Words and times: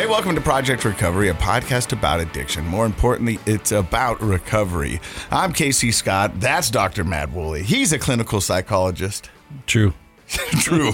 Hey, 0.00 0.06
welcome 0.06 0.34
to 0.34 0.40
Project 0.40 0.86
Recovery, 0.86 1.28
a 1.28 1.34
podcast 1.34 1.92
about 1.92 2.20
addiction. 2.20 2.64
More 2.64 2.86
importantly, 2.86 3.38
it's 3.44 3.70
about 3.70 4.18
recovery. 4.22 4.98
I'm 5.30 5.52
Casey 5.52 5.92
Scott. 5.92 6.40
That's 6.40 6.70
Dr. 6.70 7.04
Matt 7.04 7.32
Woolley. 7.32 7.62
He's 7.64 7.92
a 7.92 7.98
clinical 7.98 8.40
psychologist. 8.40 9.28
True. 9.66 9.92
True. 10.60 10.92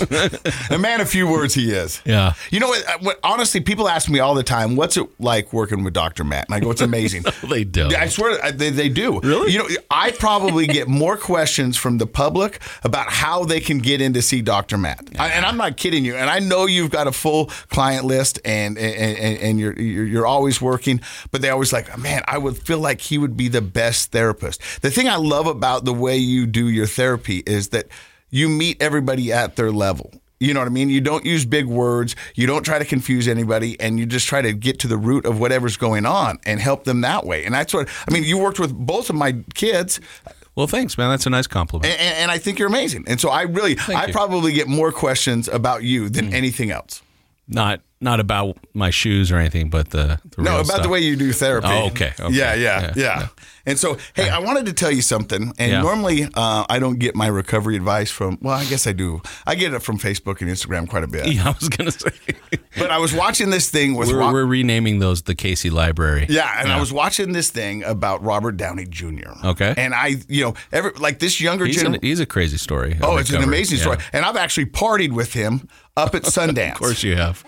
a 0.70 0.78
man 0.78 1.00
of 1.00 1.08
few 1.08 1.28
words 1.28 1.54
he 1.54 1.72
is. 1.72 2.00
Yeah. 2.04 2.34
You 2.50 2.60
know 2.60 2.68
what, 2.68 2.88
uh, 2.88 2.98
what? 3.00 3.20
Honestly, 3.22 3.60
people 3.60 3.88
ask 3.88 4.08
me 4.08 4.18
all 4.18 4.34
the 4.34 4.42
time, 4.42 4.76
what's 4.76 4.96
it 4.96 5.08
like 5.20 5.52
working 5.52 5.84
with 5.84 5.92
Dr. 5.92 6.24
Matt? 6.24 6.46
And 6.48 6.54
I 6.54 6.60
go, 6.60 6.70
it's 6.70 6.80
amazing. 6.80 7.24
They 7.46 7.64
don't. 7.64 7.94
I 7.94 8.08
swear 8.08 8.42
uh, 8.44 8.50
they, 8.50 8.70
they 8.70 8.88
do. 8.88 9.20
Really? 9.20 9.52
You 9.52 9.58
know, 9.60 9.68
I 9.90 10.10
probably 10.10 10.66
get 10.66 10.88
more 10.88 11.16
questions 11.16 11.76
from 11.76 11.98
the 11.98 12.06
public 12.06 12.60
about 12.82 13.08
how 13.08 13.44
they 13.44 13.60
can 13.60 13.78
get 13.78 14.00
in 14.00 14.14
to 14.14 14.22
see 14.22 14.42
Dr. 14.42 14.76
Matt. 14.76 15.00
I, 15.18 15.28
and 15.28 15.44
I'm 15.44 15.56
not 15.56 15.76
kidding 15.76 16.04
you. 16.04 16.16
And 16.16 16.28
I 16.28 16.40
know 16.40 16.66
you've 16.66 16.90
got 16.90 17.06
a 17.06 17.12
full 17.12 17.46
client 17.68 18.04
list 18.04 18.40
and 18.44 18.76
and, 18.78 19.18
and, 19.18 19.38
and 19.38 19.60
you're, 19.60 19.78
you're 19.80 20.04
you're 20.06 20.26
always 20.26 20.60
working, 20.60 21.00
but 21.30 21.40
they 21.40 21.50
always 21.50 21.72
like, 21.72 21.96
man, 21.98 22.22
I 22.26 22.38
would 22.38 22.58
feel 22.58 22.80
like 22.80 23.00
he 23.00 23.16
would 23.16 23.36
be 23.36 23.48
the 23.48 23.62
best 23.62 24.12
therapist. 24.12 24.60
The 24.82 24.90
thing 24.90 25.08
I 25.08 25.16
love 25.16 25.46
about 25.46 25.84
the 25.84 25.94
way 25.94 26.16
you 26.16 26.46
do 26.46 26.68
your 26.68 26.86
therapy 26.86 27.42
is 27.46 27.68
that 27.68 27.86
you 28.36 28.48
meet 28.48 28.80
everybody 28.82 29.32
at 29.32 29.56
their 29.56 29.72
level. 29.72 30.12
You 30.38 30.52
know 30.52 30.60
what 30.60 30.66
I 30.66 30.70
mean? 30.70 30.90
You 30.90 31.00
don't 31.00 31.24
use 31.24 31.46
big 31.46 31.64
words. 31.64 32.14
You 32.34 32.46
don't 32.46 32.62
try 32.62 32.78
to 32.78 32.84
confuse 32.84 33.26
anybody, 33.26 33.80
and 33.80 33.98
you 33.98 34.04
just 34.04 34.26
try 34.26 34.42
to 34.42 34.52
get 34.52 34.78
to 34.80 34.86
the 34.88 34.98
root 34.98 35.24
of 35.24 35.40
whatever's 35.40 35.78
going 35.78 36.04
on 36.04 36.38
and 36.44 36.60
help 36.60 36.84
them 36.84 37.00
that 37.00 37.24
way. 37.24 37.46
And 37.46 37.54
that's 37.54 37.72
what 37.72 37.88
I 38.06 38.12
mean. 38.12 38.22
You 38.22 38.36
worked 38.36 38.60
with 38.60 38.74
both 38.74 39.08
of 39.08 39.16
my 39.16 39.32
kids, 39.54 39.98
Well, 40.54 40.66
thanks, 40.66 40.98
man. 40.98 41.08
That's 41.10 41.24
a 41.26 41.30
nice 41.30 41.46
compliment. 41.46 41.90
and, 41.98 42.16
and 42.18 42.30
I 42.30 42.36
think 42.38 42.58
you're 42.58 42.68
amazing. 42.68 43.04
And 43.06 43.18
so 43.18 43.30
I 43.30 43.42
really, 43.42 43.78
I 43.88 44.06
you. 44.06 44.08
Mm. 44.08 44.12
probably 44.12 44.52
get 44.52 44.68
more 44.68 44.92
questions 44.92 45.48
about 45.48 45.82
you 45.84 46.10
than 46.10 46.34
anything 46.34 46.70
else. 46.70 47.02
Not 47.48 47.80
not 47.98 48.20
about 48.20 48.58
my 48.74 48.90
shoes 48.90 49.32
or 49.32 49.36
anything, 49.38 49.70
but 49.70 49.88
the, 49.88 50.20
the 50.36 50.42
No, 50.42 50.56
about 50.56 50.66
stuff. 50.66 50.82
the 50.82 50.88
way 50.90 51.00
you 51.00 51.16
do 51.16 51.32
therapy. 51.32 51.66
Oh, 51.70 51.86
okay, 51.86 52.12
okay. 52.20 52.34
Yeah, 52.34 52.52
yeah, 52.52 52.80
yeah, 52.82 52.92
Yeah, 52.94 53.28
And 53.64 53.78
so, 53.78 53.96
hey, 54.12 54.28
I 54.28 54.38
wanted 54.38 54.66
to 54.66 54.74
tell 54.74 54.90
you 54.90 55.00
something. 55.00 55.54
And 55.58 55.72
Yeah. 55.72 55.80
normally, 55.80 56.24
uh, 56.34 56.66
I 56.68 56.78
don't 56.78 56.98
get 56.98 57.14
my 57.16 57.26
recovery 57.26 57.74
advice 57.74 58.10
from. 58.10 58.36
Well, 58.42 58.54
I 58.54 58.66
guess 58.66 58.86
I 58.86 58.92
do. 58.92 59.22
I 59.46 59.54
get 59.54 59.72
it 59.72 59.82
from 59.82 59.96
Facebook 59.98 60.42
and 60.42 60.50
Instagram 60.50 60.86
quite 60.86 61.04
a 61.04 61.06
bit. 61.06 61.26
Yeah, 61.32 61.48
I 61.48 61.54
was 61.58 61.70
gonna 61.70 61.90
say 61.90 62.10
But 62.78 62.90
I 62.90 62.98
was 62.98 63.14
watching 63.14 63.48
this 63.48 63.70
thing 63.70 63.94
with. 63.94 64.08
we're, 64.08 64.18
Rob- 64.18 64.34
we're 64.34 64.44
renaming 64.44 64.98
those 64.98 65.22
the 65.22 65.34
Casey 65.34 65.70
Library. 65.70 66.26
Yeah, 66.28 66.60
and 66.60 66.70
I 66.70 66.78
was 66.78 66.92
watching 66.92 67.32
this 67.32 67.48
thing 67.50 67.82
about 67.82 68.22
Robert 68.22 68.58
Downey 68.58 68.84
Jr. 68.84 69.30
Okay. 69.42 69.72
and 69.78 69.94
I, 69.94 70.16
you 70.28 70.44
know, 70.44 70.54
every 70.70 70.90
like 70.98 71.18
this 71.18 71.40
younger 71.40 71.64
he's, 71.64 71.76
generation. 71.76 71.94
an, 71.94 72.06
he's 72.06 72.20
a 72.20 72.26
crazy 72.26 72.58
story. 72.58 72.98
Oh, 73.00 73.16
it's 73.16 73.30
an 73.30 73.42
amazing 73.42 73.78
Yeah. 73.78 73.82
story, 73.84 73.98
and 74.12 74.26
I've 74.26 74.36
actually 74.36 74.66
partied 74.66 75.12
with 75.12 75.32
him 75.32 75.66
up 75.96 76.14
at 76.14 76.22
Sundance. 76.22 76.72
Of 76.72 76.78
course, 76.78 77.02
you 77.02 77.16
have. 77.16 77.44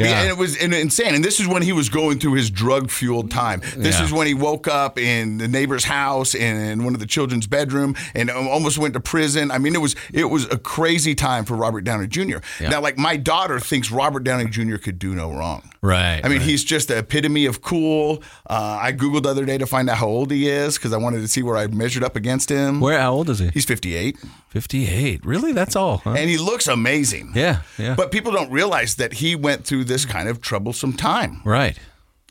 It, 0.00 0.06
Yeah. 0.06 0.20
and 0.20 0.28
it 0.28 0.36
was 0.36 0.56
insane. 0.56 1.14
And 1.14 1.24
this 1.24 1.40
is 1.40 1.46
when 1.48 1.62
he 1.62 1.72
was 1.72 1.88
going 1.88 2.18
through 2.18 2.34
his 2.34 2.50
drug 2.50 2.90
fueled 2.90 3.30
time. 3.30 3.60
This 3.76 3.98
Yeah. 3.98 4.04
is 4.04 4.12
when 4.12 4.26
he 4.26 4.34
woke 4.34 4.68
up 4.68 4.98
in 4.98 5.38
the 5.38 5.48
neighbor's 5.48 5.84
house 5.84 6.34
and 6.34 6.58
in 6.70 6.84
one 6.84 6.94
of 6.94 7.00
the 7.00 7.06
children's 7.06 7.46
bedroom 7.46 7.94
and 8.14 8.30
almost 8.30 8.78
went 8.78 8.94
to 8.94 9.00
prison. 9.00 9.50
I 9.50 9.58
mean, 9.58 9.74
it 9.74 9.80
was 9.80 9.94
it 10.12 10.26
was 10.30 10.44
a 10.50 10.58
crazy 10.58 11.14
time 11.14 11.44
for 11.44 11.54
Robert 11.56 11.82
Downey 11.84 12.06
Jr. 12.06 12.38
Now, 12.60 12.80
like 12.80 12.98
my 12.98 13.16
daughter 13.16 13.60
thinks 13.60 13.90
Robert 13.90 14.24
Downey 14.24 14.46
Jr. 14.46 14.76
could 14.76 14.98
do 14.98 15.14
no 15.14 15.32
wrong. 15.32 15.68
Right. 15.82 16.20
I 16.24 16.28
mean, 16.28 16.38
right. 16.38 16.46
he's 16.48 16.62
just 16.62 16.88
the 16.88 16.98
epitome 16.98 17.44
of 17.46 17.60
cool. 17.62 18.22
Uh, 18.48 18.78
I 18.80 18.92
googled 18.92 19.24
the 19.24 19.30
other 19.30 19.44
day 19.44 19.58
to 19.58 19.66
find 19.66 19.90
out 19.90 19.96
how 19.96 20.06
old 20.06 20.30
he 20.30 20.48
is 20.48 20.76
because 20.78 20.92
I 20.92 20.96
wanted 20.96 21.20
to 21.22 21.28
see 21.28 21.42
where 21.42 21.56
I 21.56 21.66
measured 21.66 22.04
up 22.04 22.14
against 22.14 22.48
him. 22.50 22.80
Where? 22.80 23.00
How 23.00 23.12
old 23.12 23.28
is 23.30 23.40
he? 23.40 23.48
He's 23.48 23.64
58, 23.64 24.16
Fifty-eight. 24.48 25.24
Really? 25.24 25.52
That's 25.52 25.74
all? 25.74 25.98
Huh? 26.04 26.10
and 26.10 26.28
he 26.28 26.36
looks 26.36 26.68
amazing. 26.68 27.32
yeah. 27.34 27.62
Yeah. 27.78 27.94
But 27.94 28.12
people 28.12 28.32
don't 28.32 28.50
realize 28.52 28.96
that 28.96 29.14
he 29.14 29.34
went 29.34 29.64
through 29.64 29.81
this 29.84 30.04
kind 30.04 30.28
of 30.28 30.40
troublesome 30.40 30.92
time. 30.94 31.40
right. 31.44 31.78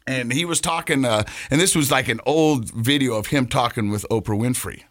and 0.07 0.33
he 0.33 0.45
was 0.45 0.59
talking 0.59 1.05
uh, 1.05 1.23
and 1.49 1.61
this 1.61 1.75
was 1.75 1.91
like 1.91 2.07
an 2.07 2.19
old 2.25 2.71
video 2.71 3.13
of 3.15 3.27
him 3.27 3.47
talking 3.47 3.89
with 3.91 4.05
oprah 4.09 4.39
winfrey. 4.39 4.83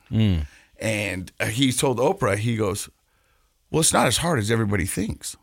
And 0.78 1.32
uh, 1.41 1.47
he 1.47 1.72
told 1.72 1.99
oprah 1.99 2.37
he 2.37 2.56
goes 2.56 2.88
well 3.70 3.81
it's 3.81 3.93
not 3.93 4.06
as 4.06 4.19
hard 4.19 4.38
as 4.38 4.50
everybody 4.50 4.87
thinks. 4.87 5.37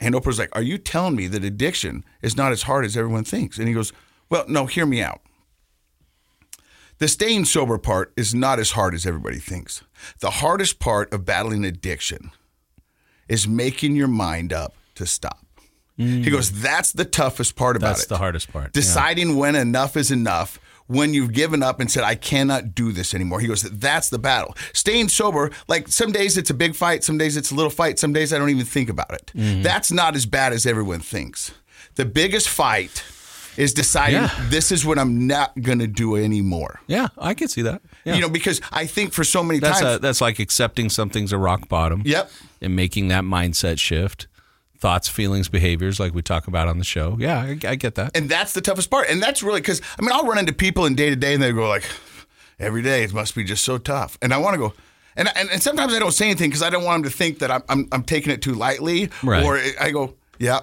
And 0.00 0.14
oprah's 0.14 0.38
like 0.38 0.54
are 0.56 0.62
you 0.62 0.78
telling 0.78 1.16
me 1.16 1.26
that 1.28 1.44
addiction 1.44 2.04
is 2.22 2.36
not 2.36 2.50
as 2.52 2.62
hard 2.62 2.84
as 2.84 2.96
everyone 2.96 3.24
thinks? 3.24 3.58
And 3.58 3.68
he 3.68 3.74
goes 3.74 3.92
well 4.30 4.44
no 4.48 4.66
hear 4.66 4.86
me 4.86 5.02
out. 5.02 5.20
The 6.98 7.08
staying 7.08 7.44
sober 7.44 7.76
part 7.76 8.12
is 8.16 8.34
not 8.34 8.58
as 8.58 8.70
hard 8.70 8.94
as 8.94 9.04
everybody 9.04 9.38
thinks. 9.38 9.82
The 10.20 10.30
hardest 10.30 10.78
part 10.78 11.12
of 11.12 11.24
battling 11.24 11.64
addiction 11.64 12.30
is 13.28 13.48
making 13.48 13.96
your 13.96 14.08
mind 14.08 14.52
up 14.52 14.74
to 14.94 15.04
stop 15.06 15.43
he 15.96 16.28
goes 16.30 16.50
that's 16.62 16.92
the 16.92 17.04
toughest 17.04 17.54
part 17.56 17.76
about 17.76 17.88
That's 17.88 18.00
it 18.00 18.02
That's 18.02 18.08
the 18.08 18.18
hardest 18.18 18.52
part. 18.52 18.64
Yeah. 18.66 18.70
deciding 18.72 19.36
when 19.36 19.54
enough 19.54 19.96
is 19.96 20.10
enough 20.10 20.58
when 20.86 21.14
you've 21.14 21.32
given 21.32 21.62
up 21.62 21.80
and 21.80 21.90
said 21.90 22.02
i 22.04 22.14
cannot 22.14 22.74
do 22.74 22.90
this 22.92 23.14
anymore 23.14 23.40
he 23.40 23.46
goes 23.46 23.62
that's 23.62 24.10
the 24.10 24.18
battle 24.18 24.54
staying 24.72 25.08
sober 25.08 25.50
like 25.68 25.88
some 25.88 26.10
days 26.12 26.36
it's 26.36 26.50
a 26.50 26.54
big 26.54 26.74
fight 26.74 27.02
some 27.04 27.16
days 27.16 27.36
it's 27.36 27.50
a 27.50 27.54
little 27.54 27.70
fight 27.70 27.98
some 27.98 28.12
days 28.12 28.32
i 28.32 28.38
don't 28.38 28.50
even 28.50 28.66
think 28.66 28.88
about 28.90 29.12
it 29.12 29.30
Mm-hmm. 29.34 29.62
that's 29.62 29.90
not 29.92 30.14
as 30.16 30.26
bad 30.26 30.52
as 30.52 30.66
everyone 30.66 31.00
thinks 31.00 31.52
the 31.94 32.04
biggest 32.04 32.48
fight 32.48 33.02
is 33.56 33.72
deciding 33.72 34.16
Yeah. 34.22 34.46
this 34.50 34.72
is 34.72 34.84
what 34.84 34.98
i'm 34.98 35.26
not 35.28 35.52
going 35.62 35.78
to 35.78 35.86
do 35.86 36.16
anymore 36.16 36.80
Yeah, 36.88 37.08
I 37.16 37.34
can 37.34 37.46
see 37.48 37.62
that. 37.62 37.80
Yeah. 38.04 38.16
you 38.16 38.20
know 38.20 38.28
because 38.28 38.60
i 38.72 38.84
think 38.84 39.12
for 39.12 39.22
so 39.24 39.42
many 39.44 39.60
that's 39.60 39.80
times 39.80 39.96
a, 39.96 39.98
that's 40.00 40.20
like 40.20 40.38
accepting 40.40 40.90
something's 40.90 41.32
a 41.32 41.38
rock 41.38 41.68
bottom. 41.68 42.02
Yep. 42.04 42.30
And 42.60 42.74
making 42.76 43.08
that 43.08 43.22
mindset 43.24 43.78
shift, 43.78 44.26
thoughts, 44.84 45.08
feelings, 45.08 45.48
behaviors, 45.48 45.98
like 45.98 46.12
we 46.14 46.20
talk 46.20 46.46
about 46.46 46.68
on 46.68 46.76
the 46.78 46.84
show. 46.84 47.16
Yeah, 47.18 47.38
I, 47.40 47.58
I 47.72 47.74
get 47.76 47.94
that. 47.94 48.14
and 48.14 48.28
that's 48.28 48.52
the 48.52 48.60
toughest 48.60 48.90
part 48.90 49.08
and 49.08 49.22
that's 49.22 49.42
really 49.42 49.60
because 49.62 49.80
i 49.98 50.02
mean 50.02 50.12
i'll 50.12 50.26
run 50.26 50.36
into 50.38 50.52
people 50.52 50.84
in 50.84 50.94
day 50.94 51.08
to 51.10 51.16
day 51.16 51.32
and 51.34 51.42
they 51.42 51.52
go 51.52 51.66
like 51.68 51.84
every 52.58 52.82
day 52.82 53.02
it 53.04 53.12
must 53.14 53.34
be 53.34 53.42
just 53.44 53.64
so 53.64 53.78
tough 53.78 54.18
and 54.22 54.32
i 54.34 54.36
want 54.36 54.52
to 54.54 54.58
go 54.58 54.72
and, 55.16 55.28
and, 55.36 55.48
and 55.50 55.62
sometimes 55.62 55.94
i 55.94 55.98
don't 55.98 56.12
say 56.12 56.26
anything 56.26 56.50
because 56.50 56.62
i 56.62 56.68
don't 56.70 56.84
want 56.84 57.02
them 57.02 57.10
to 57.10 57.16
think 57.16 57.38
that 57.38 57.50
i'm, 57.50 57.62
I'm, 57.70 57.88
I'm 57.92 58.02
taking 58.02 58.30
it 58.32 58.42
too 58.42 58.52
lightly 58.54 59.08
Right. 59.22 59.42
or 59.44 59.58
i 59.80 59.90
go 59.90 60.14
yeah 60.38 60.60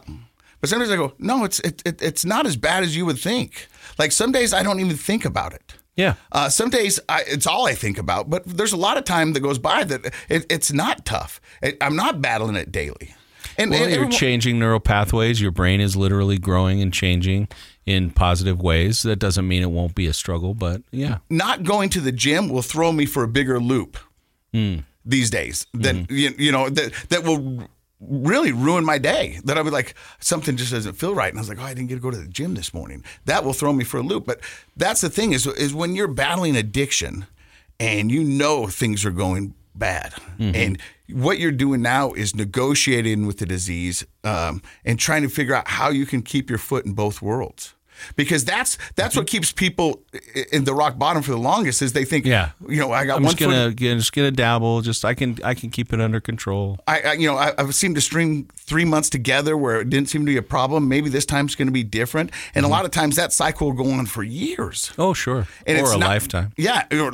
but 0.59 0.69
sometimes 0.69 0.91
i 0.91 0.95
go 0.97 1.13
no 1.17 1.43
it's 1.43 1.59
it, 1.61 1.81
it, 1.85 2.01
it's 2.01 2.23
not 2.25 2.45
as 2.45 2.55
bad 2.57 2.83
as 2.83 2.95
you 2.95 3.05
would 3.07 3.19
think 3.19 3.67
like 3.97 4.11
some 4.11 4.31
days 4.31 4.53
i 4.53 4.61
don't 4.63 4.79
even 4.79 4.97
think 4.97 5.25
about 5.25 5.53
it 5.53 5.75
yeah. 5.95 6.13
uh, 6.31 6.47
some 6.49 6.69
days 6.69 6.99
I, 7.09 7.23
it's 7.27 7.45
all 7.45 7.67
I 7.67 7.75
think 7.75 7.97
about, 7.97 8.29
but 8.29 8.43
there's 8.45 8.71
a 8.71 8.77
lot 8.87 8.97
of 8.97 9.03
time 9.03 9.33
that 9.33 9.41
goes 9.41 9.59
by 9.59 9.83
that 9.83 10.05
it, 10.29 10.45
it's 10.49 10.71
not 10.71 11.05
tough. 11.05 11.41
It, 11.61 11.75
I'm 11.81 11.97
not 11.97 12.21
battling 12.21 12.55
it 12.55 12.71
daily. 12.71 13.13
And, 13.61 13.71
Well, 13.71 13.83
and 13.83 13.93
you're 13.93 14.09
changing 14.09 14.59
neural 14.59 14.79
pathways. 14.79 15.41
Your 15.41 15.51
brain 15.51 15.81
is 15.81 15.95
literally 15.95 16.37
growing 16.37 16.81
and 16.81 16.93
changing 16.93 17.47
in 17.85 18.11
positive 18.11 18.61
ways. 18.61 19.03
That 19.03 19.17
doesn't 19.17 19.47
mean 19.47 19.61
it 19.61 19.71
won't 19.71 19.95
be 19.95 20.07
a 20.07 20.13
struggle, 20.13 20.53
but 20.53 20.81
yeah. 20.91 21.19
not 21.29 21.63
going 21.63 21.89
to 21.91 22.01
the 22.01 22.11
gym 22.11 22.49
will 22.49 22.61
throw 22.61 22.91
me 22.91 23.05
for 23.05 23.23
a 23.23 23.27
bigger 23.27 23.59
loop 23.59 23.97
hmm. 24.53 24.77
these 25.05 25.29
days. 25.29 25.67
That 25.73 25.95
mm-hmm. 25.95 26.13
you, 26.13 26.33
you 26.37 26.51
know 26.51 26.69
that 26.69 26.93
that 27.09 27.23
will 27.23 27.67
really 27.99 28.51
ruin 28.51 28.83
my 28.83 28.97
day. 28.97 29.39
That 29.43 29.57
I'll 29.57 29.63
be 29.63 29.69
like 29.69 29.95
something 30.19 30.57
just 30.57 30.71
doesn't 30.71 30.93
feel 30.93 31.13
right, 31.13 31.29
and 31.29 31.37
I 31.37 31.41
was 31.41 31.49
like, 31.49 31.59
oh, 31.59 31.63
I 31.63 31.73
didn't 31.73 31.89
get 31.89 31.95
to 31.95 32.01
go 32.01 32.11
to 32.11 32.17
the 32.17 32.27
gym 32.27 32.55
this 32.55 32.73
morning. 32.73 33.03
That 33.25 33.43
will 33.43 33.53
throw 33.53 33.73
me 33.73 33.83
for 33.83 33.97
a 33.97 34.03
loop. 34.03 34.25
But 34.25 34.41
that's 34.75 35.01
the 35.01 35.09
thing 35.09 35.33
is 35.33 35.45
is 35.47 35.73
when 35.73 35.95
you're 35.95 36.07
battling 36.07 36.55
addiction, 36.55 37.25
and 37.79 38.11
you 38.11 38.23
know 38.23 38.67
things 38.67 39.05
are 39.05 39.11
going 39.11 39.53
bad, 39.75 40.13
mm-hmm. 40.37 40.55
and 40.55 40.77
what 41.13 41.39
you're 41.39 41.51
doing 41.51 41.81
now 41.81 42.11
is 42.13 42.35
negotiating 42.35 43.25
with 43.27 43.37
the 43.39 43.45
disease 43.45 44.05
um, 44.23 44.61
and 44.85 44.99
trying 44.99 45.21
to 45.23 45.29
figure 45.29 45.53
out 45.55 45.67
how 45.67 45.89
you 45.89 46.05
can 46.05 46.21
keep 46.21 46.49
your 46.49 46.59
foot 46.59 46.85
in 46.85 46.93
both 46.93 47.21
worlds 47.21 47.75
because 48.15 48.43
that's 48.45 48.79
that's 48.95 49.15
what 49.15 49.27
keeps 49.27 49.51
people 49.51 50.01
in 50.51 50.63
the 50.63 50.73
rock 50.73 50.97
bottom 50.97 51.21
for 51.21 51.29
the 51.31 51.37
longest 51.37 51.83
is 51.83 51.93
they 51.93 52.03
think 52.05 52.25
Yeah. 52.25 52.49
you 52.67 52.77
know 52.77 52.91
I 52.91 53.05
got 53.05 53.17
I'm 53.17 53.23
one 53.23 53.35
just 53.35 53.39
gonna 53.39 53.67
foot 53.69 53.75
just 53.77 54.13
gonna 54.13 54.31
dabble. 54.31 54.81
Just 54.81 55.05
I 55.05 55.13
can 55.13 55.37
I 55.43 55.53
can 55.53 55.69
keep 55.69 55.93
it 55.93 56.01
under 56.01 56.19
control. 56.19 56.79
I, 56.87 57.01
I 57.01 57.13
you 57.13 57.27
know 57.27 57.37
I, 57.37 57.53
I've 57.59 57.75
seemed 57.75 57.93
to 57.95 58.01
string 58.01 58.49
three 58.55 58.85
months 58.85 59.07
together 59.09 59.55
where 59.55 59.81
it 59.81 59.89
didn't 59.91 60.09
seem 60.09 60.21
to 60.21 60.25
be 60.31 60.37
a 60.37 60.41
problem 60.41 60.87
maybe 60.87 61.09
this 61.09 61.25
time's 61.27 61.53
going 61.55 61.67
to 61.67 61.71
be 61.71 61.83
different 61.83 62.31
and 62.55 62.65
a 62.65 62.69
lot 62.69 62.85
of 62.85 62.91
times 62.91 63.17
that 63.17 63.33
cycle 63.33 63.67
will 63.67 63.83
go 63.83 63.91
on 63.91 64.07
for 64.07 64.23
years 64.23 64.91
Oh 64.97 65.13
sure, 65.13 65.45
and 65.67 65.77
or 65.77 65.93
a 65.93 65.97
not- 65.97 66.07
lifetime. 66.09 66.53
yeah 66.57 66.85
or 66.91 67.11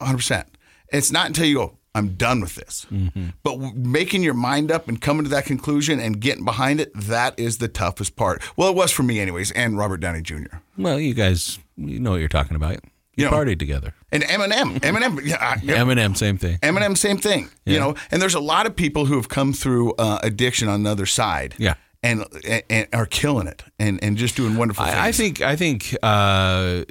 100% 0.00 0.44
it's 0.92 1.10
not 1.10 1.26
until 1.26 1.46
you 1.46 1.54
go 1.56 1.76
I'm 1.94 2.10
done 2.14 2.40
with 2.40 2.54
this. 2.54 2.86
Mm-hmm. 2.90 3.30
But 3.42 3.52
w- 3.58 3.72
making 3.74 4.22
your 4.22 4.34
mind 4.34 4.70
up 4.70 4.86
and 4.88 5.00
coming 5.00 5.24
to 5.24 5.30
that 5.30 5.44
conclusion 5.44 5.98
and 5.98 6.20
getting 6.20 6.44
behind 6.44 6.80
it, 6.80 6.92
that 6.94 7.38
is 7.38 7.58
the 7.58 7.66
toughest 7.68 8.14
part. 8.16 8.40
Well, 8.56 8.68
it 8.68 8.76
was 8.76 8.92
for 8.92 9.02
me, 9.02 9.18
anyways, 9.18 9.50
and 9.52 9.76
Robert 9.76 9.98
Downey 9.98 10.22
Jr. 10.22 10.58
Well, 10.78 11.00
you 11.00 11.14
guys, 11.14 11.58
you 11.76 11.98
know 11.98 12.12
what 12.12 12.20
you're 12.20 12.28
talking 12.28 12.54
about. 12.56 12.74
You 13.16 13.24
You 13.24 13.30
know- 13.30 13.36
partied 13.36 13.58
together. 13.58 13.92
And 14.12 14.22
Eminem. 14.22 14.78
Eminem. 14.80 15.24
Yeah, 15.24 15.56
yeah. 15.62 15.76
Eminem, 15.78 16.16
same 16.16 16.38
thing. 16.38 16.58
Eminem, 16.58 16.96
same 16.96 17.18
thing. 17.18 17.48
You 17.66 17.78
know, 17.80 17.94
and 18.10 18.22
there's 18.22 18.34
a 18.34 18.40
lot 18.40 18.66
of 18.66 18.74
people 18.76 19.06
who 19.06 19.16
have 19.16 19.28
come 19.28 19.52
through 19.52 19.92
uh, 19.94 20.18
addiction 20.22 20.68
on 20.68 20.84
the 20.84 20.90
other 20.90 21.06
side. 21.06 21.54
Yeah. 21.58 21.74
And, 22.02 22.24
and, 22.48 22.62
and 22.70 22.86
are 22.94 23.04
killing 23.04 23.46
it 23.46 23.62
and, 23.78 24.02
and 24.02 24.16
just 24.16 24.34
doing 24.36 24.56
wonderful 24.56 24.84
things. 24.86 24.96
I, 24.96 25.08
I 25.08 25.12
think 25.12 25.42
I 25.42 25.54
think 25.54 25.94
uh, 26.02 26.84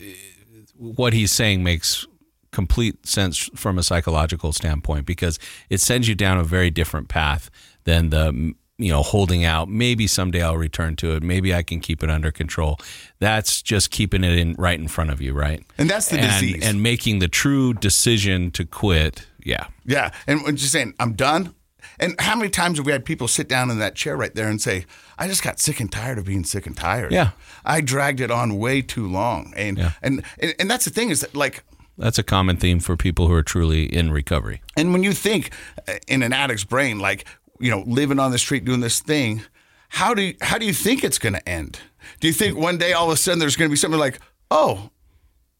what 0.75 1.13
he's 1.13 1.31
saying 1.31 1.63
makes 1.63 2.05
complete 2.51 3.05
sense 3.05 3.49
from 3.55 3.77
a 3.77 3.83
psychological 3.83 4.51
standpoint 4.51 5.05
because 5.05 5.39
it 5.69 5.79
sends 5.79 6.07
you 6.07 6.15
down 6.15 6.37
a 6.37 6.43
very 6.43 6.69
different 6.71 7.07
path 7.07 7.49
than 7.83 8.09
the 8.09 8.53
you 8.79 8.89
know, 8.89 9.03
holding 9.03 9.43
out. 9.43 9.67
Maybe 9.67 10.07
someday 10.07 10.41
I'll 10.41 10.57
return 10.57 10.95
to 10.97 11.11
it. 11.11 11.21
Maybe 11.21 11.53
I 11.53 11.63
can 11.63 11.81
keep 11.81 12.01
it 12.01 12.09
under 12.09 12.31
control. 12.31 12.79
That's 13.19 13.61
just 13.61 13.91
keeping 13.91 14.23
it 14.23 14.37
in 14.37 14.55
right 14.57 14.79
in 14.79 14.87
front 14.87 15.11
of 15.11 15.21
you, 15.21 15.33
right? 15.33 15.61
And 15.77 15.89
that's 15.89 16.07
the 16.07 16.17
and, 16.17 16.31
disease. 16.31 16.65
And 16.65 16.81
making 16.81 17.19
the 17.19 17.27
true 17.27 17.73
decision 17.73 18.51
to 18.51 18.63
quit. 18.63 19.27
Yeah. 19.43 19.67
Yeah. 19.85 20.11
And 20.27 20.43
when 20.43 20.55
just 20.55 20.71
saying, 20.71 20.93
I'm 20.97 21.13
done. 21.13 21.53
And 21.99 22.15
how 22.21 22.37
many 22.37 22.49
times 22.49 22.77
have 22.77 22.85
we 22.85 22.93
had 22.93 23.03
people 23.03 23.27
sit 23.27 23.49
down 23.49 23.69
in 23.69 23.79
that 23.79 23.95
chair 23.95 24.15
right 24.15 24.33
there 24.33 24.47
and 24.47 24.61
say, 24.61 24.85
I 25.17 25.27
just 25.27 25.43
got 25.43 25.59
sick 25.59 25.81
and 25.81 25.91
tired 25.91 26.17
of 26.17 26.23
being 26.23 26.45
sick 26.45 26.65
and 26.65 26.77
tired. 26.77 27.11
Yeah. 27.11 27.31
I 27.65 27.81
dragged 27.81 28.21
it 28.21 28.31
on 28.31 28.57
way 28.57 28.81
too 28.81 29.07
long. 29.07 29.53
And 29.57 29.77
Yeah. 29.77 29.91
and, 30.01 30.23
and 30.39 30.55
and 30.57 30.71
that's 30.71 30.85
the 30.85 30.91
thing 30.91 31.09
is 31.09 31.19
that 31.19 31.35
like 31.35 31.65
That's 31.99 32.17
a 32.17 32.23
common 32.23 32.57
theme 32.57 32.79
for 32.79 32.95
people 32.97 33.27
who 33.27 33.33
are 33.33 33.43
truly 33.43 33.83
in 33.85 34.11
recovery. 34.11 34.61
and 34.75 34.93
when 34.93 35.03
you 35.03 35.13
think 35.13 35.51
uh, 35.87 35.93
in 36.07 36.23
an 36.23 36.33
addict's 36.33 36.63
brain, 36.63 36.97
like, 36.99 37.25
you 37.59 37.69
know, 37.69 37.83
living 37.85 38.17
on 38.19 38.31
the 38.31 38.39
street 38.39 38.65
doing 38.65 38.79
this 38.79 38.99
thing, 39.01 39.41
how 39.89 40.13
do 40.13 40.21
you, 40.21 40.35
how 40.41 40.57
do 40.57 40.65
you 40.65 40.73
think 40.73 41.03
it's 41.03 41.19
going 41.19 41.33
to 41.33 41.47
end? 41.49 41.79
Do 42.21 42.27
you 42.27 42.33
think 42.33 42.57
one 42.57 42.77
day 42.77 42.93
all 42.93 43.07
of 43.07 43.13
a 43.13 43.17
sudden 43.17 43.39
there's 43.39 43.55
going 43.55 43.69
to 43.69 43.73
be 43.73 43.77
something 43.77 43.99
like, 43.99 44.19
oh, 44.49 44.89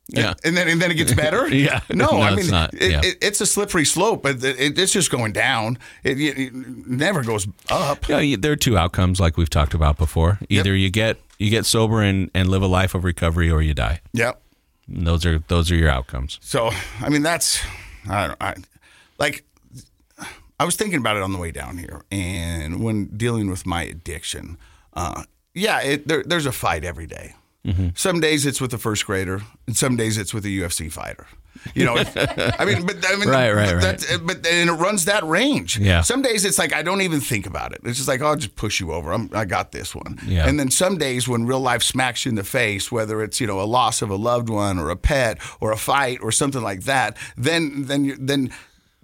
Yeah. 0.08 0.34
and 0.46 0.56
then 0.56 0.68
and 0.70 0.82
then 0.82 0.92
it 0.92 0.96
gets 0.96 1.14
better? 1.14 1.48
Yeah. 1.54 1.82
No, 1.90 2.06
No, 2.12 2.22
I 2.22 2.34
it's 2.34 2.44
mean, 2.44 2.52
not. 2.52 2.74
Yeah. 2.74 3.02
it, 3.04 3.18
it's 3.22 3.42
a 3.42 3.46
slippery 3.46 3.86
slope, 3.86 4.24
but 4.24 4.42
it, 4.44 4.60
it, 4.60 4.80
it's 4.80 4.94
just 4.94 5.12
going 5.12 5.34
down. 5.34 5.78
It, 6.04 6.20
it, 6.20 6.38
it 6.40 6.54
never 6.88 7.22
goes 7.24 7.48
up. 7.70 8.08
Yeah, 8.08 8.36
there 8.40 8.54
are 8.54 8.56
two 8.56 8.78
outcomes, 8.78 9.20
like 9.20 9.36
we've 9.38 9.50
talked 9.50 9.74
about 9.74 9.98
before. 9.98 10.40
Either 10.50 10.74
you 10.76 10.90
get 10.90 11.18
you 11.38 11.50
get 11.50 11.66
sober 11.66 12.02
and, 12.02 12.32
and 12.34 12.50
live 12.50 12.62
a 12.62 12.68
life 12.68 12.96
of 12.96 13.04
recovery, 13.04 13.52
or 13.52 13.62
you 13.62 13.74
die. 13.74 14.00
Yep. 14.14 14.42
And 14.90 15.06
those 15.06 15.26
are 15.26 15.40
those 15.48 15.72
are 15.72 15.76
your 15.76 15.90
outcomes. 15.90 16.40
So, 16.42 16.72
I 17.02 17.10
mean, 17.10 17.22
that's, 17.22 17.62
I 18.10 18.28
don't 18.28 18.42
I, 18.42 18.56
like, 19.18 19.44
I 20.60 20.66
was 20.66 20.76
thinking 20.76 21.00
about 21.00 21.16
it 21.16 21.24
on 21.24 21.32
the 21.32 21.38
way 21.38 21.52
down 21.52 21.78
here, 21.78 22.04
and 22.12 22.84
when 22.84 23.06
dealing 23.06 23.50
with 23.50 23.66
my 23.66 23.84
addiction, 23.84 24.58
uh, 24.94 25.24
yeah, 25.54 25.82
it, 25.82 26.08
there, 26.08 26.24
there's 26.24 26.46
a 26.46 26.52
fight 26.52 26.84
every 26.84 27.08
day. 27.08 27.36
Mm-hmm. 27.70 27.88
Some 27.96 28.20
days 28.20 28.46
it's 28.46 28.60
with 28.62 28.74
a 28.74 28.78
first 28.78 29.06
grader, 29.06 29.42
and 29.68 29.76
some 29.78 29.96
days 29.96 30.18
it's 30.18 30.34
with 30.34 30.46
a 30.46 30.50
UFC 30.50 30.92
fighter. 30.92 31.28
You 31.74 31.84
know, 31.84 31.96
I 31.98 32.64
mean, 32.64 32.86
but 32.86 33.04
I 33.06 33.16
mean, 33.18 33.28
Right, 33.38 33.52
right, 33.52 33.74
but 33.74 33.84
right. 33.84 34.00
that- 34.00 34.22
but 34.26 34.48
and 34.48 34.70
it 34.70 34.74
runs 34.74 35.06
that 35.06 35.24
range. 35.26 35.78
Yeah. 35.78 36.02
Some 36.02 36.22
days 36.22 36.46
it's 36.46 36.58
like 36.58 36.74
I 36.74 36.84
don't 36.84 37.02
even 37.02 37.20
think 37.20 37.46
about 37.46 37.74
it. 37.74 37.82
It's 37.84 37.98
just 37.98 38.08
like 38.08 38.22
oh, 38.22 38.28
I'll 38.28 38.36
just 38.38 38.56
push 38.56 38.80
you 38.80 38.94
over. 38.94 39.12
I'm, 39.12 39.30
I 39.34 39.44
got 39.44 39.74
this 39.74 39.94
one. 39.94 40.18
Yeah. 40.26 40.48
And 40.48 40.58
then 40.58 40.72
some 40.72 40.98
days 40.98 41.28
when 41.28 41.46
real 41.46 41.60
life 41.60 41.84
smacks 41.84 42.26
you 42.26 42.30
in 42.30 42.36
the 42.36 42.46
face, 42.46 42.94
whether 42.94 43.22
it's 43.22 43.42
you 43.42 43.48
know 43.48 43.60
a 43.60 43.68
loss 43.68 44.02
of 44.02 44.10
a 44.10 44.16
loved 44.16 44.48
one 44.50 44.80
or 44.80 44.90
a 44.90 44.96
pet 44.96 45.40
or 45.60 45.72
a 45.74 45.78
fight 45.78 46.20
or 46.22 46.32
something 46.32 46.62
like 46.62 46.84
that, 46.84 47.18
then 47.36 47.86
then 47.88 48.06
you, 48.06 48.16
then 48.18 48.52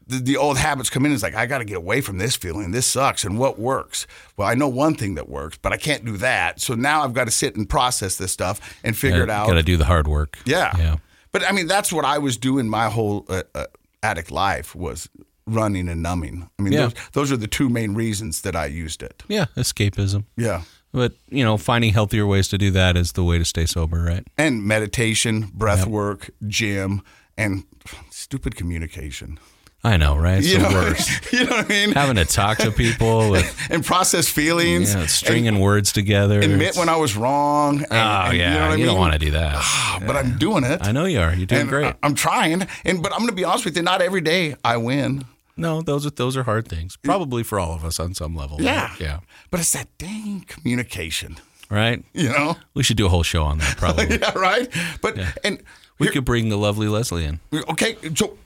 the, 0.07 0.17
the 0.19 0.37
old 0.37 0.57
habits 0.57 0.89
come 0.89 1.05
in. 1.05 1.11
It's 1.11 1.23
like 1.23 1.35
I 1.35 1.45
got 1.45 1.59
to 1.59 1.65
get 1.65 1.77
away 1.77 2.01
from 2.01 2.17
this 2.17 2.35
feeling. 2.35 2.71
This 2.71 2.85
sucks. 2.85 3.23
And 3.23 3.37
what 3.39 3.57
works? 3.59 4.05
Well, 4.37 4.47
I 4.47 4.53
know 4.53 4.67
one 4.67 4.95
thing 4.95 5.15
that 5.15 5.27
works, 5.29 5.57
but 5.61 5.73
I 5.73 5.77
can't 5.77 6.05
do 6.05 6.17
that. 6.17 6.61
So 6.61 6.75
now 6.75 7.03
I've 7.03 7.13
got 7.13 7.25
to 7.25 7.31
sit 7.31 7.55
and 7.55 7.67
process 7.69 8.15
this 8.17 8.31
stuff 8.31 8.77
and 8.83 8.95
figure 8.97 9.23
it 9.23 9.29
out. 9.29 9.47
Got 9.47 9.55
to 9.55 9.63
do 9.63 9.77
the 9.77 9.85
hard 9.85 10.07
work. 10.07 10.37
Yeah. 10.45 10.71
Yeah. 10.77 10.95
But 11.31 11.43
I 11.47 11.51
mean, 11.51 11.67
that's 11.67 11.91
what 11.91 12.05
I 12.05 12.17
was 12.19 12.37
doing 12.37 12.69
my 12.69 12.89
whole 12.89 13.25
uh, 13.29 13.43
uh, 13.53 13.65
addict 14.03 14.31
life 14.31 14.75
was 14.75 15.09
running 15.47 15.89
and 15.89 16.01
numbing. 16.01 16.49
I 16.57 16.61
mean, 16.61 16.73
Yeah. 16.73 16.79
those, 16.87 16.93
those 17.13 17.31
are 17.31 17.37
the 17.37 17.47
two 17.47 17.69
main 17.69 17.93
reasons 17.93 18.41
that 18.41 18.55
I 18.55 18.65
used 18.67 19.03
it. 19.03 19.23
Yeah. 19.27 19.45
Escapism. 19.57 20.23
Yeah. 20.37 20.61
But 20.91 21.11
you 21.29 21.43
know, 21.43 21.57
finding 21.57 21.91
healthier 21.91 22.25
ways 22.25 22.47
to 22.49 22.57
do 22.57 22.71
that 22.71 22.95
is 22.95 23.11
the 23.11 23.23
way 23.23 23.37
to 23.37 23.43
stay 23.43 23.65
sober, 23.65 24.01
right? 24.01 24.25
And 24.37 24.63
meditation, 24.63 25.51
breath 25.53 25.85
work, 25.85 26.29
gym, 26.47 27.01
and 27.37 27.65
stupid 28.11 28.55
communication. 28.55 29.37
I 29.85 29.97
know, 29.97 30.15
right? 30.17 30.39
It's 30.39 30.47
You 30.47 30.57
the 30.59 30.69
know, 30.69 30.73
worst. 30.73 31.09
you 31.33 31.43
know 31.45 31.55
what 31.57 31.65
I 31.65 31.67
mean? 31.67 31.91
Having 31.91 32.15
to 32.15 32.25
talk 32.25 32.57
to 32.59 32.71
people 32.71 33.29
with 33.29 33.45
and 33.69 33.85
process 33.85 34.27
feelings. 34.27 34.93
yeah, 34.95 35.05
stringing 35.05 35.59
words 35.59 35.91
together. 35.91 36.39
admit 36.39 36.61
It's- 36.61 36.77
when 36.77 36.89
I 36.89 36.95
was 36.95 37.15
wrong. 37.15 37.77
And, 37.83 37.87
Oh 37.91 37.95
and 38.29 38.37
yeah, 38.37 38.47
you, 38.53 38.55
know 38.55 38.61
what 38.61 38.71
I 38.71 38.75
you 38.75 38.85
don't 38.85 38.93
mean? 38.95 38.99
want 38.99 39.13
to 39.13 39.19
do 39.19 39.31
that. 39.31 39.53
Ah, 39.57 39.99
But 40.05 40.15
I'm 40.15 40.37
doing 40.37 40.63
it. 40.63 40.79
I 40.81 40.91
know 40.91 41.05
you 41.05 41.19
are. 41.19 41.33
You're 41.35 41.45
doing 41.45 41.61
and 41.61 41.69
great. 41.69 41.93
I'm 42.03 42.15
trying. 42.15 42.67
And 42.83 43.03
but 43.03 43.11
I'm 43.13 43.19
going 43.19 43.29
to 43.29 43.35
be 43.35 43.43
honest 43.45 43.63
with 43.65 43.77
you. 43.77 43.83
Not 43.83 44.01
every 44.01 44.21
day 44.21 44.55
I 44.63 44.77
win. 44.77 45.25
No, 45.57 45.81
those 45.81 46.05
are 46.05 46.09
those 46.09 46.35
are 46.35 46.43
hard 46.43 46.67
things. 46.67 46.97
Probably 46.97 47.43
for 47.43 47.59
all 47.59 47.73
of 47.73 47.85
us 47.85 47.99
on 47.99 48.13
some 48.13 48.35
level. 48.35 48.57
right? 48.57 48.65
Yeah. 48.65 48.95
Yeah. 48.99 49.19
But 49.51 49.59
it's 49.61 49.71
that 49.71 49.87
dang 49.97 50.45
communication. 50.47 51.37
Right. 51.69 52.03
You 52.13 52.29
know. 52.29 52.57
We 52.73 52.83
should 52.83 52.97
do 52.97 53.05
a 53.05 53.09
whole 53.09 53.23
show 53.23 53.43
on 53.43 53.59
that. 53.59 53.77
Probably. 53.83 54.17
yeah. 54.17 54.37
Right. 54.37 54.67
But 55.01 55.17
and 55.43 55.61
We 55.99 56.07
could 56.09 56.25
bring 56.25 56.49
the 56.49 56.57
lovely 56.57 56.87
Leslie 56.87 57.23
in. 57.25 57.39
okay. 57.69 57.95
So 58.15 58.37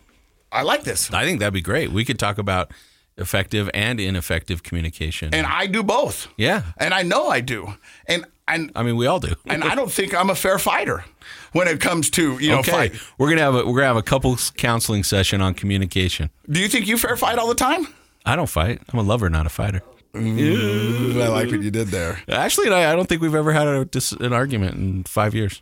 I 0.51 0.63
like 0.63 0.83
this, 0.83 1.11
I 1.13 1.25
think 1.25 1.39
that'd 1.39 1.53
be 1.53 1.61
great. 1.61 1.91
We 1.91 2.05
could 2.05 2.19
talk 2.19 2.37
about 2.37 2.71
effective 3.17 3.69
and 3.73 3.99
ineffective 3.99 4.63
communication. 4.63 5.33
and 5.33 5.45
I 5.45 5.67
do 5.67 5.83
both. 5.83 6.27
yeah. 6.37 6.63
And 6.77 6.93
I 6.93 7.03
know 7.03 7.27
I 7.27 7.41
do. 7.41 7.73
And 8.07 8.25
and 8.47 8.71
I 8.75 8.81
mean, 8.83 8.95
we 8.95 9.05
all 9.05 9.19
do. 9.19 9.35
and 9.45 9.63
I 9.63 9.75
don't 9.75 9.91
think 9.91 10.15
I'm 10.15 10.29
a 10.29 10.35
fair 10.35 10.57
fighter 10.57 11.05
when 11.51 11.67
it 11.67 11.79
comes 11.79 12.09
to 12.11 12.39
you 12.39 12.49
know 12.49 12.59
okay. 12.59 12.71
fight. 12.71 13.01
We're 13.17 13.29
gonna 13.29 13.41
have 13.41 13.55
a 13.55 13.65
we're 13.65 13.75
gonna 13.75 13.87
have 13.87 13.97
a 13.97 14.01
couples 14.01 14.51
counseling 14.57 15.03
session 15.03 15.41
on 15.41 15.53
communication. 15.53 16.31
Do 16.49 16.59
you 16.59 16.67
think 16.67 16.87
you 16.87 16.97
fair 16.97 17.15
fight 17.15 17.37
all 17.37 17.47
the 17.47 17.55
time? 17.55 17.87
I 18.25 18.35
don't 18.35 18.49
fight. 18.49 18.81
I'm 18.91 18.99
a 18.99 19.03
lover, 19.03 19.29
not 19.29 19.45
a 19.45 19.49
fighter. 19.49 19.81
I 20.15 21.27
like 21.27 21.51
what 21.51 21.61
you 21.61 21.69
did 21.69 21.89
there. 21.89 22.19
Actually, 22.27 22.69
I 22.73 22.91
I 22.91 22.95
don't 22.95 23.07
think 23.07 23.21
we've 23.21 23.35
ever 23.35 23.51
had 23.51 23.67
a, 23.67 23.87
an 24.19 24.33
argument 24.33 24.75
in 24.75 25.03
five 25.03 25.35
years. 25.35 25.61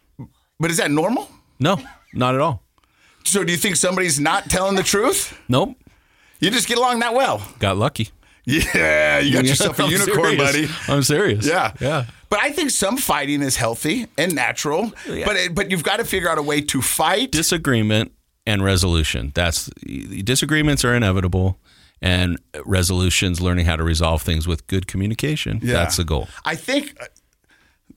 But 0.60 0.72
is 0.72 0.78
that 0.78 0.90
normal? 0.90 1.30
No, 1.60 1.78
not 2.14 2.36
at 2.36 2.42
all. 2.42 2.64
So 3.28 3.44
do 3.44 3.52
you 3.52 3.58
think 3.58 3.76
somebody's 3.76 4.20
not 4.20 4.50
telling 4.50 4.76
the 4.76 4.84
truth? 4.84 5.38
Nope. 5.50 5.76
You 6.40 6.50
just 6.52 6.68
get 6.68 6.78
along 6.78 7.00
that 7.00 7.14
well. 7.14 7.42
Got 7.60 7.78
lucky. 7.78 8.10
Yeah, 8.46 9.20
you 9.20 9.34
got 9.34 9.44
yourself 9.44 9.78
a 9.80 9.84
I'm 9.86 9.92
unicorn, 9.92 10.38
serious. 10.38 10.52
buddy. 10.52 10.70
I'm 10.94 11.04
serious. 11.04 11.46
Yeah, 11.46 11.74
Yeah. 11.82 12.06
But 12.30 12.40
I 12.40 12.52
think 12.52 12.72
some 12.72 12.98
fighting 12.98 13.42
is 13.42 13.56
healthy 13.58 14.08
and 14.18 14.34
natural. 14.36 14.92
Oh, 15.10 15.22
but 15.26 15.36
it, 15.36 15.56
but 15.56 15.72
you've 15.72 15.84
got 15.84 15.98
to 15.98 16.06
figure 16.06 16.30
out 16.30 16.38
a 16.38 16.42
way 16.42 16.62
to 16.62 16.82
fight. 16.82 17.32
Disagreement 17.32 18.12
and 18.46 18.64
resolution. 18.64 19.32
That's 19.36 19.66
disagreements 19.86 20.86
are 20.86 20.94
inevitable, 20.94 21.58
and 22.02 22.38
resolutions, 22.66 23.42
learning 23.42 23.66
how 23.66 23.76
to 23.78 23.84
resolve 23.84 24.22
things 24.22 24.48
with 24.48 24.66
good 24.68 24.88
communication. 24.88 25.60
Yeah. 25.62 25.74
That's 25.74 25.98
the 25.98 26.04
goal. 26.06 26.28
I 26.46 26.56
think 26.56 26.98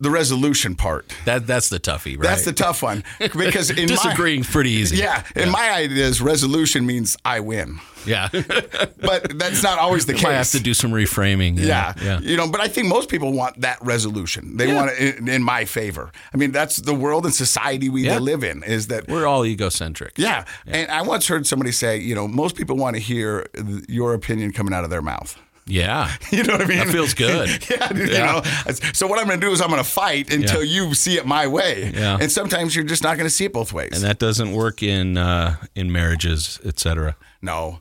the 0.00 0.10
resolution 0.10 0.74
part. 0.74 1.12
That 1.26 1.46
that's 1.46 1.68
the 1.68 1.78
toughie, 1.78 2.16
right? 2.16 2.22
That's 2.22 2.44
the 2.44 2.52
tough 2.52 2.82
one 2.82 3.04
because 3.18 3.70
in 3.80 3.86
disagreeing 3.86 4.44
pretty 4.44 4.70
easy. 4.70 4.96
yeah, 4.96 5.22
in 5.36 5.50
my 5.50 5.70
ideas, 5.70 6.20
resolution 6.22 6.86
means 6.86 7.16
I 7.24 7.40
win, 7.40 7.78
yeah. 8.06 8.28
but 8.32 9.38
that's 9.38 9.62
not 9.62 9.78
always 9.78 10.06
the 10.06 10.12
case. 10.14 10.22
Might 10.24 10.32
have 10.32 10.50
to 10.52 10.60
do 10.60 10.74
some 10.74 10.90
reframing. 10.92 11.58
Yeah, 11.58 11.92
yeah. 12.02 12.20
You 12.20 12.36
know, 12.36 12.48
but 12.50 12.60
I 12.60 12.68
think 12.68 12.88
most 12.88 13.08
people 13.08 13.32
want 13.32 13.60
that 13.60 13.78
resolution. 13.82 14.56
They 14.56 14.68
Yeah. 14.68 14.74
want 14.76 14.90
it 14.98 15.18
in, 15.18 15.28
in 15.28 15.42
my 15.42 15.64
favor. 15.64 16.10
I 16.32 16.36
mean, 16.36 16.52
that's 16.52 16.76
the 16.76 16.94
world 16.94 17.24
and 17.26 17.34
society 17.34 17.88
we 17.88 18.04
Yeah. 18.06 18.18
live 18.18 18.42
in. 18.42 18.62
Is 18.62 18.86
that 18.88 19.06
We're 19.08 19.26
all 19.26 19.44
egocentric. 19.44 20.14
yeah. 20.16 20.44
And 20.66 20.90
I 20.90 21.02
once 21.02 21.26
heard 21.28 21.46
somebody 21.46 21.72
say, 21.72 21.98
you 21.98 22.14
know, 22.14 22.26
most 22.26 22.56
people 22.56 22.76
want 22.76 22.96
to 22.96 23.00
hear 23.02 23.46
your 23.88 24.14
opinion 24.14 24.52
coming 24.52 24.72
out 24.74 24.84
of 24.84 24.90
their 24.90 25.02
mouth. 25.02 25.36
Yeah. 25.70 26.10
You 26.32 26.44
know 26.44 26.54
what 26.54 26.62
I 26.62 26.66
mean? 26.66 26.78
That 26.78 26.88
feels 26.88 27.14
good. 27.14 27.48
yeah, 27.70 27.92
you 27.92 28.04
Yeah. 28.06 28.26
know. 28.66 28.72
So 28.92 29.06
what 29.06 29.18
I'm 29.18 29.26
going 29.26 29.40
to 29.40 29.46
do 29.46 29.52
is 29.52 29.60
I'm 29.60 29.68
going 29.68 29.82
to 29.82 29.88
fight 29.88 30.32
until 30.32 30.62
you 30.64 30.94
see 30.94 31.16
it 31.16 31.26
my 31.26 31.46
way. 31.46 31.90
Yeah. 31.94 32.18
And 32.20 32.30
sometimes 32.30 32.74
you're 32.74 32.84
just 32.84 33.02
not 33.02 33.16
going 33.16 33.26
to 33.26 33.34
see 33.34 33.44
it 33.46 33.52
both 33.52 33.72
ways. 33.72 33.90
And 33.94 34.02
that 34.02 34.18
doesn't 34.18 34.52
work 34.52 34.82
in 34.82 35.16
uh, 35.18 35.56
in 35.74 35.90
marriages, 35.92 36.60
etc. 36.64 37.16
no. 37.42 37.80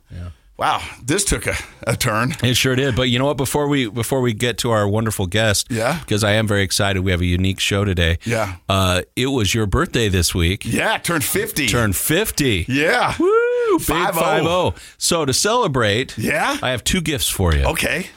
Wow, 0.60 0.82
this 1.02 1.24
took 1.24 1.46
a, 1.46 1.54
a 1.86 1.96
turn. 1.96 2.36
It 2.42 2.54
sure 2.54 2.76
did. 2.76 2.94
But 2.94 3.08
you 3.08 3.18
know 3.18 3.24
what? 3.24 3.38
Before 3.38 3.66
we 3.66 3.88
before 3.88 4.20
we 4.20 4.34
get 4.34 4.58
to 4.58 4.70
our 4.72 4.86
wonderful 4.86 5.26
guest, 5.26 5.68
Yeah. 5.70 5.98
because 6.00 6.22
I 6.22 6.32
am 6.32 6.46
very 6.46 6.62
excited. 6.62 7.00
We 7.00 7.12
have 7.12 7.22
a 7.22 7.24
unique 7.26 7.60
show 7.60 7.86
today. 7.86 8.18
Yeah. 8.26 8.56
Uh, 8.68 9.00
it 9.16 9.28
was 9.28 9.54
your 9.54 9.64
birthday 9.64 10.10
this 10.10 10.34
week. 10.34 10.66
Yeah, 10.66 10.98
turned 10.98 11.24
50. 11.24 11.66
Turned 11.66 11.96
fifty. 11.96 12.66
Yeah. 12.68 13.14
Woo! 13.18 13.78
Big 13.78 13.86
five 13.86 14.14
zero. 14.14 14.74
So 14.98 15.24
to 15.24 15.32
celebrate, 15.32 16.18
Yeah. 16.18 16.58
I 16.62 16.70
have 16.72 16.84
two 16.84 17.00
gifts 17.00 17.30
for 17.30 17.54
you. 17.54 17.64
Okay. 17.64 18.08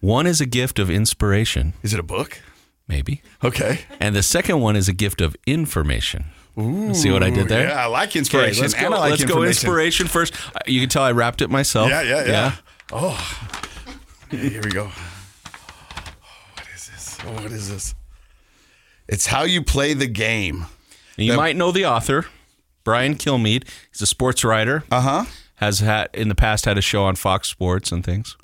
One 0.00 0.26
is 0.26 0.40
a 0.42 0.46
gift 0.46 0.78
of 0.78 0.90
inspiration, 0.90 1.72
Is 1.82 1.94
it 1.94 1.98
a 2.00 2.02
book? 2.02 2.42
maybe, 2.86 3.22
Okay. 3.42 3.80
and 3.98 4.14
the 4.14 4.22
second 4.22 4.60
one 4.60 4.76
is 4.76 4.86
a 4.88 4.92
gift 4.92 5.22
of 5.22 5.34
information. 5.46 6.26
See 6.94 7.10
what 7.10 7.22
I 7.22 7.28
did 7.30 7.48
there? 7.48 7.68
Yeah, 7.68 7.82
I 7.82 7.86
like 7.86 8.16
inspiration. 8.16 8.62
let's 8.62 8.72
go. 8.74 8.86
and 8.86 8.94
I 8.94 8.98
like 8.98 9.10
let's 9.10 9.24
go 9.24 9.42
inspiration 9.42 10.06
first. 10.06 10.32
Uh, 10.54 10.60
You 10.66 10.80
can 10.80 10.88
tell 10.88 11.02
I 11.02 11.12
wrapped 11.12 11.42
it 11.42 11.50
myself. 11.50 11.90
Yeah, 11.90 12.00
yeah, 12.02 12.24
yeah. 12.24 12.52
Oh, 12.92 13.46
here 14.30 14.62
we 14.62 14.70
go. 14.70 14.84
What 16.54 16.66
is 16.74 16.88
this? 16.88 17.18
Oh, 17.26 17.32
what 17.42 17.52
is 17.52 17.68
this? 17.70 17.94
It's 19.08 19.26
how 19.26 19.42
you 19.42 19.62
play 19.62 19.92
the 19.92 20.06
game. 20.06 20.66
And 21.18 21.26
you 21.26 21.32
That- 21.32 21.36
might 21.38 21.56
know 21.56 21.72
the 21.72 21.84
author, 21.84 22.26
Brian 22.84 23.16
Kilmeade. 23.16 23.64
He's 23.92 24.00
a 24.02 24.06
sports 24.06 24.42
writer. 24.44 24.84
Uh 24.90 25.00
huh. 25.00 25.24
Has 25.56 25.80
had 25.80 26.08
in 26.14 26.28
the 26.28 26.34
past 26.34 26.64
had 26.64 26.76
a 26.78 26.82
show 26.82 27.04
on 27.04 27.16
Fox 27.16 27.48
Sports 27.48 27.92
and 27.92 28.04
things. 28.04 28.36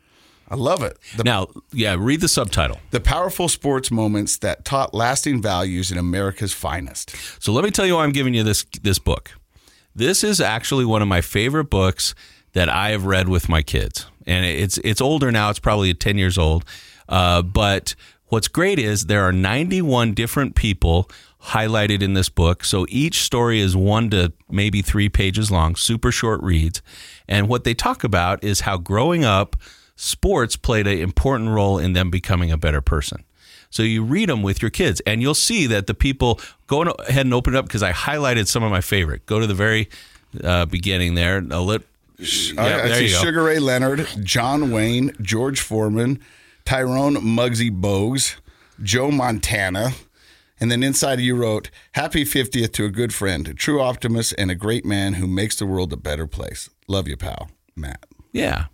I 0.53 0.57
love 0.57 0.83
it. 0.83 0.99
The, 1.17 1.25
Now, 1.25 1.49
yeah, 1.73 1.97
read 1.99 2.21
the 2.21 2.29
subtitle. 2.29 2.79
the 2.91 3.01
powerful 3.01 3.49
sports 3.49 3.91
moments 3.91 4.37
that 4.39 4.67
taught 4.67 4.93
lasting 4.93 5.41
values 5.41 5.91
in 5.91 5.97
America's 5.97 6.53
finest. 6.53 7.17
So 7.43 7.53
let 7.53 7.65
me 7.65 7.71
tell 7.71 7.87
you 7.87 7.95
why 7.95 8.05
I'm 8.05 8.13
giving 8.13 8.35
you 8.35 8.43
this 8.43 8.65
this 8.83 8.99
book. 8.99 9.33
This 9.95 10.23
is 10.23 10.41
actually 10.43 10.85
one 10.85 11.01
of 11.01 11.09
my 11.09 11.23
favorite 11.23 11.71
books 11.71 12.15
that 12.53 12.69
I 12.69 12.91
have 12.91 13.07
read 13.07 13.31
with 13.31 13.49
my 13.49 13.63
kids, 13.63 14.07
and 14.27 14.45
it's 14.45 14.77
it's 14.85 15.01
older 15.01 15.33
now. 15.33 15.49
It's 15.49 15.59
probably 15.59 15.95
ten 15.95 16.19
years 16.19 16.37
old. 16.37 16.67
Uh, 17.09 17.41
but 17.41 17.95
what's 18.27 18.49
great 18.49 18.79
is 18.79 19.07
there 19.07 19.23
are 19.23 19.33
91 19.33 20.15
different 20.15 20.55
people 20.55 21.11
highlighted 21.47 22.03
in 22.03 22.15
this 22.15 22.29
book. 22.29 22.65
So 22.65 22.87
each 22.89 23.23
story 23.23 23.61
is 23.61 23.77
one 23.77 24.11
to 24.11 24.33
maybe 24.51 24.81
three 24.81 25.09
pages 25.09 25.51
long, 25.51 25.77
super 25.77 26.13
short 26.13 26.43
reads. 26.43 26.81
And 27.29 27.49
what 27.49 27.65
they 27.65 27.75
talk 27.75 28.05
about 28.05 28.43
is 28.45 28.61
how 28.61 28.79
growing 28.79 29.25
up, 29.25 29.57
sports 29.97 30.57
played 30.57 30.87
an 30.87 30.99
important 30.99 31.51
role 31.51 31.79
in 31.79 31.93
them 31.93 32.11
becoming 32.11 32.51
a 32.51 32.57
better 32.57 32.81
person. 32.81 33.25
So 33.71 33.83
you 33.83 34.05
read 34.05 34.29
them 34.29 34.43
with 34.43 34.61
your 34.61 34.71
kids, 34.71 35.01
and 35.07 35.23
you'll 35.23 35.35
see 35.35 35.67
that 35.69 35.87
the 35.87 35.95
people 35.95 36.39
go 36.67 36.83
ahead 36.83 37.25
and 37.25 37.33
open 37.33 37.55
it 37.55 37.59
up 37.59 37.65
because 37.65 37.83
I 37.83 37.93
highlighted 37.93 38.47
some 38.47 38.63
of 38.63 38.71
my 38.71 38.83
favorite. 38.83 39.25
Go 39.25 39.41
to 39.41 39.47
the 39.47 39.55
very 39.55 39.89
uh, 40.45 40.67
beginning 40.67 41.15
there. 41.15 41.43
I'll 41.51 41.65
let, 41.65 41.83
yeah, 42.19 42.63
I, 42.63 42.83
I 42.83 42.93
see 42.93 43.09
Sugar 43.09 43.45
Ray 43.45 43.59
Leonard, 43.59 44.07
John 44.23 44.71
Wayne, 44.71 45.17
George 45.23 45.61
Foreman, 45.61 46.21
Tyrone 46.67 47.15
Muggsy 47.17 47.71
Bogues, 47.71 48.37
Joe 48.83 49.11
Montana. 49.11 49.93
And 50.61 50.71
then 50.71 50.83
inside 50.83 51.19
you 51.19 51.35
wrote, 51.35 51.71
Happy 51.93 52.25
50th 52.25 52.73
to 52.75 52.85
a 52.85 52.91
good 52.91 53.13
friend, 53.13 53.49
a 53.49 53.55
true 53.55 53.81
optimist, 53.81 54.35
and 54.37 54.51
a 54.51 54.55
great 54.55 54.85
man 54.85 55.15
who 55.15 55.27
makes 55.27 55.57
the 55.57 55.67
world 55.67 55.93
a 55.93 55.97
better 55.97 56.27
place. 56.27 56.69
Love 56.87 57.09
you, 57.09 57.17
pal. 57.17 57.51
Matt. 57.75 58.05
Yeah. 58.33 58.67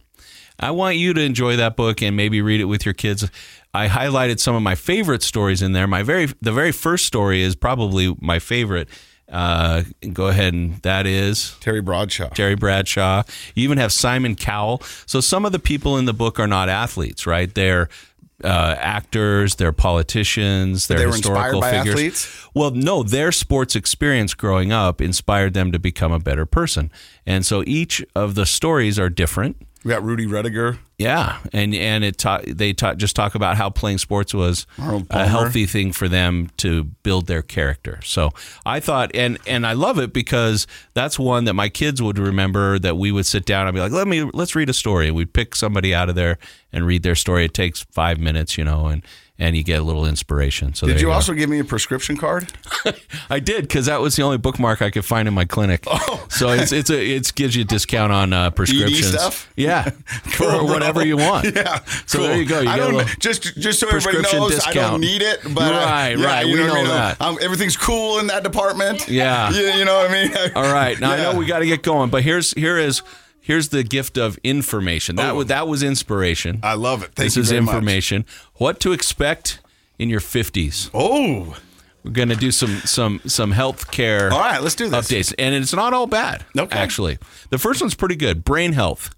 I 0.59 0.71
want 0.73 0.97
you 0.97 1.15
to 1.15 1.21
enjoy 1.21 1.57
that 1.57 1.77
book 1.77 2.03
and 2.03 2.17
maybe 2.17 2.43
read 2.43 2.61
it 2.61 2.65
with 2.65 2.85
your 2.85 2.95
kids. 2.95 3.29
I 3.73 3.89
highlighted 3.89 4.41
some 4.41 4.55
of 4.57 4.63
my 4.63 4.75
favorite 4.75 5.23
stories 5.23 5.63
in 5.63 5.73
there. 5.73 5.87
My 5.87 6.03
very 6.03 6.27
the 6.41 6.53
very 6.53 6.73
first 6.73 7.07
story 7.07 7.43
is 7.43 7.55
probably 7.55 8.17
my 8.21 8.39
favorite. 8.39 8.89
Uh, 9.31 9.83
go 10.13 10.29
ahead 10.29 10.55
and 10.55 10.77
that 10.83 11.07
is 11.07 11.55
Terry 11.61 11.83
Bradshaw. 11.83 12.31
Terry 12.31 12.55
Bradshaw. 12.55 13.25
You 13.55 13.65
even 13.65 13.79
have 13.79 13.93
Simon 13.93 14.35
Cowell. 14.35 14.81
So 15.07 15.21
some 15.21 15.45
of 15.45 15.53
the 15.53 15.59
people 15.59 15.99
in 15.99 16.07
the 16.07 16.15
book 16.15 16.41
are 16.41 16.47
not 16.47 16.69
athletes, 16.71 17.27
right? 17.27 17.55
They're 17.55 17.89
uh, 18.43 18.77
actors, 18.79 19.57
they're 19.57 19.73
politicians, 19.73 20.87
they're 20.87 20.99
They 20.99 21.07
historical 21.07 21.61
figures. 21.61 21.89
athletes? 21.89 22.49
Well, 22.55 22.71
no, 22.71 23.03
their 23.03 23.33
sports 23.33 23.75
experience 23.75 24.33
growing 24.35 24.73
up 24.73 25.01
inspired 25.01 25.55
them 25.55 25.73
to 25.73 25.79
become 25.79 26.13
a 26.13 26.21
better 26.21 26.47
person, 26.47 26.91
and 27.27 27.45
so 27.45 27.65
each 27.67 28.05
of 28.15 28.35
the 28.37 28.47
stories 28.47 28.99
are 28.99 29.11
different. 29.11 29.57
We 29.85 29.91
got 29.91 30.03
Rudy 30.03 30.27
Ruettiger. 30.27 30.79
Yeah, 30.99 31.39
and 31.53 31.73
and 31.75 32.03
it 32.03 32.19
ta- 32.19 32.41
they 32.47 32.73
ta- 32.73 32.95
just 32.95 33.15
talk 33.15 33.37
about 33.37 33.57
how 33.57 33.71
playing 33.71 33.99
sports 33.99 34.35
was 34.35 34.67
a 35.11 35.29
healthy 35.29 35.67
thing 35.67 35.93
for 35.93 36.09
them 36.09 36.51
to 36.57 36.85
build 36.85 37.29
their 37.29 37.43
character. 37.43 38.01
So 38.03 38.31
I 38.67 38.81
thought, 38.81 39.13
and 39.15 39.39
and 39.47 39.65
I 39.65 39.75
love 39.75 40.01
it 40.01 40.13
because 40.13 40.67
that's 40.95 41.17
one 41.17 41.45
that 41.45 41.55
my 41.55 41.69
kids 41.69 42.03
would 42.03 42.19
remember. 42.19 42.81
That 42.81 42.97
we 42.97 43.13
would 43.13 43.27
sit 43.27 43.47
down 43.47 43.69
and 43.69 43.75
be 43.75 43.81
like, 43.81 43.93
let 43.93 44.09
me 44.09 44.23
let's 44.35 44.57
read 44.57 44.69
a 44.69 44.75
story, 44.75 45.13
we'd 45.13 45.33
pick 45.33 45.55
somebody 45.55 45.95
out 45.95 46.09
of 46.09 46.17
there 46.17 46.39
and 46.73 46.85
read 46.85 47.05
their 47.05 47.15
story. 47.15 47.45
It 47.45 47.55
takes 47.55 47.83
five 47.93 48.19
minutes, 48.19 48.59
you 48.59 48.65
know, 48.65 48.87
and 48.89 49.05
and 49.41 49.57
you 49.57 49.63
get 49.63 49.79
a 49.79 49.83
little 49.83 50.05
inspiration. 50.05 50.75
So 50.75 50.87
Did 50.87 50.97
there 50.97 51.03
you 51.03 51.13
also 51.13 51.33
give 51.33 51.49
me 51.49 51.61
a 51.61 51.65
prescription 51.65 52.17
card? 52.17 52.53
I 53.31 53.39
did 53.39 53.63
because 53.63 53.87
that 53.87 54.01
was 54.01 54.17
the 54.17 54.23
only 54.23 54.37
bookmark 54.39 54.83
I 54.83 54.91
could 54.91 55.05
find 55.05 55.29
in 55.29 55.35
my 55.35 55.45
clinic. 55.45 55.85
Oh. 55.87 56.27
So 56.29 56.49
it's 56.51 56.73
it's 56.73 56.91
a 56.91 57.01
it 57.17 57.33
gives 57.35 57.55
you 57.55 57.63
a 57.63 57.65
discount 57.65 58.13
on 58.13 58.33
uh, 58.33 58.51
prescriptions. 58.51 59.09
stuff? 59.13 59.51
Yeah, 59.57 59.91
Cool, 60.33 60.49
or 60.49 60.51
bro. 60.61 60.65
whatever 60.65 61.05
you 61.07 61.17
want. 61.17 61.47
Yeah. 61.59 61.79
So 62.07 62.19
cool. 62.19 62.27
there 62.29 62.37
you 62.37 62.47
go. 62.47 62.61
You 62.61 62.69
I 62.69 62.77
don't 62.77 63.19
just 63.21 63.43
just 63.57 63.81
so 63.81 63.89
everybody 63.89 64.21
knows 64.23 64.61
I 64.67 64.73
don't 64.73 65.01
need 65.01 65.23
it, 65.23 65.41
but 65.45 65.73
Right, 65.73 66.15
yeah, 66.19 66.27
right. 66.27 66.47
You 66.47 66.55
We 66.55 66.59
know, 66.67 66.75
know 66.75 66.85
that. 66.89 67.21
Um, 67.21 67.39
everything's 67.41 67.77
cool 67.77 68.19
in 68.19 68.27
that 68.29 68.43
department. 68.43 69.09
Yeah. 69.09 69.51
You, 69.51 69.67
you 69.79 69.85
know 69.85 69.97
what 69.97 70.11
I 70.11 70.13
mean? 70.13 70.37
All 70.55 70.73
right. 70.73 70.99
Now 71.01 71.13
I 71.13 71.17
know 71.19 71.35
we 71.39 71.47
got 71.47 71.61
to 71.61 71.67
get 71.67 71.83
going, 71.83 72.11
but 72.11 72.23
here's 72.23 72.53
here 72.55 72.77
is 72.79 73.03
here's 73.49 73.71
the 73.71 73.83
gift 73.83 74.17
of 74.19 74.39
information. 74.45 75.17
That 75.17 75.31
Oh. 75.33 75.37
was 75.39 75.47
that 75.47 75.67
was 75.67 75.83
inspiration. 75.83 76.61
I 76.63 76.75
love 76.75 77.03
it. 77.03 77.11
Thank 77.17 77.27
this 77.27 77.37
you 77.37 77.43
is 77.43 77.49
very 77.51 77.63
much. 77.63 77.75
information. 77.75 78.25
What 78.55 78.79
to 78.81 78.93
expect 78.93 79.61
in 79.99 80.09
your 80.11 80.21
50s. 80.21 80.91
Oh, 80.95 81.57
We're 82.05 82.13
going 82.13 82.29
to 82.29 82.37
do 82.37 82.53
some 82.53 82.77
some 82.85 83.21
some 83.27 83.51
health 83.53 83.91
care 83.91 84.33
all 84.33 84.39
right. 84.39 84.63
Let's 84.63 84.77
do 84.77 84.89
this. 84.89 85.09
updates, 85.09 85.35
and 85.39 85.55
it's 85.55 85.73
not 85.75 85.93
all 85.93 86.07
bad. 86.07 86.45
Okay. 86.57 86.79
actually, 86.79 87.19
the 87.51 87.59
first 87.59 87.81
one's 87.81 87.95
pretty 87.97 88.17
good. 88.17 88.45
Brain 88.45 88.73
health. 88.75 89.11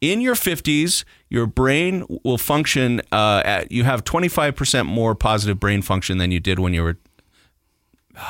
In 0.00 0.20
your 0.20 0.36
50s, 0.36 1.04
your 1.28 1.46
brain 1.46 2.04
will 2.24 2.38
function 2.38 3.00
uh, 3.12 3.42
at 3.44 3.72
you 3.72 3.82
have 3.84 4.04
25% 4.04 4.86
more 4.86 5.14
positive 5.16 5.58
brain 5.58 5.82
function 5.82 6.18
than 6.18 6.30
you 6.30 6.38
did 6.40 6.58
when 6.60 6.72
you 6.74 6.82
were. 6.84 6.96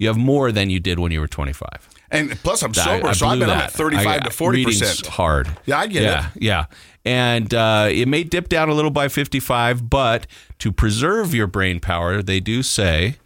You 0.00 0.06
have 0.06 0.16
more 0.16 0.52
than 0.52 0.70
you 0.70 0.78
did 0.78 1.00
when 1.00 1.10
you 1.10 1.18
were 1.18 1.26
25. 1.26 1.88
And 2.10 2.30
plus, 2.42 2.62
I'm 2.62 2.72
sober, 2.72 3.08
I 3.08 3.12
so 3.12 3.26
I've 3.26 3.38
been 3.38 3.50
at 3.50 3.70
35 3.70 4.06
I- 4.06 4.18
to 4.20 4.30
40 4.30 4.64
percent. 4.64 5.06
hard. 5.06 5.48
Yeah, 5.66 5.78
I 5.78 5.86
get 5.86 6.02
yeah, 6.02 6.30
it. 6.34 6.42
Yeah, 6.42 6.64
and 7.04 7.52
uh, 7.52 7.88
it 7.90 8.08
may 8.08 8.24
dip 8.24 8.48
down 8.48 8.68
a 8.68 8.74
little 8.74 8.90
by 8.90 9.08
55, 9.08 9.90
but 9.90 10.26
to 10.58 10.72
preserve 10.72 11.34
your 11.34 11.46
brain 11.46 11.80
power, 11.80 12.22
they 12.22 12.40
do 12.40 12.62
say 12.62 13.16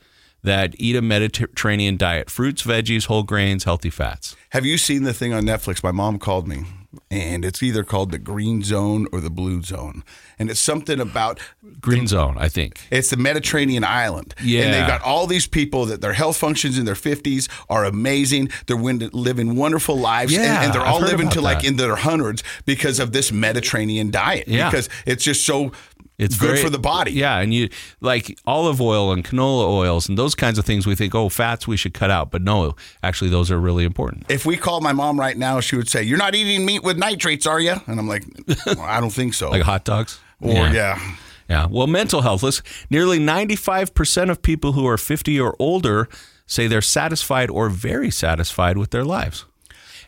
that 0.42 0.74
eat 0.78 0.96
a 0.96 1.02
Mediterranean 1.02 1.96
diet: 1.96 2.28
fruits, 2.28 2.62
veggies, 2.64 3.06
whole 3.06 3.22
grains, 3.22 3.64
healthy 3.64 3.90
fats. 3.90 4.34
Have 4.50 4.66
you 4.66 4.76
seen 4.78 5.04
the 5.04 5.14
thing 5.14 5.32
on 5.32 5.44
Netflix? 5.44 5.82
My 5.84 5.92
mom 5.92 6.18
called 6.18 6.48
me, 6.48 6.64
and 7.10 7.44
it's 7.44 7.62
either 7.62 7.84
called 7.84 8.10
the 8.10 8.18
Green 8.18 8.62
Zone 8.62 9.06
or 9.12 9.20
the 9.20 9.30
Blue 9.30 9.62
Zone, 9.62 10.02
and 10.38 10.50
it's 10.50 10.60
something 10.60 11.00
about 11.00 11.40
Green 11.80 12.06
zone, 12.06 12.36
I 12.38 12.48
think. 12.48 12.80
It's 12.90 13.10
the 13.10 13.16
Mediterranean 13.16 13.84
island. 13.84 14.34
Yeah. 14.42 14.62
And 14.62 14.74
they've 14.74 14.86
got 14.86 15.02
all 15.02 15.26
these 15.26 15.46
people 15.46 15.86
that 15.86 16.00
their 16.00 16.12
health 16.12 16.36
functions 16.36 16.78
in 16.78 16.84
their 16.84 16.94
50s 16.94 17.48
are 17.68 17.84
amazing. 17.84 18.50
They're 18.66 18.76
living 18.76 19.56
wonderful 19.56 19.96
lives. 19.96 20.32
and- 20.34 20.42
Yeah, 20.42 20.64
and, 20.64 20.72
they're 20.74 20.82
I've 20.82 20.94
all 20.94 21.00
living 21.00 21.28
to 21.30 21.40
like 21.40 21.60
that. 21.60 21.66
in 21.68 21.76
their 21.76 21.96
hundreds 21.96 22.42
because 22.66 22.98
of 23.00 23.12
this 23.12 23.32
Mediterranean 23.32 24.10
diet. 24.10 24.48
Yeah. 24.48 24.70
Because 24.70 24.88
it's 25.06 25.24
just 25.24 25.46
so 25.46 25.72
It's 26.18 26.36
good 26.36 26.46
very- 26.48 26.62
for 26.62 26.70
the 26.70 26.78
body. 26.78 27.12
Yeah, 27.12 27.38
and 27.38 27.52
you 27.52 27.68
like 28.00 28.38
olive 28.46 28.80
oil 28.80 29.12
and 29.12 29.24
canola 29.24 29.66
oils 29.68 30.08
and 30.08 30.16
those 30.16 30.34
kinds 30.34 30.58
of 30.58 30.64
things. 30.64 30.86
We 30.86 30.94
think, 30.94 31.14
oh, 31.14 31.28
fats 31.28 31.66
we 31.66 31.76
should 31.76 31.94
cut 31.94 32.10
out, 32.10 32.30
but 32.30 32.42
no, 32.42 32.76
actually, 33.02 33.30
those 33.30 33.50
are 33.50 33.58
really 33.58 33.84
important. 33.84 34.26
If 34.28 34.44
we 34.46 34.56
called 34.56 34.82
my 34.82 34.92
mom 34.92 35.18
right 35.18 35.36
now, 35.36 35.60
she 35.60 35.74
would 35.76 35.88
say, 35.88 36.02
You're 36.02 36.18
not 36.18 36.34
eating 36.34 36.64
meat 36.66 36.82
with 36.84 36.96
nitrates, 36.98 37.46
are 37.46 37.58
you? 37.60 37.74
And 37.86 37.98
I'm 37.98 38.06
like, 38.08 38.24
well, 38.66 38.80
I 38.80 39.00
don't 39.00 39.10
think 39.10 39.34
so. 39.34 39.50
Like 39.50 39.62
hot 39.62 39.84
dogs. 39.84 40.20
or, 40.40 40.52
yeah. 40.68 41.00
Yeah. 41.48 41.66
Well, 41.68 41.86
mental 41.86 42.22
health. 42.22 42.42
Let's, 42.42 42.62
nearly 42.88 43.18
95% 43.18 44.30
of 44.30 44.42
people 44.42 44.72
who 44.72 44.86
are 44.86 44.96
50 44.96 45.40
or 45.40 45.56
older 45.58 46.08
say 46.46 46.66
they're 46.66 46.80
satisfied 46.82 47.50
or 47.50 47.68
very 47.68 48.10
satisfied 48.10 48.78
with 48.78 48.90
their 48.90 49.04
lives. 49.04 49.44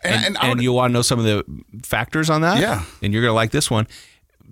And, 0.03 0.15
And, 0.15 0.25
and, 0.37 0.51
and 0.51 0.61
you 0.63 0.71
want 0.71 0.91
to 0.91 0.93
know 0.93 1.01
some 1.01 1.19
of 1.19 1.25
the 1.25 1.43
factors 1.83 2.29
on 2.29 2.41
that? 2.41 2.59
Yeah. 2.59 2.83
And 3.01 3.11
you're 3.13 3.21
going 3.21 3.31
to 3.31 3.35
like 3.35 3.51
this 3.51 3.69
one. 3.71 3.87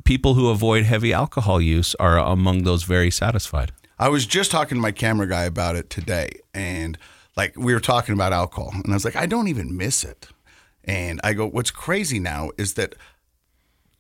People 0.03 0.33
who 0.33 0.49
avoid 0.49 0.83
heavy 0.83 1.13
alcohol 1.13 1.61
use 1.61 1.95
are 1.95 2.17
among 2.17 2.63
those 2.63 2.83
very 2.83 3.11
satisfied. 3.11 3.71
I 3.99 4.09
was 4.09 4.25
just 4.25 4.51
talking 4.51 4.77
to 4.77 4.81
my 4.81 4.91
camera 4.91 5.27
guy 5.27 5.43
about 5.43 5.75
it 5.75 5.89
today, 5.89 6.39
and 6.53 6.97
like 7.37 7.55
we 7.55 7.73
were 7.73 7.79
talking 7.79 8.13
about 8.13 8.33
alcohol, 8.33 8.71
and 8.73 8.91
I 8.91 8.95
was 8.95 9.05
like, 9.05 9.15
I 9.15 9.25
don't 9.25 9.47
even 9.47 9.77
miss 9.77 10.03
it. 10.03 10.27
And 10.83 11.21
I 11.23 11.33
go, 11.33 11.47
what's 11.47 11.71
crazy 11.71 12.19
now 12.19 12.51
is 12.57 12.73
that 12.73 12.95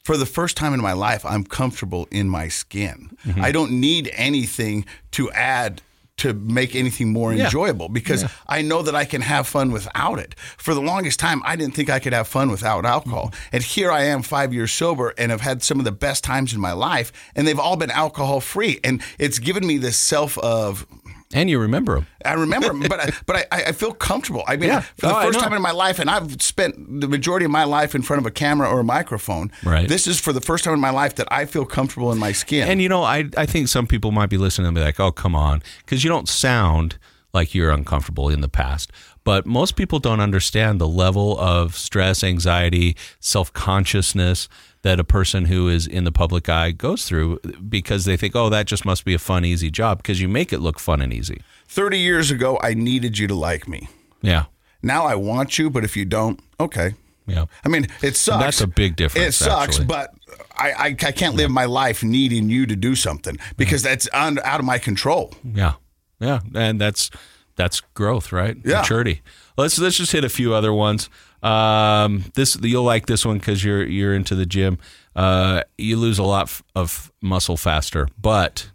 for 0.03 0.17
the 0.17 0.25
first 0.25 0.57
time 0.57 0.73
in 0.73 0.81
my 0.81 0.91
life, 0.93 1.25
I'm 1.25 1.45
comfortable 1.45 2.07
in 2.11 2.27
my 2.27 2.49
skin. 2.49 3.15
Mm-hmm. 3.25 3.41
I 3.41 3.51
don't 3.53 3.71
need 3.79 4.11
anything 4.13 4.85
to 5.11 5.31
add 5.31 5.81
to 6.23 6.33
make 6.33 6.75
anything 6.75 7.11
more 7.13 7.33
Yeah. 7.33 7.45
enjoyable 7.45 7.89
because 7.89 8.25
I 8.47 8.61
know 8.61 8.81
that 8.81 8.95
I 8.95 9.05
can 9.05 9.21
have 9.21 9.47
fun 9.47 9.71
without 9.71 10.19
it. 10.19 10.35
For 10.57 10.73
the 10.73 10.81
longest 10.81 11.19
time, 11.19 11.41
I 11.45 11.55
didn't 11.55 11.75
think 11.75 11.89
I 11.89 11.99
could 11.99 12.13
have 12.13 12.27
fun 12.27 12.49
without 12.49 12.85
alcohol. 12.85 13.27
Mm-hmm. 13.27 13.55
And 13.55 13.63
here 13.63 13.91
I 13.91 14.03
am, 14.03 14.21
five 14.23 14.53
years 14.53 14.71
sober, 14.71 15.13
and 15.17 15.31
have 15.31 15.41
had 15.41 15.61
some 15.63 15.79
of 15.79 15.85
the 15.85 15.91
best 15.91 16.23
times 16.23 16.53
in 16.53 16.59
my 16.59 16.71
life, 16.73 17.11
and 17.35 17.45
they've 17.47 17.59
all 17.59 17.75
been 17.77 17.91
alcohol 17.91 18.39
free. 18.39 18.79
And 18.83 19.01
it's 19.19 19.39
given 19.39 19.65
me 19.67 19.77
this 19.77 19.97
self 19.97 20.37
of 20.39 20.85
And 21.33 21.49
you 21.49 21.59
remember 21.59 21.95
them. 21.95 22.07
I 22.23 22.33
remember, 22.33 22.69
'em, 22.69 22.79
but 22.81 22.99
I, 22.99 23.11
but 23.25 23.35
I, 23.51 23.63
I 23.67 23.71
feel 23.71 23.91
comfortable. 23.91 24.43
I 24.47 24.55
mean, 24.55 24.69
Yeah. 24.69 24.81
for 24.97 25.07
the 25.07 25.17
Oh, 25.17 25.21
first 25.23 25.39
time 25.39 25.53
in 25.53 25.61
my 25.61 25.71
life, 25.71 25.99
and 25.99 26.09
I've 26.09 26.41
spent 26.41 27.01
the 27.01 27.07
majority 27.07 27.45
of 27.45 27.51
my 27.51 27.63
life 27.63 27.95
in 27.95 28.01
front 28.01 28.19
of 28.21 28.25
a 28.25 28.31
camera 28.31 28.69
or 28.69 28.79
a 28.81 28.83
microphone. 28.83 29.51
Right. 29.63 29.87
This 29.87 30.07
is 30.07 30.19
for 30.19 30.31
the 30.33 30.41
first 30.41 30.63
time 30.63 30.73
in 30.73 30.79
my 30.79 30.91
life 30.91 31.15
that 31.15 31.27
I 31.31 31.45
feel 31.45 31.65
comfortable 31.65 32.11
in 32.11 32.17
my 32.19 32.31
skin. 32.31 32.67
And 32.67 32.81
you 32.81 32.89
know, 32.89 33.03
I 33.03 33.29
I 33.37 33.45
think 33.45 33.67
some 33.67 33.87
people 33.87 34.11
might 34.11 34.29
be 34.29 34.37
listening 34.37 34.67
and 34.67 34.75
be 34.75 34.81
like, 34.81 34.99
"Oh, 34.99 35.11
come 35.11 35.35
on," 35.35 35.61
because 35.79 36.03
you 36.03 36.09
don't 36.09 36.29
sound 36.29 36.97
like 37.33 37.55
you're 37.55 37.71
uncomfortable 37.71 38.29
in 38.29 38.41
the 38.41 38.49
past. 38.49 38.91
But 39.23 39.45
most 39.45 39.75
people 39.75 39.99
don't 39.99 40.19
understand 40.19 40.81
the 40.81 40.87
level 40.87 41.39
of 41.39 41.75
stress, 41.75 42.23
anxiety, 42.23 42.95
self 43.19 43.51
consciousness 43.53 44.49
that 44.81 44.99
a 44.99 45.03
person 45.05 45.45
who 45.45 45.69
is 45.69 45.87
in 45.87 46.03
the 46.03 46.11
public 46.11 46.49
eye 46.49 46.71
goes 46.71 47.05
through 47.05 47.39
because 47.69 48.03
they 48.05 48.17
think, 48.17 48.35
"Oh, 48.35 48.49
that 48.49 48.65
just 48.67 48.83
must 48.85 49.05
be 49.05 49.13
a 49.13 49.19
fun, 49.19 49.45
easy 49.45 49.71
job," 49.71 49.99
because 49.99 50.19
you 50.21 50.27
make 50.27 50.51
it 50.51 50.59
look 50.59 50.77
fun 50.79 51.01
and 51.01 51.13
easy. 51.13 51.41
Thirty 51.67 51.99
years 51.99 52.31
ago, 52.31 52.59
I 52.61 52.73
needed 52.73 53.17
you 53.17 53.27
to 53.27 53.35
like 53.35 53.67
me. 53.67 53.87
Yeah, 54.21 54.45
Now 54.81 55.05
I 55.05 55.15
want 55.15 55.57
you, 55.57 55.69
but 55.69 55.83
if 55.83 55.95
you 55.97 56.03
don't, 56.05 56.39
okay. 56.59 56.93
yeah. 57.25 57.45
I 57.65 57.69
mean, 57.69 57.87
it 58.01 58.15
sucks. 58.17 58.43
That's 58.43 58.61
a 58.61 58.67
big 58.67 58.95
difference, 58.97 59.27
It 59.27 59.45
sucks, 59.45 59.69
actually. 59.79 59.85
but 59.85 60.11
I, 60.57 60.71
I, 60.71 60.85
I 60.87 61.11
can't 61.11 61.35
live 61.35 61.49
my 61.51 61.65
life 61.65 62.03
needing 62.03 62.49
you 62.49 62.65
to 62.65 62.75
do 62.75 62.95
something 62.95 63.37
because 63.57 63.81
that's 63.83 64.07
out 64.13 64.37
of 64.59 64.65
my 64.65 64.77
control. 64.79 65.33
Yeah, 65.43 65.73
yeah, 66.19 66.39
and 66.53 66.79
that's 66.79 67.09
That's 67.55 67.81
growth, 67.93 68.31
right? 68.31 68.57
Yeah. 68.63 68.79
Maturity. 68.81 69.21
Let's 69.57 69.77
let's 69.77 69.97
just 69.97 70.11
hit 70.11 70.23
a 70.23 70.29
few 70.29 70.53
other 70.53 70.73
ones. 70.73 71.09
Um, 71.43 72.25
this 72.35 72.57
you'll 72.61 72.83
like 72.83 73.05
this 73.05 73.25
one 73.25 73.37
because 73.37 73.63
you're 73.63 73.83
you're 73.83 74.15
into 74.15 74.33
the 74.35 74.45
gym. 74.45 74.79
Uh, 75.15 75.61
you 75.77 75.97
lose 75.97 76.17
a 76.17 76.23
lot 76.23 76.43
f- 76.43 76.63
of 76.75 77.11
muscle 77.21 77.57
faster, 77.57 78.07
but 78.19 78.71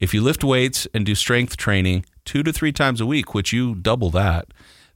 if 0.00 0.12
you 0.12 0.20
lift 0.22 0.44
weights 0.44 0.86
and 0.92 1.06
do 1.06 1.14
strength 1.14 1.56
training 1.56 2.04
two 2.24 2.42
to 2.42 2.52
three 2.52 2.72
times 2.72 3.00
a 3.00 3.06
week, 3.06 3.34
which 3.34 3.52
you 3.52 3.74
double 3.74 4.10
that, 4.10 4.48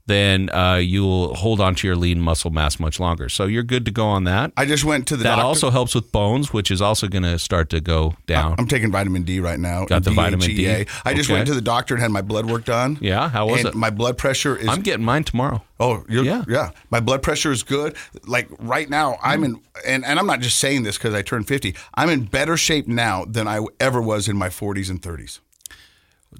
then 0.05 0.49
uh, 0.49 0.75
you'll 0.75 1.33
hold 1.33 1.61
on 1.61 1.75
to 1.75 1.87
your 1.87 1.95
lean 1.95 2.19
muscle 2.19 2.51
mass 2.51 2.77
much 2.77 2.99
longer. 2.99 3.29
So 3.29 3.45
you're 3.45 3.63
good 3.63 3.85
to 3.85 3.91
go 3.91 4.05
on 4.05 4.25
that. 4.25 4.51
I 4.57 4.65
just 4.65 4.83
went 4.83 5.07
to 5.07 5.15
the 5.15 5.23
that 5.23 5.35
doctor. 5.37 5.45
also 5.45 5.69
helps 5.69 5.95
with 5.95 6.11
bones, 6.11 6.51
which 6.51 6.69
is 6.71 6.81
also 6.81 7.07
going 7.07 7.23
to 7.23 7.39
start 7.39 7.69
to 7.69 7.79
go 7.79 8.15
down. 8.25 8.55
I'm 8.57 8.67
taking 8.67 8.91
vitamin 8.91 9.23
D 9.23 9.39
right 9.39 9.59
now. 9.59 9.85
Got 9.85 10.03
the 10.03 10.11
vitamin 10.11 10.45
D? 10.47 10.65
DHEA. 10.65 10.89
I 11.05 11.13
just 11.13 11.29
went 11.29 11.47
to 11.47 11.53
the 11.53 11.61
doctor 11.61 11.93
and 11.93 12.01
had 12.01 12.11
my 12.11 12.21
blood 12.21 12.47
work 12.49 12.65
done. 12.65 12.97
Yeah, 12.99 13.29
how 13.29 13.47
was 13.47 13.59
and 13.61 13.69
it? 13.69 13.75
My 13.75 13.89
blood 13.91 14.17
pressure 14.17 14.57
is 14.57 14.67
I'm 14.67 14.81
getting 14.81 15.05
mine 15.05 15.23
tomorrow. 15.23 15.63
Oh, 15.79 16.03
you're, 16.09 16.25
Yeah. 16.25 16.43
yeah, 16.49 16.71
My 16.89 16.99
blood 16.99 17.21
pressure 17.23 17.51
is 17.53 17.63
good. 17.63 17.95
Like 18.27 18.49
right 18.59 18.89
now, 18.89 19.17
I'm 19.23 19.43
in, 19.45 19.61
and, 19.85 20.03
and 20.05 20.19
I'm 20.19 20.27
not 20.27 20.41
just 20.41 20.57
saying 20.57 20.83
this 20.83 20.97
because 20.97 21.13
I 21.13 21.21
turned 21.21 21.47
50. 21.47 21.75
I'm 21.93 22.09
in 22.09 22.23
better 22.25 22.57
shape 22.57 22.87
now 22.89 23.23
than 23.25 23.47
I 23.47 23.65
ever 23.79 24.01
was 24.01 24.27
in 24.27 24.35
my 24.37 24.49
40s 24.49 24.89
and 24.89 25.01
30s. 25.01 25.39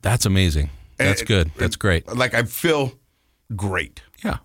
That's 0.02 0.26
amazing. 0.26 0.70
That's 0.98 1.22
And- 1.22 1.28
good. 1.28 1.52
That's 1.58 1.76
great. 1.78 2.14
Like 2.14 2.34
I 2.34 2.44
feel 2.44 2.94
great. 3.56 4.02
Yeah. 4.24 4.38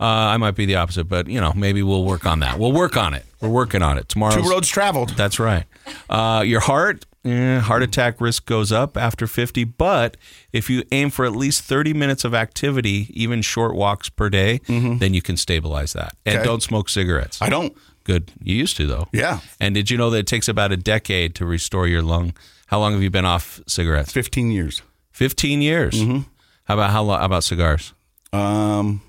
Uh, 0.00 0.04
I 0.04 0.36
might 0.36 0.54
be 0.54 0.64
the 0.64 0.76
opposite, 0.76 1.04
but 1.04 1.26
you 1.28 1.40
know, 1.40 1.52
maybe 1.56 1.82
we'll 1.82 2.04
work 2.04 2.24
on 2.24 2.40
that. 2.40 2.58
We'll 2.58 2.72
work 2.72 2.96
on 2.96 3.14
it. 3.14 3.24
We're 3.40 3.48
working 3.48 3.82
on 3.82 3.98
it. 3.98 4.08
Tomorrow. 4.08 4.40
Two 4.42 4.48
roads 4.48 4.68
traveled. 4.68 5.10
That's 5.10 5.38
right. 5.40 5.64
Uh, 6.08 6.42
your 6.46 6.60
heart, 6.60 7.04
eh, 7.24 7.58
heart 7.58 7.82
attack 7.82 8.20
risk 8.20 8.46
goes 8.46 8.70
up 8.70 8.96
after 8.96 9.26
50, 9.26 9.64
but 9.64 10.16
if 10.52 10.70
you 10.70 10.84
aim 10.92 11.10
for 11.10 11.24
at 11.24 11.32
least 11.32 11.62
30 11.62 11.94
minutes 11.94 12.24
of 12.24 12.32
activity, 12.34 13.08
even 13.10 13.42
short 13.42 13.74
walks 13.74 14.08
per 14.08 14.28
day, 14.30 14.60
then 14.68 15.14
you 15.14 15.22
can 15.22 15.36
stabilize 15.36 15.94
that. 15.94 16.14
And 16.24 16.36
Okay. 16.36 16.44
don't 16.44 16.62
smoke 16.62 16.88
cigarettes. 16.88 17.40
I 17.42 17.48
don't. 17.48 17.76
Good. 18.04 18.30
You 18.42 18.54
used 18.54 18.76
to 18.78 18.86
though. 18.86 19.08
Yeah. 19.12 19.40
And 19.60 19.74
did 19.74 19.90
you 19.90 19.98
know 19.98 20.10
that 20.10 20.18
it 20.18 20.26
takes 20.28 20.46
about 20.48 20.70
a 20.72 20.76
decade 20.76 21.34
to 21.36 21.44
restore 21.46 21.86
your 21.88 22.02
lung? 22.02 22.34
How 22.68 22.78
long 22.78 22.92
have 22.92 23.02
you 23.02 23.10
been 23.10 23.24
off 23.26 23.60
cigarettes? 23.66 24.12
15 24.12 24.50
years. 24.52 24.82
15 25.12 25.60
years. 25.60 25.94
Mm-hmm. 25.94 26.20
How 26.64 26.74
about 26.74 26.90
how, 26.90 27.02
lo- 27.02 27.16
how 27.18 27.24
about 27.24 27.44
cigars? 27.44 27.94
Um, 28.32 29.00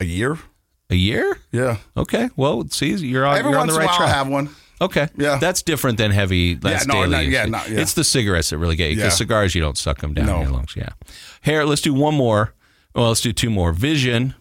a 0.00 0.04
year. 0.04 0.38
A 0.90 0.94
year? 0.94 1.38
Yeah. 1.52 1.76
Okay. 1.96 2.30
Well, 2.36 2.66
see, 2.70 2.94
you're 2.94 3.26
on, 3.26 3.36
Every 3.38 3.50
you're 3.50 3.60
on 3.60 3.66
once 3.66 3.76
the 3.76 3.80
in 3.80 3.84
a 3.84 3.88
right 3.88 3.96
track. 3.96 4.14
Have 4.14 4.28
one. 4.28 4.48
Okay. 4.80 5.08
Yeah. 5.16 5.38
That's 5.38 5.62
different 5.62 5.98
than 5.98 6.12
heavy. 6.12 6.54
That's 6.54 6.86
no, 6.86 6.94
daily. 6.94 7.08
not- 7.10 7.24
yeah, 7.26 7.28
usage. 7.40 7.50
not- 7.50 7.70
yeah. 7.70 7.80
It's 7.80 7.94
the 7.94 8.04
cigarettes 8.04 8.50
that 8.50 8.58
really 8.58 8.76
get 8.76 8.90
you 8.90 8.96
because 8.96 9.12
Yeah. 9.14 9.16
cigars, 9.16 9.54
you 9.54 9.60
don't 9.60 9.76
suck 9.76 9.98
them 10.00 10.14
down 10.14 10.26
No. 10.26 10.36
in 10.36 10.42
your 10.42 10.52
lungs. 10.52 10.74
Yeah. 10.76 10.90
Hair, 11.42 11.66
let's 11.66 11.82
do 11.82 11.92
one 11.92 12.14
more. 12.14 12.54
Well, 12.94 13.08
let's 13.08 13.20
do 13.20 13.32
two 13.32 13.50
more. 13.50 13.72
Vision. 13.72 14.34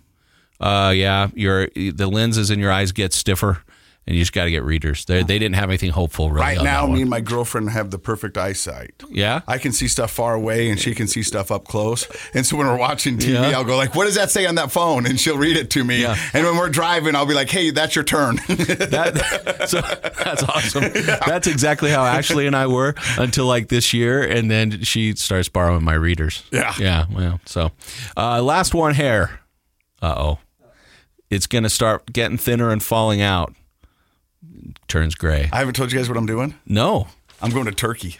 Uh, 0.60 0.92
yeah, 0.96 1.27
your 1.36 1.68
the 1.75 2.08
lenses 2.08 2.50
in 2.50 2.60
your 2.60 2.72
eyes 2.72 2.92
get 2.92 3.13
stiffer, 3.13 3.62
and 4.07 4.15
you 4.15 4.21
just 4.21 4.31
got 4.33 4.45
to 4.45 4.51
get 4.51 4.63
readers. 4.63 5.03
They 5.05 5.21
they 5.21 5.37
didn't 5.37 5.55
have 5.55 5.69
anything 5.69 5.91
hopeful 5.91 6.29
really. 6.31 6.41
Right 6.41 6.61
now, 6.63 6.87
me 6.87 7.01
and 7.01 7.09
my 7.09 7.19
girlfriend 7.19 7.69
have 7.71 7.91
the 7.91 7.99
perfect 7.99 8.37
eyesight. 8.37 9.03
yeah. 9.09 9.41
I 9.47 9.57
can 9.57 9.73
see 9.73 9.87
stuff 9.89 10.11
far 10.11 10.33
away 10.33 10.69
and 10.69 10.79
she 10.79 10.95
can 10.95 11.07
see 11.07 11.23
stuff 11.23 11.51
up 11.51 11.65
close. 11.67 12.07
And 12.33 12.45
so 12.45 12.55
when 12.57 12.67
we're 12.67 12.77
watching 12.77 13.17
TV, 13.17 13.33
Yeah. 13.33 13.57
I'll 13.57 13.63
go 13.65 13.75
like, 13.77 13.93
"What 13.95 14.05
does 14.05 14.15
that 14.15 14.31
say 14.31 14.45
on 14.45 14.55
that 14.55 14.71
phone?" 14.71 15.05
And 15.05 15.19
she'll 15.19 15.37
read 15.37 15.57
it 15.57 15.69
to 15.71 15.83
me. 15.83 16.01
Yeah. 16.01 16.15
And 16.33 16.45
when 16.45 16.55
we're 16.57 16.69
driving, 16.69 17.15
I'll 17.15 17.25
be 17.25 17.33
like, 17.33 17.49
"Hey, 17.49 17.69
that's 17.71 17.95
your 17.95 18.03
turn." 18.05 18.37
That, 18.47 19.65
so 19.67 19.81
that's 19.81 20.43
awesome. 20.43 20.83
That's 21.25 21.47
exactly 21.47 21.89
how 21.89 22.05
Ashley 22.05 22.47
and 22.47 22.55
I 22.55 22.67
were 22.67 22.95
until 23.17 23.45
like 23.45 23.67
this 23.67 23.93
year, 23.93 24.23
and 24.23 24.49
then 24.49 24.83
she 24.83 25.13
starts 25.15 25.49
borrowing 25.49 25.83
my 25.83 25.93
readers. 25.93 26.43
Yeah. 26.51 26.73
yeah. 26.79 27.05
Well, 27.11 27.39
so 27.45 27.71
uh, 28.15 28.41
last 28.41 28.73
one, 28.73 28.93
hair. 28.93 29.41
Uh 30.01 30.13
oh, 30.17 30.39
it's 31.29 31.47
gonna 31.47 31.69
start 31.69 32.11
getting 32.13 32.37
thinner 32.37 32.69
and 32.71 32.81
falling 32.81 33.21
out. 33.21 33.53
Turns 34.88 35.15
gray. 35.15 35.50
I 35.51 35.58
haven't 35.60 35.74
told 35.75 35.91
you 35.91 35.98
guys 35.98 36.08
what 36.08 36.17
I'm 36.17 36.25
doing. 36.25 36.56
No, 36.65 37.08
I'm 37.41 37.51
going 37.51 37.65
to 37.65 37.72
Turkey. 37.74 38.18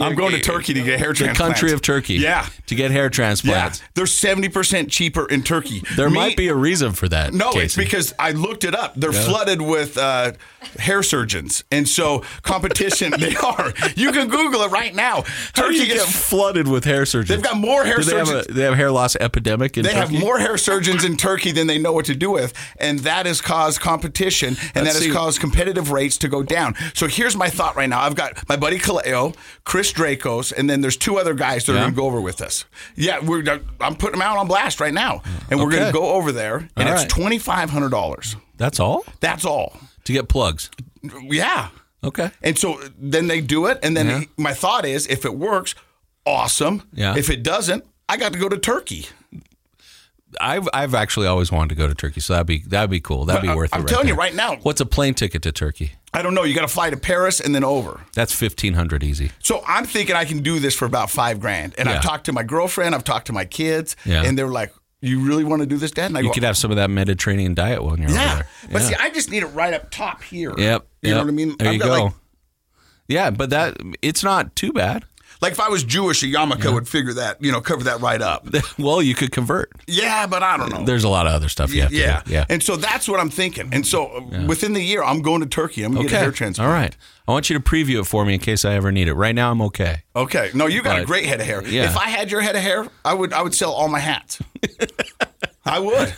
I'm 0.00 0.14
going 0.14 0.32
to 0.32 0.40
Turkey 0.40 0.74
to 0.74 0.82
get 0.82 0.98
hair 0.98 1.12
transplants. 1.12 1.18
the 1.18 1.24
transplants. 1.24 1.60
country 1.60 1.72
of 1.72 1.82
Turkey. 1.82 2.14
Yeah. 2.14 2.46
to 2.66 2.74
get 2.74 2.90
hair 2.90 3.04
Yeah, 3.04 3.08
transplants. 3.10 3.82
they're 3.94 4.06
seventy 4.06 4.48
percent 4.48 4.90
cheaper 4.90 5.26
in 5.26 5.42
Turkey. 5.42 5.82
There 5.96 6.08
Me- 6.08 6.14
might 6.16 6.36
be 6.36 6.48
a 6.48 6.54
reason 6.54 6.92
for 6.92 7.08
that. 7.08 7.34
No, 7.34 7.50
it's 7.50 7.74
Casey. 7.76 7.84
because 7.84 8.14
I 8.18 8.30
looked 8.32 8.64
it 8.64 8.74
up. 8.74 8.94
They're 8.96 9.12
flooded 9.12 9.60
with 9.60 9.98
uh, 9.98 10.32
hair 10.78 11.02
surgeons, 11.02 11.64
and 11.70 11.88
so 11.88 12.22
competition. 12.42 13.12
they 13.18 13.34
are. 13.36 13.72
You 13.96 14.12
can 14.12 14.28
Google 14.28 14.62
it 14.62 14.70
right 14.70 14.94
now. 14.94 15.24
How 15.54 15.68
do 15.68 15.72
you 15.74 15.80
Turkey 15.80 15.88
get 15.88 15.98
gets. 16.06 16.28
flooded 16.28 16.68
with 16.68 16.84
hair 16.84 17.04
surgeons. 17.06 17.28
They've 17.28 17.42
got 17.42 17.56
more 17.56 17.84
hair 17.84 17.96
Do 17.98 18.04
they 18.04 18.16
have, 18.16 18.28
surgeons. 18.28 18.46
a, 18.48 18.52
they 18.52 18.62
have 18.62 18.74
hair 18.74 18.90
loss 18.90 19.16
epidemic 19.16 19.76
in 19.76 19.84
They 19.84 19.92
Turkey? 19.92 20.14
have 20.14 20.22
more 20.22 20.38
hair 20.38 20.56
surgeons 20.56 21.04
in 21.04 21.16
Turkey 21.16 21.52
than 21.52 21.66
they 21.66 21.78
know 21.78 21.92
what 21.92 22.04
to 22.06 22.14
do 22.14 22.30
with, 22.30 22.52
and 22.78 23.00
that 23.00 23.26
has 23.26 23.40
caused 23.40 23.80
competition, 23.80 24.48
and 24.48 24.58
Let's 24.58 24.74
that 24.74 24.84
has 24.84 24.98
see. 25.02 25.10
caused 25.10 25.40
competitive 25.40 25.90
rates 25.90 26.16
to 26.18 26.28
go 26.28 26.42
down. 26.42 26.74
So 26.94 27.06
here's 27.08 27.36
my 27.36 27.48
thought 27.50 27.76
right 27.76 27.88
now: 27.88 28.00
I've 28.00 28.14
got 28.14 28.48
my 28.48 28.56
buddy 28.56 28.78
Kaleo, 28.78 29.34
Chris 29.64 29.81
Dracos, 29.90 30.52
and 30.52 30.68
then 30.68 30.82
there's 30.82 30.96
two 30.96 31.16
other 31.18 31.32
guys 31.34 31.64
that 31.66 31.72
are 31.72 31.78
going 31.78 31.90
to 31.90 31.96
go 31.96 32.04
over 32.06 32.20
with 32.20 32.42
us. 32.42 32.64
Yeah, 32.94 33.18
we're 33.24 33.42
uh, 33.48 33.58
I'm 33.80 33.94
putting 33.96 34.18
them 34.18 34.22
out 34.22 34.36
on 34.36 34.46
blast 34.48 34.80
right 34.80 34.92
now, 34.92 35.22
and 35.50 35.58
we're 35.58 35.70
going 35.70 35.86
to 35.86 35.92
go 35.92 36.10
over 36.10 36.30
there, 36.32 36.68
and 36.76 36.88
All 36.88 36.94
it's 36.94 37.04
twenty 37.04 37.38
five 37.38 37.70
hundred 37.70 37.90
dollars. 37.90 38.36
That's 38.58 38.78
all 38.78 39.04
That's 39.20 39.44
all. 39.44 39.76
to 40.04 40.12
get 40.12 40.28
plugs. 40.28 40.70
Yeah. 41.22 41.68
Okay. 42.04 42.30
And 42.42 42.58
so 42.58 42.80
then 42.98 43.26
they 43.28 43.40
do 43.40 43.66
it, 43.66 43.78
and 43.82 43.96
then 43.96 44.06
Yeah. 44.06 44.20
my 44.36 44.52
thought 44.54 44.84
is, 44.84 45.06
if 45.06 45.24
it 45.24 45.34
works, 45.36 45.74
awesome. 46.26 46.82
Yeah. 46.92 47.16
If 47.16 47.30
it 47.30 47.42
doesn't, 47.42 47.84
I 48.08 48.16
got 48.16 48.32
to 48.32 48.38
go 48.38 48.48
to 48.48 48.58
Turkey. 48.58 49.06
I've 50.40 50.68
I've 50.72 50.94
actually 50.94 51.26
always 51.26 51.52
wanted 51.52 51.70
to 51.70 51.74
go 51.74 51.86
to 51.86 51.94
Turkey, 51.94 52.20
so 52.20 52.32
that'd 52.32 52.46
be 52.46 52.58
that'd 52.66 52.90
be 52.90 53.00
cool. 53.00 53.24
That'd 53.24 53.42
be 53.42 53.48
I- 53.48 53.54
worth 53.56 53.70
it. 53.72 53.76
I'm 53.76 53.82
right 53.82 53.88
telling 53.88 54.08
you 54.08 54.14
right 54.14 54.34
now. 54.34 54.56
What's 54.56 54.80
a 54.80 54.86
plane 54.86 55.14
ticket 55.14 55.42
to 55.42 55.52
Turkey? 55.52 55.92
I 56.14 56.22
don't 56.22 56.34
know. 56.34 56.42
You 56.44 56.54
got 56.54 56.62
to 56.62 56.68
fly 56.68 56.90
to 56.90 56.96
Paris 56.96 57.40
and 57.40 57.54
then 57.54 57.64
over. 57.64 58.00
That's 58.14 58.32
fifteen 58.34 58.74
hundred 58.74 59.02
easy. 59.02 59.30
So 59.40 59.62
I'm 59.66 59.84
thinking 59.84 60.14
I 60.16 60.24
can 60.24 60.42
do 60.42 60.58
this 60.58 60.74
for 60.74 60.84
about 60.84 61.10
five 61.10 61.40
grand. 61.40 61.74
And 61.78 61.88
Yeah. 61.88 61.96
I've 61.96 62.02
talked 62.02 62.26
to 62.26 62.32
my 62.32 62.42
girlfriend, 62.42 62.94
I've 62.94 63.04
talked 63.04 63.26
to 63.28 63.32
my 63.32 63.44
kids, 63.44 63.96
Yeah. 64.04 64.22
and 64.24 64.36
they're 64.38 64.48
like, 64.48 64.74
"You 65.00 65.20
really 65.20 65.44
want 65.44 65.60
to 65.60 65.66
do 65.66 65.76
this, 65.78 65.90
Dad?" 65.90 66.06
And 66.06 66.16
I 66.18 66.20
You 66.20 66.28
go, 66.28 66.34
could 66.34 66.42
have 66.42 66.56
some 66.56 66.70
of 66.70 66.76
that 66.76 66.90
Mediterranean 66.90 67.54
diet 67.54 67.82
when 67.82 68.00
you're 68.02 68.10
"Yeah." 68.10 68.24
over 68.24 68.34
there. 68.34 68.48
But 68.72 68.82
yeah. 68.82 68.88
see, 68.88 68.94
I 68.96 69.10
just 69.10 69.30
need 69.30 69.42
it 69.42 69.46
right 69.48 69.72
up 69.74 69.90
top 69.90 70.22
here. 70.22 70.54
yep. 70.58 70.86
You 71.02 71.12
know 71.12 71.18
what 71.20 71.28
I 71.28 71.30
mean? 71.32 71.56
There 71.58 71.68
I've 71.68 71.74
you 71.74 71.80
got, 71.80 71.86
go. 71.98 72.04
Like, 72.04 72.12
yeah, 73.08 73.30
but 73.30 73.50
that 73.50 73.76
it's 74.02 74.22
not 74.22 74.54
too 74.56 74.72
bad. 74.72 75.04
Like 75.42 75.52
if 75.52 75.60
I 75.60 75.68
was 75.68 75.82
Jewish, 75.82 76.22
a 76.22 76.26
yarmulke 76.26 76.72
would 76.72 76.88
figure 76.88 77.12
that, 77.14 77.42
you 77.42 77.50
know, 77.50 77.60
cover 77.60 77.82
that 77.84 78.00
right 78.00 78.22
up. 78.22 78.46
well, 78.78 79.02
you 79.02 79.14
could 79.14 79.32
convert. 79.32 79.72
Yeah, 79.88 80.26
but 80.28 80.42
I 80.44 80.56
don't 80.56 80.72
know. 80.72 80.84
There's 80.84 81.02
a 81.02 81.08
lot 81.08 81.26
of 81.26 81.32
other 81.32 81.48
stuff 81.48 81.74
you 81.74 81.82
have 81.82 81.92
yeah. 81.92 82.20
to 82.20 82.24
do. 82.24 82.32
Yeah. 82.32 82.46
And 82.48 82.62
so 82.62 82.76
that's 82.76 83.08
what 83.08 83.18
I'm 83.18 83.28
thinking. 83.28 83.68
And 83.72 83.84
so 83.84 84.06
uh 84.06 84.46
within 84.46 84.72
the 84.72 84.82
year, 84.82 85.02
I'm 85.02 85.20
going 85.20 85.40
to 85.40 85.46
Turkey. 85.46 85.82
I'm 85.82 85.92
going 85.92 86.06
to 86.06 86.10
get 86.10 86.14
a 86.14 86.18
Okay. 86.18 86.24
hair 86.24 86.32
transplant. 86.32 86.68
All 86.68 86.72
right. 86.72 86.96
I 87.26 87.32
want 87.32 87.50
you 87.50 87.58
to 87.58 87.62
preview 87.62 88.00
it 88.00 88.04
for 88.04 88.24
me 88.24 88.34
in 88.34 88.40
case 88.40 88.64
I 88.64 88.74
ever 88.74 88.92
need 88.92 89.08
it. 89.08 89.14
Right 89.14 89.34
now, 89.34 89.50
I'm 89.50 89.60
okay. 89.62 90.02
Okay. 90.14 90.50
No, 90.54 90.66
you 90.66 90.82
got 90.82 91.00
a 91.00 91.04
great 91.04 91.26
head 91.26 91.40
of 91.40 91.46
hair. 91.46 91.66
Yeah. 91.66 91.84
If 91.84 91.96
I 91.96 92.08
had 92.08 92.30
your 92.30 92.40
head 92.40 92.54
of 92.54 92.62
hair, 92.62 92.86
I 93.04 93.14
would 93.14 93.32
I 93.32 93.42
would 93.42 93.54
sell 93.54 93.72
all 93.72 93.88
my 93.88 94.00
hats. 94.00 94.40
I 95.64 95.78
would. 95.78 96.14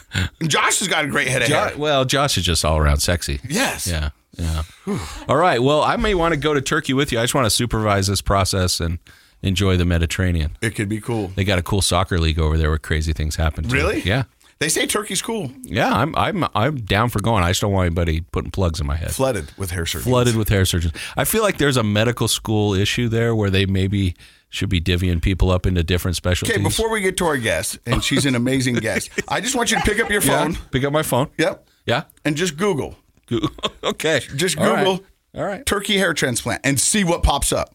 Josh 0.47 0.79
has 0.79 0.89
got 0.89 1.05
a 1.05 1.09
great 1.09 1.29
head 1.29 1.43
of 1.43 1.49
hair. 1.49 1.73
Well, 1.77 2.05
Josh 2.05 2.37
is 2.39 2.45
just 2.45 2.65
all 2.65 2.79
around 2.79 2.99
sexy. 2.99 3.41
Yes. 3.49 3.87
Yeah. 3.87 4.11
Yeah. 4.39 4.63
All 5.29 5.37
right. 5.37 5.63
Well, 5.63 5.83
I 5.83 5.97
may 5.97 6.15
want 6.15 6.35
to 6.35 6.41
go 6.41 6.55
to 6.55 6.61
Turkey 6.61 6.93
with 6.93 7.13
you. 7.13 7.19
I 7.19 7.23
just 7.23 7.35
want 7.35 7.47
to 7.47 7.51
supervise 7.51 8.07
this 8.07 8.21
process 8.21 8.81
and 8.81 8.99
enjoy 9.43 9.77
the 9.77 9.85
Mediterranean. 9.85 10.57
It 10.61 10.75
could 10.75 10.89
be 10.89 11.01
cool. 11.01 11.29
They 11.29 11.45
got 11.45 11.59
a 11.59 11.63
cool 11.63 11.83
soccer 11.83 12.19
league 12.19 12.39
over 12.39 12.57
there 12.59 12.71
where 12.71 12.79
crazy 12.79 13.13
things 13.13 13.37
happen. 13.37 13.65
too. 13.65 13.75
Really? 13.75 14.01
Yeah. 14.03 14.25
They 14.61 14.69
say 14.69 14.87
Turkey's 14.87 15.21
cool. 15.21 15.51
Yeah, 15.63 15.93
I'm 15.93 16.15
I'm 16.17 16.45
I'm 16.55 16.77
down 16.77 17.09
for 17.11 17.21
going. 17.21 17.43
I 17.43 17.51
just 17.51 17.61
don't 17.61 17.73
want 17.73 17.87
anybody 17.87 18.21
putting 18.21 18.53
plugs 18.53 18.81
in 18.81 18.87
my 18.87 18.95
head. 18.97 19.11
Flooded 19.13 19.51
with 19.59 19.73
hair 19.73 19.85
surgeons. 19.85 20.05
Flooded 20.09 20.37
with 20.37 20.49
hair 20.49 20.65
surgeons. 20.65 20.95
I 21.17 21.25
feel 21.25 21.43
like 21.43 21.59
there's 21.59 21.77
a 21.77 21.83
medical 21.83 22.29
school 22.29 22.73
issue 22.73 23.09
there 23.09 23.35
where 23.35 23.51
they 23.51 23.67
maybe 23.67 24.15
should 24.51 24.69
be 24.69 24.81
divvying 24.81 25.21
people 25.21 25.51
up 25.51 25.67
into 25.67 25.83
different 25.83 26.17
specialties. 26.17 26.55
Okay, 26.57 26.63
before 26.63 26.89
we 26.89 27.01
get 27.01 27.17
to 27.17 27.27
our 27.27 27.37
guest, 27.37 27.79
and 27.85 28.03
she's 28.03 28.25
an 28.27 28.37
amazing 28.37 28.75
guest, 28.81 29.11
I 29.29 29.41
just 29.41 29.57
want 29.57 29.73
you 29.73 29.77
to 29.79 29.83
pick 29.83 29.99
up 29.99 30.09
your 30.09 30.23
yeah, 30.23 30.45
phone. 30.45 30.57
pick 30.71 30.85
up 30.85 30.93
my 30.93 31.03
phone. 31.03 31.29
Yep. 31.37 31.67
Yeah. 31.85 32.05
And 32.25 32.37
just 32.37 32.57
Google 32.57 32.91
Go- 32.91 32.97
okay. 33.85 34.21
Just 34.37 34.59
All 34.59 34.67
right. 34.73 34.85
Google 34.85 35.05
All 35.35 35.45
right. 35.45 35.65
Turkey 35.67 35.99
hair 35.99 36.15
transplant 36.15 36.61
and 36.65 36.79
see 36.81 37.05
what 37.05 37.23
pops 37.23 37.53
up. 37.53 37.75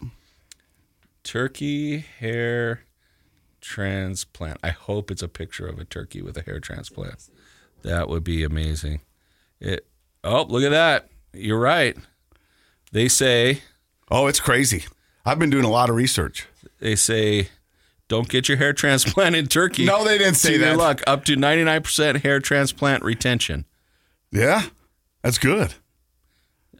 Turkey 1.22 1.98
hair 2.18 2.82
transplant. 3.60 4.58
I 4.62 4.70
hope 4.70 5.10
it's 5.10 5.22
a 5.22 5.28
picture 5.28 5.66
of 5.66 5.78
a 5.78 5.84
turkey 5.84 6.22
with 6.22 6.36
a 6.36 6.42
hair 6.42 6.60
transplant. 6.60 7.28
That 7.82 8.08
would 8.08 8.24
be 8.24 8.42
amazing. 8.44 9.00
It. 9.60 9.86
Oh, 10.24 10.42
look 10.44 10.62
at 10.62 10.70
that. 10.70 11.08
You're 11.32 11.58
right. 11.60 11.96
They 12.92 13.08
say 13.08 13.60
Oh, 14.10 14.26
it's 14.26 14.40
crazy. 14.40 14.84
I've 15.24 15.38
been 15.38 15.50
doing 15.50 15.64
a 15.64 15.70
lot 15.70 15.88
of 15.90 15.96
research. 15.96 16.48
they 16.80 16.96
say 16.96 17.48
don't 18.08 18.28
get 18.28 18.48
your 18.48 18.58
hair 18.58 18.72
transplant 18.74 19.36
in 19.36 19.46
Turkey. 19.46 19.84
No, 19.84 20.04
they 20.04 20.18
didn't 20.18 20.34
say 20.34 20.52
See 20.52 20.56
their 20.56 20.70
that. 20.70 20.78
luck. 20.78 21.02
Up 21.06 21.24
to 21.26 21.36
99% 21.36 22.22
hair 22.22 22.40
transplant 22.40 23.04
retention. 23.04 23.66
Yeah, 24.32 24.62
that's 25.22 25.38
good. 25.38 25.74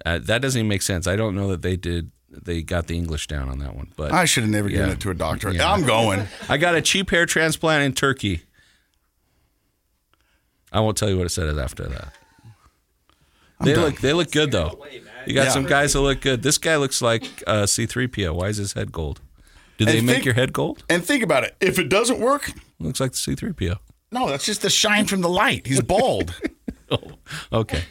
Uh, 0.05 0.19
that 0.19 0.41
doesn't 0.43 0.59
even 0.59 0.69
make 0.69 0.83
sense. 0.83 1.07
I 1.07 1.17
don't 1.17 1.35
know 1.35 1.49
that 1.49 1.63
they 1.63 1.77
did 1.77 2.11
they 2.31 2.63
got 2.63 2.87
the 2.87 2.97
English 2.97 3.27
down 3.27 3.49
on 3.49 3.59
that 3.59 3.75
one. 3.75 3.93
But 3.97 4.13
I 4.13 4.25
should 4.25 4.45
have 4.45 4.53
never 4.53 4.69
given 4.69 4.91
it 4.91 5.01
to 5.01 5.11
a 5.11 5.15
doctor. 5.15 5.51
Yeah. 5.53 5.71
I'm 5.73 5.85
going. 5.85 6.27
I 6.49 6.59
got 6.59 6.75
a 6.77 6.81
cheap 6.81 7.11
hair 7.11 7.27
transplant 7.27 7.83
in 7.85 7.93
Turkey. 7.93 8.43
I 10.73 10.81
won't 10.81 10.97
tell 10.97 11.09
you 11.11 11.17
what 11.17 11.27
it 11.27 11.31
said 11.31 11.59
after 11.59 11.85
that. 11.89 12.15
they 13.61 13.73
done. 13.75 13.85
look 13.85 14.01
they 14.01 14.13
look 14.13 14.31
good 14.31 14.53
though. 14.53 14.85
You 15.27 15.35
got 15.35 15.47
Yeah. 15.47 15.51
some 15.51 15.67
guys 15.67 15.93
that 15.95 16.01
look 16.01 16.21
good. 16.21 16.43
This 16.43 16.59
guy 16.59 16.77
looks 16.77 17.03
like 17.03 17.25
uh, 17.47 17.65
C3PO. 17.65 18.35
Why 18.35 18.47
is 18.49 18.57
his 18.57 18.73
head 18.75 18.93
gold? 18.93 19.21
Do 19.79 19.85
they 19.85 19.99
And 19.99 20.07
make 20.07 20.17
think- 20.17 20.25
your 20.27 20.35
head 20.35 20.53
gold? 20.53 20.85
And 20.89 21.05
think 21.05 21.23
about 21.23 21.45
it. 21.45 21.57
If 21.61 21.79
it 21.79 21.89
doesn't 21.89 22.21
work, 22.21 22.53
Looks 22.79 23.01
like 23.01 23.13
the 23.13 23.19
C3PO. 23.19 23.77
no, 24.13 24.29
that's 24.29 24.47
just 24.47 24.63
the 24.63 24.71
shine 24.71 25.07
from 25.07 25.21
the 25.21 25.29
light. 25.29 25.67
He's 25.67 25.81
bald. 25.83 26.35
Oh, 26.93 27.13
okay. 27.53 27.85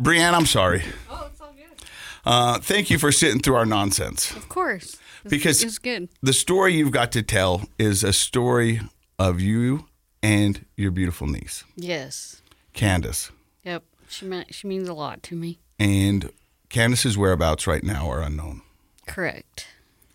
Breann, 0.00 0.32
I'm 0.34 0.46
sorry. 0.46 0.82
Oh, 1.10 1.28
it's 1.30 1.40
all 1.40 1.52
good. 1.52 1.86
Uh, 2.24 2.58
thank 2.58 2.90
you 2.90 2.98
for 2.98 3.12
sitting 3.12 3.40
through 3.40 3.56
our 3.56 3.66
nonsense. 3.66 4.30
Of 4.34 4.48
course. 4.48 4.96
It's, 5.24 5.30
Because- 5.30 5.62
it's 5.62 5.78
good. 5.78 6.08
The 6.22 6.32
story 6.32 6.74
you've 6.74 6.92
got 6.92 7.12
to 7.12 7.22
tell 7.22 7.62
is 7.78 8.02
a 8.02 8.12
story 8.12 8.80
of 9.18 9.40
you 9.40 9.86
and 10.22 10.64
your 10.76 10.90
beautiful 10.90 11.26
niece, 11.26 11.64
Yes. 11.76 12.40
Kandis. 12.74 13.30
Yep. 13.64 13.84
She 14.08 14.24
meant 14.26 14.54
she 14.54 14.66
means 14.66 14.88
a 14.88 14.94
lot 14.94 15.22
to 15.24 15.36
me. 15.36 15.58
And 15.78 16.30
Kandis's 16.70 17.16
whereabouts 17.18 17.66
right 17.66 17.82
now 17.84 18.08
are 18.10 18.20
unknown. 18.22 18.62
Correct. 19.06 19.66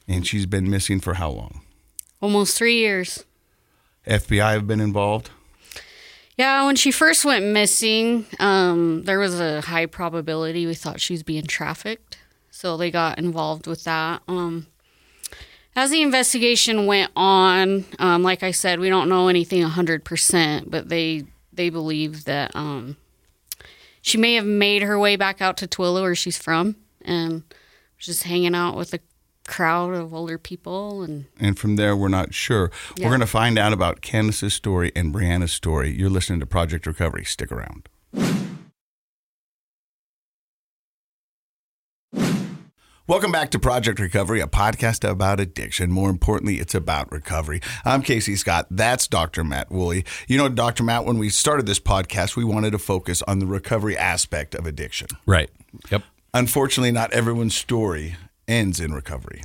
And 0.07 0.25
she's 0.25 0.45
been 0.45 0.69
missing 0.69 0.99
for 0.99 1.15
how 1.15 1.29
long? 1.31 1.61
Almost 2.21 2.57
three 2.57 2.77
years. 2.77 3.25
FBI 4.07 4.53
have 4.53 4.67
been 4.67 4.79
involved. 4.81 5.29
Yeah, 6.37 6.65
when 6.65 6.75
she 6.75 6.91
first 6.91 7.23
went 7.23 7.45
missing, 7.45 8.25
um, 8.39 9.03
there 9.03 9.19
was 9.19 9.39
a 9.39 9.61
high 9.61 9.85
probability 9.85 10.65
we 10.65 10.73
thought 10.73 10.99
she 10.99 11.13
was 11.13 11.23
being 11.23 11.45
trafficked. 11.45 12.17
So 12.51 12.77
they 12.77 12.91
got 12.91 13.17
involved 13.17 13.67
with 13.67 13.83
that. 13.85 14.21
Um, 14.27 14.67
as 15.75 15.91
the 15.91 16.01
investigation 16.01 16.85
went 16.85 17.11
on, 17.15 17.85
um, 17.99 18.23
like 18.23 18.43
I 18.43 18.51
said, 18.51 18.79
we 18.79 18.89
don't 18.89 19.09
know 19.09 19.27
anything 19.27 19.61
100%, 19.61 20.69
but 20.69 20.89
they, 20.89 21.23
they 21.51 21.69
believe 21.69 22.25
that 22.25 22.55
um, 22.55 22.97
she 24.01 24.17
may 24.17 24.35
have 24.35 24.45
made 24.45 24.83
her 24.83 24.99
way 24.99 25.15
back 25.15 25.41
out 25.41 25.57
to 25.57 25.67
Tooele, 25.67 26.01
where 26.01 26.15
she's 26.15 26.37
from, 26.37 26.75
and 27.01 27.43
was 27.97 28.05
just 28.05 28.23
hanging 28.23 28.55
out 28.55 28.75
with 28.75 28.93
a 28.93 28.99
crowd 29.45 29.93
of 29.93 30.13
older 30.13 30.37
people. 30.37 31.03
And 31.03 31.25
And 31.39 31.57
from 31.57 31.75
there, 31.75 31.95
we're 31.95 32.07
not 32.07 32.33
sure. 32.33 32.71
We're 32.97 33.09
going 33.09 33.19
to 33.19 33.27
find 33.27 33.57
out 33.57 33.73
about 33.73 34.01
Kandis's 34.01 34.53
story 34.53 34.91
and 34.95 35.13
Brianna's 35.13 35.53
story. 35.53 35.91
You're 35.95 36.09
listening 36.09 36.39
to 36.41 36.45
Project 36.45 36.85
Recovery. 36.85 37.23
Stick 37.23 37.51
around. 37.51 37.89
Welcome 43.07 43.31
back 43.31 43.51
to 43.51 43.59
Project 43.59 43.99
Recovery, 43.99 44.41
a 44.41 44.47
podcast 44.47 45.07
about 45.07 45.39
addiction. 45.39 45.91
More 45.91 46.09
importantly, 46.09 46.55
it's 46.55 46.73
about 46.73 47.11
recovery. 47.11 47.61
I'm 47.83 48.01
Casey 48.01 48.35
Scott. 48.35 48.65
That's 48.71 49.07
Dr. 49.07 49.43
Matt 49.43 49.69
Woolley. 49.69 50.05
You 50.27 50.39
know, 50.39 50.49
Dr. 50.49 50.81
Matt, 50.81 51.05
when 51.05 51.19
we 51.19 51.29
started 51.29 51.67
this 51.67 51.79
podcast, 51.79 52.35
we 52.35 52.43
wanted 52.43 52.71
to 52.71 52.79
focus 52.79 53.21
on 53.27 53.37
the 53.37 53.45
recovery 53.45 53.95
aspect 53.95 54.55
of 54.55 54.65
addiction. 54.65 55.09
Right. 55.27 55.51
Yep. 55.91 56.01
Unfortunately, 56.33 56.91
not 56.91 57.13
everyone's 57.13 57.53
story 57.53 58.15
ends 58.47 58.79
in 58.79 58.93
recovery. 58.93 59.43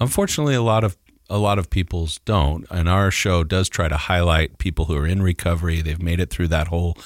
Unfortunately, 0.00 0.54
a 0.54 0.62
lot 0.62 0.84
of 0.84 0.96
a 1.30 1.38
lot 1.38 1.58
of 1.58 1.70
people's 1.70 2.18
don't, 2.26 2.66
and 2.70 2.88
our 2.88 3.10
show 3.10 3.42
does 3.42 3.68
try 3.68 3.88
to 3.88 3.96
highlight 3.96 4.58
people 4.58 4.84
who 4.84 4.96
are 4.96 5.06
in 5.06 5.22
recovery. 5.22 5.80
They've 5.80 6.02
made 6.02 6.20
it 6.20 6.28
through 6.30 6.48
that 6.48 6.68
whole 6.68 6.96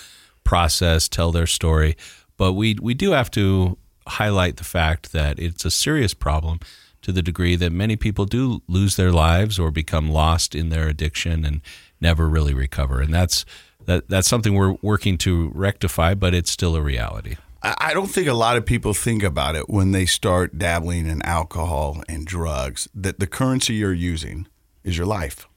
process, 0.42 1.09
tell 1.09 1.31
their 1.31 1.46
story, 1.46 1.96
but 2.37 2.55
we 2.55 2.77
we 2.81 2.94
do 2.94 3.12
have 3.12 3.31
to 3.33 3.79
highlight 4.09 4.57
the 4.57 4.64
fact 4.64 5.12
that 5.12 5.38
it's 5.38 5.64
a 5.64 5.70
serious 5.70 6.14
problem 6.14 6.61
to 7.03 7.12
the 7.12 7.22
degree 7.22 7.57
that 7.57 7.72
many 7.72 7.96
people 7.96 8.25
do 8.25 8.62
lose 8.66 8.96
their 8.96 9.12
lives 9.12 9.59
or 9.59 9.70
become 9.70 10.11
lost 10.11 10.55
in 10.55 10.70
their 10.70 10.88
addiction 10.88 11.44
and 11.44 11.61
never 12.01 12.29
really 12.29 12.55
recover, 12.55 13.01
and 13.01 13.14
that's 13.14 13.44
that 13.85 14.09
that's 14.09 14.29
something 14.29 14.55
we're 14.55 14.77
working 14.83 15.18
to 15.18 15.51
rectify, 15.55 16.14
but 16.14 16.35
it's 16.35 16.51
still 16.51 16.75
a 16.75 16.83
reality. 16.83 17.37
I 17.79 17.94
don't 17.94 18.07
think 18.09 18.29
a 18.29 18.35
lot 18.35 18.57
of 18.57 18.64
people 18.66 18.94
think 18.94 19.22
about 19.22 19.57
it 19.57 19.68
when 19.68 19.92
they 19.92 20.07
start 20.07 20.59
dabbling 20.59 21.07
in 21.07 21.22
alcohol 21.22 22.02
and 22.09 22.26
drugs 22.26 22.88
that 22.94 23.18
the 23.18 23.26
currency 23.26 23.74
you're 23.74 23.92
using 23.92 24.46
is 24.85 24.96
your 24.96 25.07
life. 25.07 25.48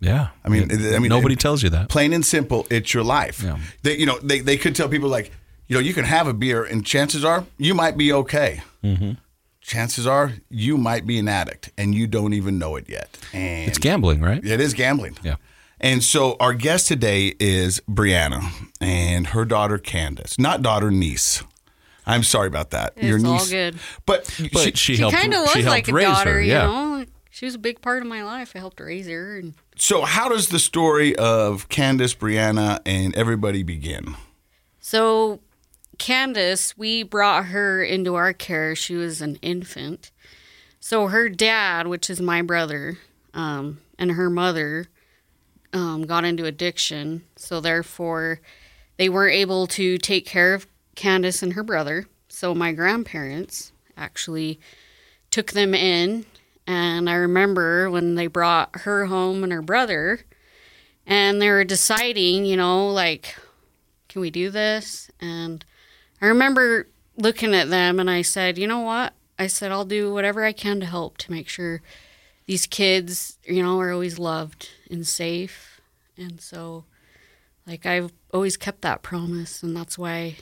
Yeah, 0.00 0.28
I 0.44 0.48
mean, 0.48 0.70
I 0.70 0.98
mean, 0.98 1.08
nobody 1.08 1.34
tells 1.36 1.62
you 1.62 1.70
that. 1.70 1.88
Plain 1.88 2.12
and 2.12 2.24
simple, 2.24 2.66
it's 2.70 2.92
your 2.92 3.04
life. 3.04 3.42
Yeah. 3.42 3.58
They, 3.82 3.96
you 3.96 4.04
know, 4.04 4.18
they, 4.22 4.40
they 4.40 4.58
could 4.58 4.74
tell 4.76 4.88
people 4.88 5.08
like, 5.08 5.32
you 5.66 5.74
know, 5.74 5.80
you 5.80 5.94
can 5.94 6.04
have 6.04 6.28
a 6.28 6.34
beer, 6.34 6.62
and 6.62 6.84
chances 6.84 7.24
are 7.24 7.46
you 7.56 7.72
might 7.74 7.96
be 7.96 8.12
okay. 8.12 8.62
Mm-hmm. 8.82 9.12
Chances 9.62 10.06
are 10.06 10.34
you 10.50 10.76
might 10.76 11.06
be 11.06 11.18
an 11.18 11.26
addict, 11.26 11.70
and 11.78 11.94
you 11.94 12.06
don't 12.06 12.34
even 12.34 12.58
know 12.58 12.76
it 12.76 12.86
yet. 12.86 13.16
And 13.32 13.66
It's 13.68 13.78
gambling, 13.78 14.20
right? 14.20 14.44
it 14.44 14.60
is 14.60 14.74
gambling. 14.74 15.16
Yeah. 15.22 15.36
And 15.84 16.02
so 16.02 16.38
our 16.40 16.54
guest 16.54 16.88
today 16.88 17.34
is 17.38 17.78
Brianna 17.86 18.70
and 18.80 19.26
her 19.26 19.44
daughter 19.44 19.76
Kandis, 19.76 20.38
not 20.38 20.62
daughter 20.62 20.90
niece. 20.90 21.44
I'm 22.06 22.22
sorry 22.22 22.46
about 22.46 22.70
that. 22.70 22.94
It's 22.96 23.22
all 23.22 23.46
good. 23.46 23.78
But, 24.06 24.34
But 24.50 24.62
she, 24.62 24.70
she, 24.70 24.94
she 24.94 24.96
helped. 24.96 25.14
kind 25.14 25.34
of 25.34 25.46
she 25.50 25.58
was 25.58 25.66
helped 25.66 25.86
like 25.86 25.88
a 25.88 26.00
daughter, 26.00 26.32
her. 26.32 26.40
you 26.40 26.52
yeah. 26.52 26.66
know. 26.66 27.04
She 27.30 27.44
was 27.44 27.54
a 27.54 27.58
big 27.58 27.82
part 27.82 28.00
of 28.00 28.08
my 28.08 28.24
life. 28.24 28.52
I 28.54 28.60
helped 28.60 28.80
raise 28.80 29.08
her, 29.08 29.36
and 29.36 29.52
so 29.76 30.06
how 30.06 30.30
does 30.30 30.48
the 30.48 30.58
story 30.58 31.14
of 31.16 31.68
Kandis, 31.68 32.16
Brianna, 32.16 32.80
and 32.86 33.14
everybody 33.14 33.62
begin? 33.62 34.16
so 34.80 35.40
Kandis, 35.98 36.78
we 36.78 37.02
brought 37.02 37.46
her 37.46 37.84
into 37.84 38.14
our 38.14 38.32
care. 38.32 38.74
She 38.74 38.94
was 38.94 39.20
an 39.20 39.36
infant. 39.42 40.12
So 40.80 41.08
her 41.08 41.28
dad, 41.28 41.88
which 41.88 42.08
is 42.08 42.22
my 42.22 42.40
brother, 42.40 42.96
um, 43.34 43.80
and 43.98 44.12
her 44.12 44.30
mother 44.30 44.88
um, 45.74 46.06
got 46.06 46.24
into 46.24 46.46
addiction. 46.46 47.24
So 47.36 47.60
therefore, 47.60 48.40
they 48.96 49.10
weren't 49.10 49.34
able 49.34 49.66
to 49.66 49.98
take 49.98 50.24
care 50.24 50.54
of 50.54 50.66
Kandis 50.96 51.42
and 51.42 51.52
her 51.52 51.62
brother. 51.62 52.06
So 52.28 52.54
my 52.54 52.72
grandparents 52.72 53.72
actually 53.96 54.60
took 55.30 55.52
them 55.52 55.74
in. 55.74 56.24
And 56.66 57.10
I 57.10 57.14
remember 57.14 57.90
when 57.90 58.14
they 58.14 58.28
brought 58.28 58.80
her 58.80 59.06
home 59.06 59.42
and 59.42 59.52
her 59.52 59.60
brother, 59.60 60.20
and 61.06 61.42
they 61.42 61.50
were 61.50 61.64
deciding, 61.64 62.46
you 62.46 62.56
know, 62.56 62.88
like, 62.88 63.36
can 64.08 64.22
we 64.22 64.30
do 64.30 64.48
this? 64.48 65.10
And 65.20 65.64
I 66.22 66.26
remember 66.26 66.88
looking 67.18 67.54
at 67.54 67.68
them 67.68 68.00
and 68.00 68.08
I 68.08 68.22
said, 68.22 68.56
you 68.56 68.66
know 68.66 68.80
what? 68.80 69.12
I 69.38 69.48
said, 69.48 69.72
I'll 69.72 69.84
do 69.84 70.14
whatever 70.14 70.44
I 70.44 70.52
can 70.52 70.80
to 70.80 70.86
help 70.86 71.18
to 71.18 71.32
make 71.32 71.48
sure 71.48 71.82
these 72.46 72.66
kids, 72.66 73.38
you 73.44 73.62
know, 73.62 73.78
are 73.80 73.92
always 73.92 74.18
loved 74.18 74.68
and 74.90 75.06
safe. 75.06 75.80
And 76.16 76.40
so, 76.40 76.84
like, 77.66 77.86
I've 77.86 78.12
always 78.32 78.56
kept 78.56 78.82
that 78.82 79.02
promise, 79.02 79.62
and 79.62 79.76
that's 79.76 79.96
why, 79.98 80.36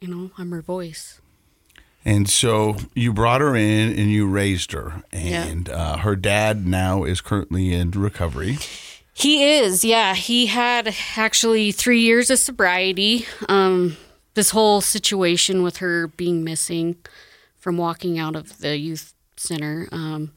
you 0.00 0.08
know, 0.08 0.30
I'm 0.38 0.50
her 0.52 0.62
voice. 0.62 1.20
And 2.04 2.28
so 2.28 2.76
you 2.94 3.12
brought 3.12 3.40
her 3.40 3.54
in 3.54 3.90
and 3.96 4.10
you 4.10 4.26
raised 4.26 4.72
her, 4.72 5.02
Yeah. 5.12 5.44
and 5.44 5.68
uh, 5.68 5.98
her 5.98 6.16
dad 6.16 6.66
now 6.66 7.04
is 7.04 7.20
currently 7.20 7.72
in 7.72 7.90
recovery. 7.92 8.58
He 9.14 9.56
is, 9.58 9.84
yeah. 9.84 10.14
He 10.14 10.46
had 10.46 10.94
actually 11.18 11.70
three 11.70 12.00
years 12.00 12.30
of 12.30 12.38
sobriety. 12.38 13.26
Um, 13.46 13.98
this 14.32 14.48
whole 14.50 14.80
situation 14.80 15.62
with 15.62 15.76
her 15.76 16.06
being 16.08 16.42
missing 16.42 16.96
from 17.58 17.76
walking 17.76 18.18
out 18.18 18.34
of 18.36 18.56
the 18.60 18.78
youth 18.78 19.12
center, 19.36 19.86
um, 19.92 20.32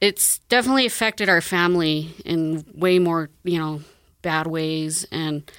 it's 0.00 0.38
definitely 0.48 0.86
affected 0.86 1.28
our 1.28 1.40
family 1.40 2.14
in 2.24 2.64
way 2.74 2.98
more, 2.98 3.30
you 3.44 3.58
know, 3.58 3.82
bad 4.22 4.46
ways. 4.46 5.06
And 5.10 5.50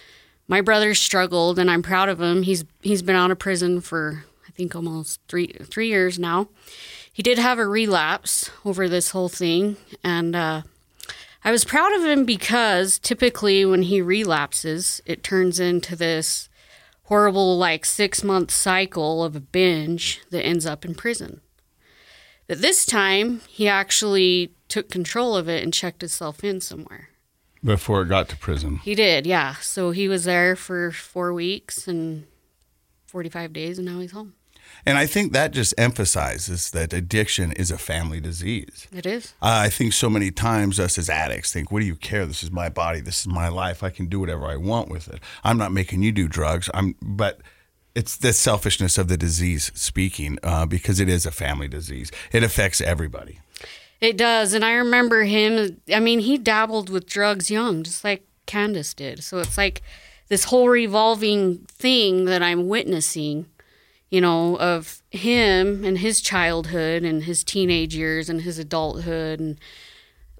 my 0.47 0.61
brother 0.61 0.93
struggled, 0.93 1.59
and 1.59 1.69
I'm 1.69 1.83
proud 1.83 2.09
of 2.09 2.19
him. 2.19 2.43
He's 2.43 2.65
he's 2.81 3.01
been 3.01 3.15
out 3.15 3.31
of 3.31 3.39
prison 3.39 3.81
for 3.81 4.25
I 4.47 4.51
think 4.51 4.75
almost 4.75 5.19
three 5.27 5.53
three 5.63 5.87
years 5.87 6.17
now. 6.17 6.49
He 7.13 7.21
did 7.21 7.37
have 7.37 7.59
a 7.59 7.67
relapse 7.67 8.49
over 8.65 8.87
this 8.89 9.11
whole 9.11 9.29
thing, 9.29 9.77
and. 10.03 10.35
Uh, 10.35 10.61
I 11.43 11.49
was 11.49 11.65
proud 11.65 11.91
of 11.95 12.03
him 12.03 12.23
because 12.23 12.99
typically 12.99 13.65
when 13.65 13.81
he 13.81 13.99
relapses, 13.99 15.01
it 15.07 15.23
turns 15.23 15.59
into 15.59 15.95
this 15.95 16.49
horrible, 17.05 17.57
like 17.57 17.83
six 17.83 18.23
month 18.23 18.51
cycle 18.51 19.23
of 19.23 19.35
a 19.35 19.39
binge 19.39 20.21
that 20.29 20.43
ends 20.43 20.67
up 20.67 20.85
in 20.85 20.93
prison. 20.93 21.41
But 22.51 22.61
this 22.61 22.85
time, 22.85 23.39
he 23.47 23.69
actually 23.69 24.51
took 24.67 24.89
control 24.89 25.37
of 25.37 25.47
it 25.47 25.63
and 25.63 25.73
checked 25.73 26.01
himself 26.01 26.43
in 26.43 26.59
somewhere. 26.59 27.07
Before 27.63 28.01
it 28.01 28.07
got 28.07 28.27
to 28.27 28.35
prison. 28.35 28.81
He 28.83 28.93
did, 28.93 29.25
yeah. 29.25 29.53
So 29.61 29.91
he 29.91 30.09
was 30.09 30.25
there 30.25 30.57
for 30.57 30.91
four 30.91 31.31
weeks 31.31 31.87
and 31.87 32.25
45 33.05 33.53
days, 33.53 33.77
and 33.77 33.87
now 33.87 34.01
he's 34.01 34.11
home. 34.11 34.33
And 34.85 34.97
I 34.97 35.05
think 35.05 35.31
that 35.31 35.51
just 35.51 35.73
emphasizes 35.77 36.71
that 36.71 36.91
addiction 36.91 37.53
is 37.53 37.71
a 37.71 37.77
family 37.77 38.19
disease. 38.19 38.85
It 38.93 39.05
is. 39.05 39.27
Uh, 39.41 39.63
I 39.63 39.69
think 39.69 39.93
so 39.93 40.09
many 40.09 40.29
times 40.29 40.77
us 40.77 40.97
as 40.97 41.09
addicts 41.09 41.53
think, 41.53 41.71
what 41.71 41.79
do 41.79 41.85
you 41.85 41.95
care? 41.95 42.25
This 42.25 42.43
is 42.43 42.51
my 42.51 42.67
body. 42.67 42.99
This 42.99 43.21
is 43.21 43.27
my 43.27 43.47
life. 43.47 43.81
I 43.81 43.91
can 43.91 44.07
do 44.07 44.19
whatever 44.19 44.45
I 44.45 44.57
want 44.57 44.89
with 44.89 45.07
it. 45.07 45.21
I'm 45.45 45.57
not 45.57 45.71
making 45.71 46.03
you 46.03 46.11
do 46.11 46.27
drugs. 46.27 46.69
I'm, 46.73 46.95
but 47.01 47.39
it's 47.95 48.15
the 48.17 48.33
selfishness 48.33 48.97
of 48.97 49.07
the 49.07 49.17
disease 49.17 49.71
speaking 49.75 50.37
uh, 50.43 50.65
because 50.65 50.99
it 50.99 51.09
is 51.09 51.25
a 51.25 51.31
family 51.31 51.67
disease. 51.67 52.11
It 52.31 52.43
affects 52.43 52.81
everybody. 52.81 53.39
It 53.99 54.17
does. 54.17 54.53
And 54.53 54.65
I 54.65 54.73
remember 54.73 55.23
him, 55.23 55.77
I 55.93 55.99
mean, 55.99 56.19
he 56.19 56.37
dabbled 56.37 56.89
with 56.89 57.05
drugs 57.05 57.51
young, 57.51 57.83
just 57.83 58.03
like 58.03 58.25
Kandis 58.47 58.95
did. 58.95 59.23
So 59.23 59.39
it's 59.39 59.57
like 59.57 59.81
this 60.29 60.45
whole 60.45 60.69
revolving 60.69 61.59
thing 61.67 62.25
that 62.25 62.41
I'm 62.41 62.67
witnessing, 62.67 63.45
you 64.09 64.21
know, 64.21 64.57
of 64.57 65.03
him 65.11 65.83
and 65.83 65.97
his 65.97 66.21
childhood 66.21 67.03
and 67.03 67.23
his 67.23 67.43
teenage 67.43 67.95
years 67.95 68.29
and 68.29 68.41
his 68.41 68.57
adulthood 68.57 69.39
and 69.39 69.59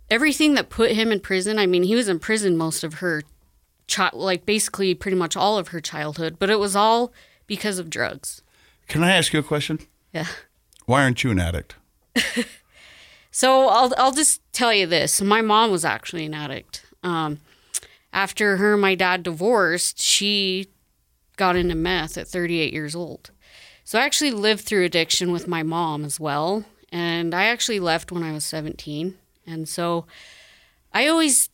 everything 0.09 0.55
that 0.55 0.69
put 0.69 0.91
him 0.91 1.11
in 1.11 1.19
prison. 1.19 1.59
I 1.59 1.67
mean, 1.67 1.83
he 1.83 1.95
was 1.95 2.09
in 2.09 2.19
prison 2.19 2.57
most 2.57 2.83
of 2.83 2.95
her, 2.95 3.23
chi- 3.87 4.09
like 4.13 4.45
basically 4.45 4.95
pretty 4.95 5.17
much 5.17 5.35
all 5.37 5.57
of 5.57 5.69
her 5.69 5.81
childhood, 5.81 6.37
but 6.39 6.49
it 6.49 6.59
was 6.59 6.75
all 6.75 7.13
because 7.47 7.79
of 7.79 7.89
drugs. 7.89 8.41
Can 8.87 9.03
I 9.03 9.11
ask 9.11 9.33
you 9.33 9.39
a 9.39 9.43
question? 9.43 9.79
Yeah. 10.13 10.27
Why 10.85 11.03
aren't 11.03 11.23
you 11.23 11.31
an 11.31 11.39
addict? 11.39 11.75
So 13.31 13.69
I'll 13.69 13.93
I'll 13.97 14.11
just 14.11 14.41
tell 14.51 14.73
you 14.73 14.85
this. 14.85 15.21
My 15.21 15.41
mom 15.41 15.71
was 15.71 15.85
actually 15.85 16.25
an 16.25 16.33
addict. 16.33 16.85
Um, 17.01 17.39
after 18.11 18.57
her 18.57 18.73
and 18.73 18.81
my 18.81 18.93
dad 18.93 19.23
divorced, 19.23 19.99
she 19.99 20.67
got 21.37 21.55
into 21.55 21.75
meth 21.75 22.17
at 22.17 22.27
38 22.27 22.73
years 22.73 22.93
old. 22.93 23.31
So 23.85 23.97
I 23.97 24.03
actually 24.03 24.31
lived 24.31 24.61
through 24.61 24.83
addiction 24.83 25.31
with 25.31 25.47
my 25.47 25.63
mom 25.63 26.03
as 26.03 26.19
well, 26.19 26.65
and 26.91 27.33
I 27.33 27.45
actually 27.45 27.79
left 27.79 28.11
when 28.11 28.21
I 28.21 28.33
was 28.33 28.45
17. 28.45 29.17
And 29.47 29.67
so 29.67 30.05
I 30.93 31.07
always 31.07 31.49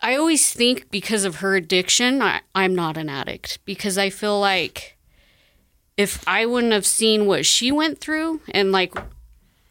I 0.00 0.14
always 0.14 0.52
think 0.52 0.90
because 0.90 1.24
of 1.24 1.36
her 1.36 1.56
addiction, 1.56 2.22
I, 2.22 2.42
I'm 2.54 2.74
not 2.74 2.96
an 2.96 3.08
addict 3.08 3.58
because 3.64 3.98
I 3.98 4.10
feel 4.10 4.38
like 4.38 4.95
if 5.96 6.26
I 6.28 6.46
wouldn't 6.46 6.72
have 6.72 6.86
seen 6.86 7.26
what 7.26 7.46
she 7.46 7.72
went 7.72 8.00
through 8.00 8.40
and 8.50 8.72
like 8.72 8.94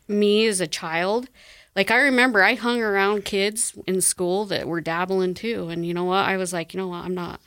me 0.08 0.46
as 0.48 0.62
a 0.62 0.68
child. 0.68 1.30
Like 1.76 1.92
I 1.92 1.98
remember 1.98 2.42
I 2.42 2.56
hung 2.56 2.82
around 2.82 3.26
kids 3.26 3.78
in 3.86 4.02
school 4.02 4.46
that 4.46 4.68
were 4.68 4.82
dabbling 4.82 5.34
too. 5.34 5.70
And 5.70 5.86
you 5.86 5.94
know 5.94 6.06
what? 6.06 6.26
I 6.26 6.38
was 6.38 6.54
like, 6.54 6.74
you 6.74 6.80
know 6.80 6.88
what? 6.88 7.04
I'm 7.06 7.16
not. 7.16 7.42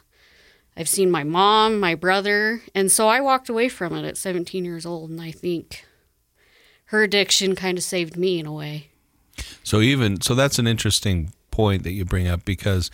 I've 0.77 0.89
seen 0.89 1.11
my 1.11 1.25
mom, 1.25 1.81
my 1.81 1.97
brother, 1.97 2.63
and 2.73 2.93
so 2.93 3.09
I 3.09 3.21
walked 3.21 3.49
away 3.49 3.69
from 3.69 3.95
it 3.95 4.05
at 4.05 4.17
17 4.17 4.65
years 4.65 4.87
old 4.87 5.11
and 5.11 5.21
I 5.21 5.33
think 5.33 5.85
her 6.87 7.03
addiction 7.03 7.57
kind 7.57 7.77
of 7.77 7.85
saved 7.85 8.17
me 8.17 8.39
in 8.39 8.47
a 8.47 8.53
way. 8.53 8.89
So 9.65 9.81
even 9.81 10.21
so, 10.21 10.35
that's 10.35 10.59
an 10.59 10.67
interesting 10.67 11.33
point 11.51 11.83
that 11.83 11.93
you 11.93 12.05
bring 12.05 12.29
up 12.29 12.45
because 12.45 12.91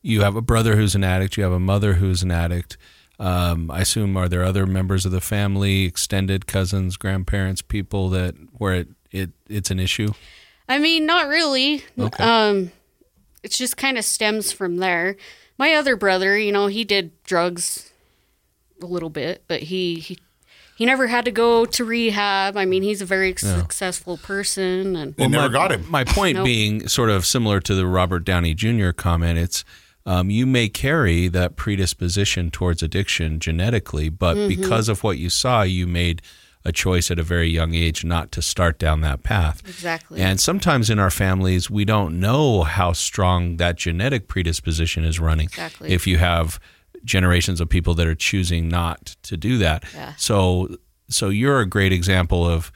you 0.00 0.22
have 0.22 0.36
a 0.36 0.40
brother 0.40 0.76
who's 0.76 0.94
an 0.94 1.04
addict, 1.04 1.36
you 1.36 1.42
have 1.42 1.52
a 1.52 1.60
mother 1.60 1.94
who's 1.94 2.22
an 2.22 2.30
addict. 2.30 2.76
Um, 3.18 3.70
I 3.70 3.80
assume 3.80 4.16
are 4.16 4.28
there 4.28 4.44
other 4.44 4.64
members 4.64 5.04
of 5.04 5.12
the 5.12 5.20
family, 5.20 5.84
extended 5.84 6.46
cousins, 6.46 6.96
grandparents, 6.96 7.62
people 7.62 8.08
that 8.10 8.34
where 8.52 8.74
it, 8.74 8.88
it 9.10 9.30
it's 9.48 9.70
an 9.70 9.80
issue? 9.80 10.12
I 10.68 10.78
mean, 10.78 11.06
not 11.06 11.28
really. 11.28 11.82
Okay. 11.98 12.22
Um, 12.22 12.70
it 13.42 13.50
just 13.50 13.76
kind 13.76 13.98
of 13.98 14.04
stems 14.04 14.52
from 14.52 14.76
there. 14.76 15.16
My 15.56 15.74
other 15.74 15.96
brother, 15.96 16.38
you 16.38 16.52
know, 16.52 16.66
he 16.68 16.84
did 16.84 17.10
drugs 17.24 17.90
a 18.80 18.86
little 18.86 19.10
bit, 19.10 19.42
but 19.48 19.62
he 19.62 19.96
he, 19.96 20.18
he 20.76 20.86
never 20.86 21.08
had 21.08 21.24
to 21.24 21.32
go 21.32 21.64
to 21.64 21.84
rehab. 21.84 22.56
I 22.56 22.64
mean, 22.66 22.84
he's 22.84 23.02
a 23.02 23.06
very 23.06 23.34
successful 23.36 24.16
person, 24.18 24.94
and 24.94 25.16
They 25.16 25.26
never 25.26 25.48
my, 25.48 25.52
got 25.52 25.72
him. 25.72 25.90
My 25.90 26.04
point 26.04 26.36
Nope. 26.36 26.44
being 26.44 26.86
sort 26.86 27.10
of 27.10 27.26
similar 27.26 27.58
to 27.60 27.74
the 27.74 27.86
Robert 27.86 28.20
Downey 28.20 28.54
Jr. 28.54 28.90
comment. 28.92 29.38
It's 29.40 29.64
um, 30.08 30.30
you 30.30 30.46
may 30.46 30.68
carry 30.68 31.28
that 31.28 31.56
predisposition 31.56 32.50
towards 32.50 32.82
addiction 32.82 33.38
genetically, 33.40 34.08
but 34.08 34.36
Mm-hmm. 34.36 34.48
because 34.48 34.88
of 34.88 35.02
what 35.04 35.18
you 35.18 35.28
saw, 35.30 35.62
you 35.62 35.86
made 35.86 36.22
a 36.64 36.72
choice 36.72 37.10
at 37.10 37.18
a 37.18 37.22
very 37.22 37.48
young 37.48 37.74
age 37.74 38.04
not 38.04 38.32
to 38.32 38.42
start 38.42 38.78
down 38.78 39.00
that 39.02 39.22
path. 39.22 39.62
exactly. 39.66 40.20
And 40.20 40.40
sometimes 40.40 40.90
in 40.90 40.98
our 40.98 41.10
families, 41.10 41.70
we 41.70 41.84
don't 41.84 42.18
know 42.20 42.62
how 42.62 42.92
strong 42.92 43.56
that 43.58 43.76
genetic 43.76 44.28
predisposition 44.28 45.04
is 45.04 45.20
running. 45.20 45.46
Exactly. 45.46 45.90
If 45.92 46.06
you 46.06 46.18
have 46.18 46.58
generations 47.04 47.60
of 47.60 47.68
people 47.68 47.94
that 47.94 48.06
are 48.06 48.14
choosing 48.14 48.68
not 48.68 49.16
to 49.22 49.36
do 49.36 49.56
that. 49.58 49.84
Yeah. 49.94 50.14
So, 50.16 50.76
so 51.08 51.28
you're 51.28 51.60
a 51.60 51.66
great 51.66 51.92
example 51.92 52.46
of 52.46 52.72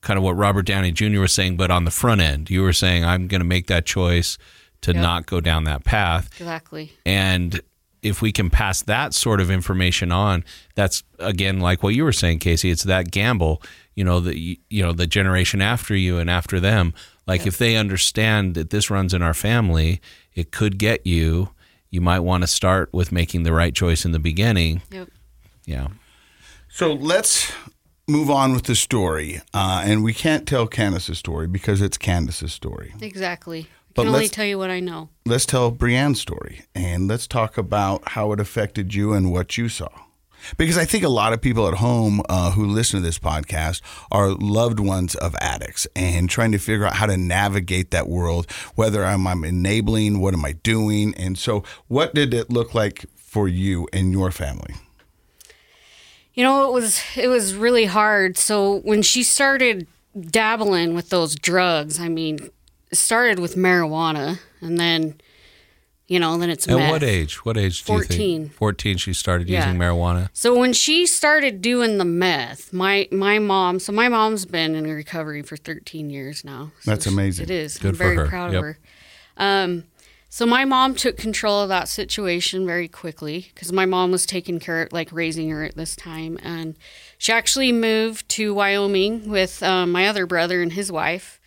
kind 0.00 0.16
of 0.16 0.22
what 0.24 0.36
Robert 0.36 0.64
Downey 0.66 0.92
Jr. 0.92 1.20
was 1.20 1.32
saying, 1.32 1.56
but 1.56 1.70
on 1.70 1.84
the 1.84 1.90
front 1.90 2.20
end, 2.20 2.50
you 2.50 2.62
were 2.62 2.72
saying, 2.72 3.04
I'm 3.04 3.26
going 3.26 3.40
to 3.40 3.44
make 3.46 3.66
that 3.66 3.84
choice 3.84 4.38
to 4.84 4.92
Yep. 4.92 5.02
not 5.02 5.26
go 5.26 5.40
down 5.40 5.64
that 5.64 5.84
path. 5.84 6.28
exactly. 6.40 6.92
And 7.04 7.60
if 8.02 8.20
we 8.22 8.32
can 8.32 8.50
pass 8.50 8.82
that 8.82 9.14
sort 9.14 9.40
of 9.40 9.50
information 9.50 10.12
on, 10.12 10.44
that's 10.74 11.02
again 11.18 11.58
like 11.60 11.82
what 11.82 11.94
you 11.94 12.04
were 12.04 12.12
saying, 12.12 12.38
Casey. 12.38 12.70
It's 12.70 12.84
that 12.84 13.10
gamble. 13.10 13.62
You 13.94 14.04
know, 14.04 14.20
the 14.20 14.58
you 14.70 14.82
know 14.82 14.92
the 14.92 15.06
generation 15.06 15.60
after 15.62 15.94
you 15.96 16.18
and 16.18 16.28
after 16.30 16.60
them. 16.60 16.92
Like 17.26 17.46
if 17.46 17.56
they 17.56 17.76
understand 17.76 18.54
that 18.54 18.68
this 18.68 18.90
runs 18.90 19.14
in 19.14 19.22
our 19.22 19.32
family, 19.32 20.00
it 20.34 20.50
could 20.52 20.76
get 20.78 21.06
you. 21.06 21.50
You 21.90 22.02
might 22.02 22.20
want 22.20 22.42
to 22.42 22.46
start 22.46 22.92
with 22.92 23.10
making 23.12 23.44
the 23.44 23.52
right 23.52 23.74
choice 23.74 24.04
in 24.04 24.12
the 24.12 24.18
beginning. 24.18 24.82
Yep. 24.90 25.08
Yeah. 25.64 25.88
So 26.68 26.92
let's 26.92 27.50
move 28.06 28.28
on 28.30 28.52
with 28.52 28.64
the 28.64 28.74
story. 28.74 29.40
Uh, 29.54 29.82
and 29.86 30.04
we 30.04 30.12
can't 30.12 30.46
tell 30.46 30.66
Kandis's 30.66 31.18
story 31.18 31.46
because 31.46 31.80
it's 31.80 31.96
Kandis's 31.96 32.52
story. 32.52 32.92
Exactly. 33.00 33.68
I 33.94 34.02
But 34.02 34.02
can 34.06 34.14
only 34.14 34.28
tell 34.28 34.44
you 34.44 34.58
what 34.58 34.70
I 34.70 34.80
know. 34.80 35.08
Let's 35.24 35.46
tell 35.46 35.70
Breann's 35.70 36.20
story 36.20 36.62
and 36.74 37.06
let's 37.06 37.28
talk 37.28 37.56
about 37.56 38.08
how 38.08 38.32
it 38.32 38.40
affected 38.40 38.92
you 38.92 39.12
and 39.12 39.32
what 39.32 39.56
you 39.56 39.68
saw. 39.68 39.88
Because 40.56 40.76
I 40.76 40.84
think 40.84 41.04
a 41.04 41.08
lot 41.08 41.32
of 41.32 41.40
people 41.40 41.68
at 41.68 41.74
home 41.74 42.20
uh, 42.28 42.50
who 42.50 42.66
listen 42.66 42.98
to 42.98 43.06
this 43.06 43.20
podcast 43.20 43.80
are 44.10 44.30
loved 44.30 44.80
ones 44.80 45.14
of 45.14 45.36
addicts 45.40 45.86
and 45.94 46.28
trying 46.28 46.50
to 46.50 46.58
figure 46.58 46.86
out 46.86 46.94
how 46.94 47.06
to 47.06 47.16
navigate 47.16 47.92
that 47.92 48.08
world, 48.08 48.50
whether 48.74 49.04
I'm, 49.04 49.28
I'm 49.28 49.44
enabling, 49.44 50.20
what 50.20 50.34
am 50.34 50.44
I 50.44 50.52
doing? 50.52 51.14
And 51.14 51.38
so, 51.38 51.62
what 51.86 52.14
did 52.14 52.34
it 52.34 52.50
look 52.50 52.74
like 52.74 53.06
for 53.16 53.46
you 53.48 53.88
and 53.92 54.12
your 54.12 54.32
family? 54.32 54.74
You 56.34 56.42
know, 56.42 56.68
it 56.68 56.72
was 56.72 57.00
it 57.16 57.28
was 57.28 57.54
really 57.54 57.84
hard. 57.84 58.36
So 58.36 58.80
when 58.80 59.02
she 59.02 59.22
started 59.22 59.86
dabbling 60.20 60.94
with 60.94 61.10
those 61.10 61.36
drugs, 61.36 62.00
I 62.00 62.08
mean, 62.08 62.50
it 62.94 62.98
started 62.98 63.40
with 63.40 63.56
marijuana, 63.56 64.38
and 64.60 64.78
then, 64.78 65.20
you 66.06 66.20
know, 66.20 66.38
then 66.38 66.48
it's 66.48 66.68
At 66.68 66.76
meth. 66.76 66.90
what 66.92 67.02
age? 67.02 67.44
What 67.44 67.56
age 67.58 67.82
do 67.84 67.92
you 67.92 67.98
14. 67.98 68.42
think? 68.44 68.54
14 68.54 68.96
she 68.98 69.12
started 69.12 69.48
Yeah. 69.48 69.64
using 69.66 69.80
marijuana. 69.80 70.28
So 70.32 70.56
when 70.56 70.72
she 70.72 71.06
started 71.06 71.60
doing 71.60 71.98
the 71.98 72.04
meth, 72.04 72.72
my 72.72 73.08
my 73.10 73.38
mom, 73.40 73.80
so 73.80 73.90
my 73.92 74.08
mom's 74.08 74.44
been 74.46 74.74
in 74.76 74.86
recovery 74.86 75.42
for 75.42 75.56
13 75.56 76.08
years 76.08 76.44
now. 76.44 76.70
So 76.82 76.90
That's 76.92 77.04
she- 77.04 77.10
amazing. 77.10 77.44
It 77.44 77.50
is. 77.50 77.78
Good 77.78 77.88
I'm 77.88 77.94
for 77.94 78.04
very 78.04 78.16
her. 78.16 78.26
proud 78.28 78.52
Yep. 78.52 78.58
of 78.58 78.64
her. 78.64 78.78
Um, 79.36 79.84
so 80.28 80.46
my 80.46 80.64
mom 80.64 80.94
took 80.94 81.16
control 81.16 81.62
of 81.62 81.68
that 81.70 81.88
situation 81.88 82.64
very 82.66 82.86
quickly 82.88 83.50
because 83.54 83.72
my 83.72 83.86
mom 83.86 84.10
was 84.12 84.24
taking 84.26 84.58
care, 84.60 84.82
of 84.82 84.92
like 84.92 85.08
raising 85.10 85.48
her 85.50 85.64
at 85.64 85.76
this 85.76 85.96
time, 85.96 86.38
and 86.42 86.76
she 87.18 87.32
actually 87.32 87.72
moved 87.72 88.28
to 88.30 88.52
Wyoming 88.54 89.28
with 89.28 89.62
um, 89.62 89.90
my 89.90 90.06
other 90.06 90.26
brother 90.26 90.62
and 90.62 90.72
his 90.74 90.92
wife. 90.92 91.40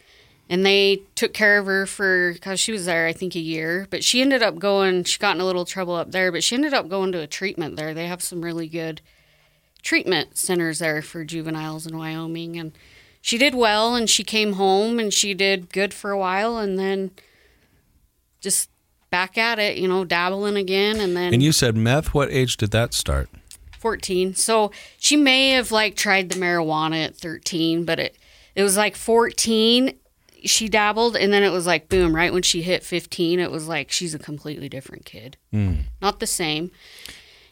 And 0.49 0.65
they 0.65 1.01
took 1.15 1.33
care 1.33 1.57
of 1.57 1.65
her 1.65 1.85
for 1.85 2.31
because 2.33 2.59
she 2.59 2.71
was 2.71 2.85
there, 2.85 3.05
I 3.05 3.13
think, 3.13 3.35
a 3.35 3.39
year. 3.39 3.87
But 3.89 4.03
she 4.03 4.21
ended 4.21 4.41
up 4.41 4.59
going. 4.59 5.03
She 5.03 5.19
got 5.19 5.35
in 5.35 5.41
a 5.41 5.45
little 5.45 5.65
trouble 5.65 5.95
up 5.95 6.11
there, 6.11 6.31
but 6.31 6.43
she 6.43 6.55
ended 6.55 6.73
up 6.73 6.87
going 6.87 7.11
to 7.11 7.19
a 7.19 7.27
treatment 7.27 7.75
there. 7.75 7.93
They 7.93 8.07
have 8.07 8.23
some 8.23 8.43
really 8.43 8.67
good 8.67 9.01
treatment 9.83 10.37
centers 10.37 10.79
there 10.79 11.01
for 11.01 11.23
juveniles 11.25 11.85
in 11.85 11.97
Wyoming. 11.97 12.57
And 12.57 12.71
she 13.21 13.37
did 13.37 13.55
well 13.55 13.95
and 13.95 14.09
she 14.09 14.23
came 14.23 14.53
home 14.53 14.99
and 14.99 15.13
she 15.13 15.33
did 15.33 15.71
good 15.73 15.93
for 15.93 16.11
a 16.11 16.17
while 16.17 16.57
and 16.57 16.79
then 16.79 17.11
just 18.39 18.69
back 19.09 19.37
at 19.37 19.59
it, 19.59 19.77
you 19.77 19.87
know, 19.87 20.05
dabbling 20.05 20.55
again 20.55 20.99
and 20.99 21.15
then 21.15 21.33
And 21.33 21.43
you 21.43 21.51
said 21.51 21.75
meth. 21.75 22.13
What 22.13 22.29
age 22.31 22.57
did 22.57 22.71
that 22.71 22.93
start? 22.93 23.29
14. 23.79 24.35
So 24.35 24.71
she 24.97 25.15
may 25.15 25.51
have 25.51 25.71
like 25.71 25.95
tried 25.95 26.29
the 26.29 26.39
marijuana 26.39 27.05
at 27.05 27.15
13, 27.15 27.85
but 27.85 27.99
it 27.99 28.17
it 28.55 28.63
was 28.63 28.75
like 28.75 28.95
14 28.95 29.93
she 30.43 30.69
dabbled 30.69 31.15
and 31.15 31.31
then 31.33 31.43
it 31.43 31.49
was 31.49 31.65
like 31.65 31.89
boom, 31.89 32.15
right 32.15 32.33
when 32.33 32.43
she 32.43 32.61
hit 32.61 32.83
15, 32.83 33.39
it 33.39 33.51
was 33.51 33.67
like 33.67 33.91
she's 33.91 34.13
a 34.13 34.19
completely 34.19 34.69
different 34.69 35.05
kid. 35.05 35.37
Hmm. 35.51 35.75
Not 36.01 36.19
the 36.19 36.27
same. 36.27 36.71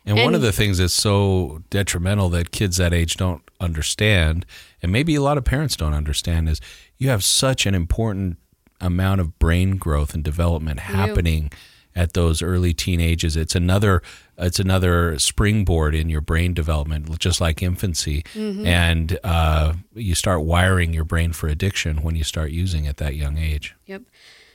And, 0.05 0.19
one 0.19 0.35
of 0.35 0.41
the 0.41 0.51
things 0.51 0.77
that's 0.77 0.93
so 0.93 1.63
detrimental 1.71 2.29
that 2.29 2.51
kids 2.51 2.77
that 2.77 2.93
age 2.93 3.17
don't 3.17 3.41
understand, 3.59 4.45
and 4.83 4.91
maybe 4.91 5.15
a 5.15 5.21
lot 5.21 5.37
of 5.37 5.43
parents 5.43 5.75
don't 5.75 5.95
understand, 5.95 6.47
is 6.47 6.61
you 6.97 7.09
have 7.09 7.23
such 7.23 7.65
an 7.65 7.73
important 7.73 8.37
amount 8.79 9.21
of 9.21 9.39
brain 9.39 9.77
growth 9.77 10.13
and 10.13 10.23
development 10.23 10.81
happening 10.81 11.51
at 11.95 12.13
those 12.13 12.43
early 12.43 12.73
teen 12.73 12.99
ages. 12.99 13.35
It's 13.35 13.55
another 13.55 14.03
it's 14.37 14.59
another 14.59 15.17
springboard 15.17 15.95
in 15.95 16.09
your 16.09 16.21
brain 16.21 16.53
development, 16.53 17.17
just 17.19 17.39
like 17.39 17.63
infancy. 17.63 18.23
And 18.35 19.17
uh, 19.23 19.73
you 19.93 20.15
start 20.15 20.41
wiring 20.41 20.93
your 20.93 21.05
brain 21.05 21.31
for 21.33 21.47
addiction 21.47 22.03
when 22.03 22.15
you 22.15 22.23
start 22.23 22.51
using 22.51 22.87
at 22.87 22.97
that 22.97 23.15
young 23.15 23.37
age. 23.37 23.75
Yep. 23.85 24.03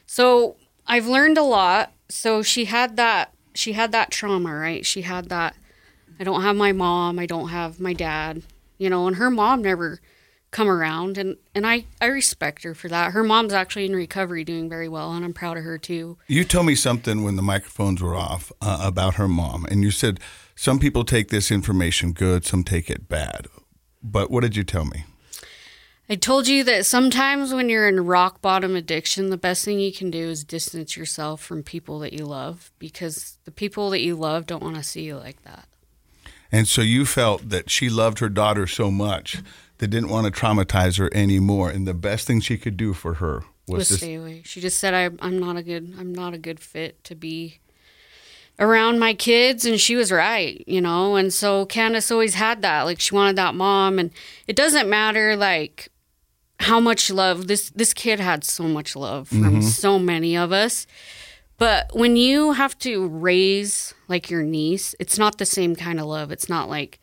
So 0.07 0.57
I've 0.87 1.07
learned 1.07 1.38
a 1.38 1.43
lot. 1.43 1.93
So 2.09 2.43
she 2.43 2.66
had 2.66 2.97
that 2.97 3.33
she 3.55 3.73
had 3.73 3.93
that 3.93 4.11
trauma, 4.11 4.55
right? 4.55 4.85
She 4.85 5.03
had 5.03 5.29
that 5.29 5.55
I 6.19 6.25
don't 6.25 6.43
have 6.43 6.57
my 6.57 6.73
mom. 6.73 7.19
I 7.19 7.27
don't 7.27 7.49
have 7.49 7.81
my 7.81 7.93
dad. 7.93 8.43
You 8.79 8.90
know, 8.90 9.07
and 9.07 9.16
her 9.16 9.31
mom 9.31 9.62
never 9.62 10.01
come 10.51 10.69
around 10.69 11.17
and 11.17 11.37
and 11.55 11.67
I 11.67 11.87
I 12.01 12.07
respect 12.07 12.65
her 12.65 12.75
for 12.75 12.89
that. 12.89 13.13
Her 13.13 13.23
mom's 13.23 13.53
actually 13.53 13.87
in 13.87 13.95
recovery 13.95 14.45
doing 14.45 14.69
very 14.69 14.89
well 14.89 15.13
and 15.13 15.25
I'm 15.25 15.33
proud 15.33 15.57
of 15.57 15.65
her 15.65 15.79
too. 15.79 16.19
You 16.27 16.45
told 16.45 16.67
me 16.67 16.75
something 16.75 17.23
when 17.23 17.37
the 17.37 17.43
microphones 17.43 18.03
were 18.03 18.17
off 18.17 18.51
uh, 18.61 18.81
about 18.83 19.15
her 19.15 19.29
mom 19.29 19.65
and 19.67 19.83
you 19.83 19.91
said 19.91 20.21
some 20.55 20.79
people 20.79 21.05
take 21.05 21.29
this 21.29 21.51
information 21.51 22.13
good, 22.13 22.45
some 22.45 22.65
take 22.65 22.91
it 22.91 23.09
bad. 23.09 23.47
But 24.03 24.31
what 24.31 24.43
did 24.43 24.57
you 24.57 24.65
tell 24.65 24.85
me? 24.85 25.05
I 26.09 26.17
told 26.17 26.49
you 26.49 26.65
that 26.65 26.87
sometimes 26.87 27.55
when 27.55 27.69
you're 27.69 27.87
in 27.87 28.05
rock 28.05 28.43
bottom 28.43 28.75
addiction, 28.75 29.31
the 29.31 29.37
best 29.37 29.65
thing 29.65 29.79
you 29.79 29.93
can 29.93 30.11
do 30.11 30.29
is 30.29 30.43
distance 30.43 30.97
yourself 30.97 31.41
from 31.41 31.63
people 31.63 32.01
that 32.01 32.13
you 32.13 32.25
love 32.25 32.73
because 32.81 33.39
the 33.45 33.53
people 33.53 33.91
that 33.91 34.01
you 34.01 34.17
love 34.17 34.45
don't 34.45 34.63
want 34.63 34.75
to 34.75 34.83
see 34.83 35.03
you 35.03 35.17
like 35.17 35.43
that. 35.45 35.69
And 36.51 36.67
so 36.67 36.83
you 36.83 37.07
felt 37.07 37.49
that 37.51 37.71
she 37.71 37.89
loved 37.89 38.19
her 38.19 38.29
daughter 38.29 38.67
so 38.67 38.91
much 38.91 39.41
that 39.81 39.88
didn't 39.88 40.11
want 40.11 40.33
to 40.33 40.40
traumatize 40.40 40.99
her 40.99 41.11
anymore, 41.12 41.71
and 41.71 41.87
the 41.87 41.95
best 41.95 42.27
thing 42.27 42.40
she 42.40 42.57
could 42.57 42.77
do 42.77 42.93
for 42.93 43.14
her 43.14 43.43
was 43.66 43.79
Was 43.79 43.88
to 43.88 43.95
stay 43.97 44.14
away. 44.14 44.43
She 44.45 44.61
just 44.61 44.79
said, 44.79 44.95
I, 44.95 45.11
"I'm 45.25 45.38
not 45.38 45.57
a 45.57 45.62
good. 45.62 45.95
I'm 45.99 46.14
not 46.14 46.35
a 46.35 46.38
good 46.38 46.61
fit 46.61 47.03
to 47.05 47.14
be 47.14 47.61
around 48.59 48.99
my 48.99 49.14
kids," 49.14 49.64
and 49.64 49.81
she 49.81 49.97
was 49.97 50.12
right, 50.12 50.62
you 50.66 50.81
know. 50.81 51.16
And 51.16 51.33
so 51.33 51.66
Kandis 51.66 52.11
always 52.11 52.35
had 52.35 52.62
that. 52.62 52.83
Like 52.83 53.01
she 53.01 53.14
wanted 53.14 53.37
that 53.37 53.55
mom, 53.55 53.99
and 53.99 54.11
it 54.47 54.57
doesn't 54.57 54.88
matter 54.88 55.37
like 55.37 55.88
how 56.61 56.79
much 56.79 57.11
love 57.11 57.47
this 57.47 57.71
this 57.71 57.95
kid 57.95 58.21
had. 58.21 58.45
So 58.45 58.64
much 58.64 58.95
love 58.95 59.29
from 59.29 59.43
mm-hmm. 59.43 59.61
so 59.62 59.99
many 59.99 60.37
of 60.37 60.53
us. 60.53 60.87
But 61.57 61.95
when 61.95 62.16
you 62.16 62.53
have 62.53 62.79
to 62.81 63.07
raise 63.07 63.95
like 64.09 64.31
your 64.31 64.43
niece, 64.43 64.95
it's 64.99 65.19
not 65.19 65.38
the 65.38 65.47
same 65.47 65.77
kind 65.77 66.01
of 66.01 66.07
love. 66.07 66.33
It's 66.33 66.49
not 66.49 66.71
like, 66.71 66.99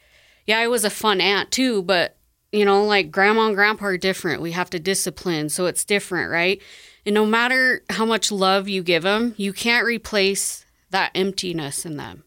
yeah, 0.46 0.60
I 0.60 0.68
was 0.68 0.84
a 0.84 0.90
fun 0.90 1.22
aunt 1.22 1.52
too, 1.52 1.84
but 1.84 2.17
you 2.52 2.66
know, 2.66 2.84
like 2.84 3.12
grandma 3.12 3.48
and 3.48 3.56
grandpa 3.56 3.86
are 3.86 3.98
different. 3.98 4.42
We 4.42 4.52
have 4.52 4.70
to 4.72 4.80
discipline, 4.80 5.50
so 5.50 5.66
it's 5.66 5.86
different, 5.86 6.32
right? 6.32 6.62
And 7.06 7.14
no 7.14 7.26
matter 7.26 7.84
how 7.90 8.06
much 8.06 8.32
love 8.32 8.68
you 8.68 8.84
give 8.84 9.04
them, 9.04 9.34
you 9.38 9.54
can't 9.54 9.86
replace 9.86 10.66
that 10.90 11.12
emptiness 11.16 11.86
in 11.86 11.98
them. 11.98 12.24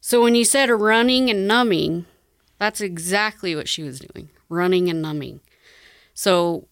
So 0.00 0.22
when 0.22 0.34
you 0.34 0.44
said 0.44 0.70
running 0.70 1.30
and 1.30 1.46
numbing, 1.46 2.06
that's 2.58 2.80
exactly 2.80 3.54
what 3.54 3.68
she 3.68 3.82
was 3.82 4.00
doing 4.00 4.28
running 4.48 4.90
and 4.90 5.00
numbing. 5.00 5.40
So, 6.14 6.68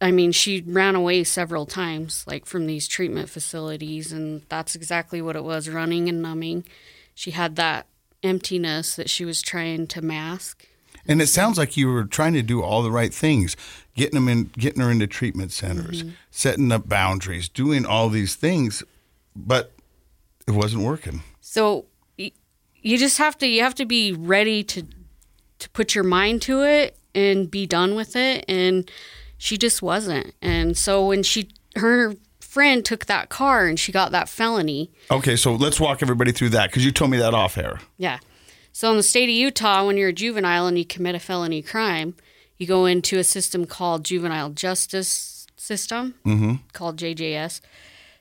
I 0.00 0.10
mean, 0.10 0.32
she 0.32 0.62
ran 0.66 0.94
away 0.94 1.24
several 1.24 1.66
times, 1.66 2.24
like 2.26 2.46
from 2.46 2.66
these 2.66 2.88
treatment 2.88 3.28
facilities, 3.28 4.12
and 4.12 4.42
that's 4.48 4.74
exactly 4.74 5.20
what 5.20 5.36
it 5.36 5.44
was 5.44 5.68
running 5.68 6.08
and 6.08 6.22
numbing. 6.22 6.64
She 7.14 7.32
had 7.32 7.56
that 7.56 7.86
emptiness 8.22 8.96
that 8.96 9.10
she 9.10 9.24
was 9.24 9.42
trying 9.42 9.86
to 9.88 10.00
mask. 10.00 10.66
And 11.06 11.20
it 11.20 11.26
sounds 11.26 11.58
like 11.58 11.76
you 11.76 11.88
were 11.88 12.04
trying 12.04 12.34
to 12.34 12.42
do 12.42 12.62
all 12.62 12.82
the 12.82 12.90
right 12.90 13.12
things, 13.12 13.56
getting 13.96 14.14
them 14.14 14.28
in, 14.28 14.44
getting 14.56 14.80
her 14.80 14.90
into 14.90 15.06
treatment 15.06 15.52
centers, 15.52 16.02
mm-hmm. 16.02 16.14
setting 16.30 16.70
up 16.70 16.88
boundaries, 16.88 17.48
doing 17.48 17.84
all 17.84 18.08
these 18.08 18.34
things, 18.36 18.82
but 19.34 19.72
it 20.46 20.52
wasn't 20.52 20.82
working. 20.82 21.22
So 21.40 21.86
you 22.82 22.98
just 22.98 23.18
have 23.18 23.38
to 23.38 23.46
you 23.46 23.62
have 23.62 23.74
to 23.76 23.86
be 23.86 24.12
ready 24.12 24.62
to 24.64 24.86
to 25.58 25.70
put 25.70 25.94
your 25.94 26.04
mind 26.04 26.42
to 26.42 26.62
it 26.62 26.96
and 27.14 27.50
be 27.50 27.66
done 27.66 27.94
with 27.94 28.16
it 28.16 28.44
and 28.48 28.90
she 29.38 29.56
just 29.56 29.82
wasn't. 29.82 30.34
And 30.42 30.76
so 30.76 31.06
when 31.06 31.22
she 31.22 31.48
her 31.76 32.14
friend 32.40 32.84
took 32.84 33.06
that 33.06 33.28
car 33.28 33.66
and 33.66 33.78
she 33.78 33.92
got 33.92 34.12
that 34.12 34.28
felony, 34.28 34.90
Okay, 35.10 35.36
so 35.36 35.54
let's 35.54 35.80
walk 35.80 36.02
everybody 36.02 36.32
through 36.32 36.50
that 36.50 36.70
because 36.70 36.84
you 36.84 36.92
told 36.92 37.10
me 37.10 37.18
that 37.18 37.34
off 37.34 37.56
air. 37.56 37.80
Yeah. 37.98 38.18
So 38.72 38.90
in 38.90 38.96
the 38.96 39.02
state 39.02 39.28
of 39.28 39.34
Utah, 39.34 39.86
when 39.86 39.96
you're 39.96 40.08
a 40.08 40.14
juvenile 40.14 40.66
and 40.66 40.78
you 40.78 40.84
commit 40.84 41.14
a 41.14 41.20
felony 41.20 41.62
crime, 41.62 42.14
you 42.56 42.66
go 42.66 42.86
into 42.86 43.18
a 43.18 43.24
system 43.24 43.66
called 43.66 44.04
Juvenile 44.04 44.50
Justice 44.50 45.46
System, 45.56 46.14
mm-hmm. 46.24 46.54
called 46.72 46.96
JJS. 46.96 47.60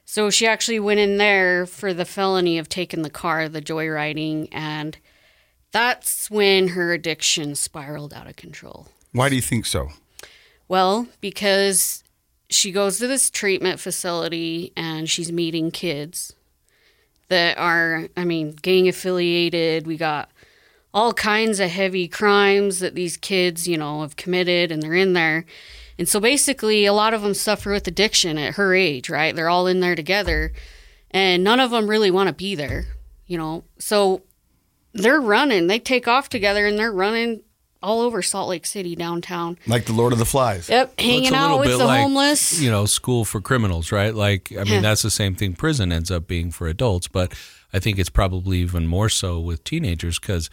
So 0.03 0.29
she 0.29 0.45
actually 0.45 0.79
went 0.79 0.99
in 0.99 1.17
there 1.17 1.65
for 1.65 1.93
the 1.93 2.05
felony 2.05 2.57
of 2.57 2.67
taking 2.67 3.01
the 3.01 3.09
car, 3.09 3.47
the 3.47 3.61
joyriding, 3.61 4.49
and 4.51 4.97
that's 5.71 6.29
when 6.29 6.69
her 6.69 6.91
addiction 6.91 7.55
spiraled 7.55 8.13
out 8.13 8.27
of 8.27 8.35
control. 8.35 8.87
Why 9.13 9.29
do 9.29 9.35
you 9.35 9.41
think 9.41 9.65
so? 9.65 9.89
Well, 10.67 11.07
because 11.21 12.03
she 12.49 12.71
goes 12.71 12.97
to 12.97 13.07
this 13.07 13.29
treatment 13.29 13.79
facility 13.79 14.73
and 14.75 15.09
she's 15.09 15.31
meeting 15.31 15.71
kids 15.71 16.33
that 17.29 17.57
are, 17.57 18.07
I 18.17 18.25
mean, 18.25 18.51
gang 18.51 18.87
affiliated. 18.87 19.87
We 19.87 19.97
got 19.97 20.30
all 20.93 21.13
kinds 21.13 21.59
of 21.59 21.69
heavy 21.69 22.07
crimes 22.07 22.79
that 22.79 22.95
these 22.95 23.17
kids, 23.17 23.67
you 23.67 23.77
know, 23.77 24.01
have 24.01 24.15
committed 24.15 24.71
and 24.71 24.81
they're 24.83 24.93
in 24.93 25.13
there. 25.13 25.45
And 25.97 26.07
so 26.07 26.19
basically, 26.19 26.85
a 26.85 26.93
lot 26.93 27.13
of 27.13 27.21
them 27.21 27.33
suffer 27.33 27.71
with 27.71 27.87
addiction 27.87 28.37
at 28.37 28.55
her 28.55 28.73
age, 28.73 29.09
right? 29.09 29.35
They're 29.35 29.49
all 29.49 29.67
in 29.67 29.79
there 29.79 29.95
together 29.95 30.51
and 31.11 31.43
none 31.43 31.59
of 31.59 31.71
them 31.71 31.89
really 31.89 32.11
want 32.11 32.27
to 32.27 32.33
be 32.33 32.55
there, 32.55 32.85
you 33.27 33.37
know. 33.37 33.63
So 33.77 34.23
they're 34.93 35.21
running, 35.21 35.67
they 35.67 35.79
take 35.79 36.07
off 36.07 36.29
together 36.29 36.65
and 36.65 36.77
they're 36.77 36.91
running 36.91 37.41
all 37.83 38.01
over 38.01 38.21
Salt 38.21 38.47
Lake 38.49 38.65
City 38.65 38.95
downtown. 38.95 39.57
Like 39.67 39.85
the 39.85 39.93
Lord 39.93 40.13
of 40.13 40.19
the 40.19 40.25
Flies. 40.25 40.69
Yep, 40.69 40.99
hanging 40.99 41.23
it's 41.23 41.31
a 41.31 41.35
out 41.35 41.41
little 41.43 41.59
with 41.59 41.69
bit 41.69 41.77
the 41.79 41.85
like, 41.85 42.01
homeless. 42.01 42.61
You 42.61 42.69
know, 42.69 42.85
school 42.85 43.25
for 43.25 43.41
criminals, 43.41 43.91
right? 43.91 44.13
Like, 44.13 44.51
I 44.51 44.63
mean, 44.63 44.73
Yeah. 44.75 44.81
that's 44.81 45.01
the 45.01 45.09
same 45.09 45.35
thing 45.35 45.53
prison 45.53 45.91
ends 45.91 46.11
up 46.11 46.27
being 46.27 46.51
for 46.51 46.67
adults, 46.67 47.07
but 47.07 47.33
I 47.73 47.79
think 47.79 47.97
it's 47.97 48.09
probably 48.09 48.59
even 48.59 48.85
more 48.87 49.09
so 49.09 49.39
with 49.39 49.63
teenagers 49.63 50.19
because 50.19 50.49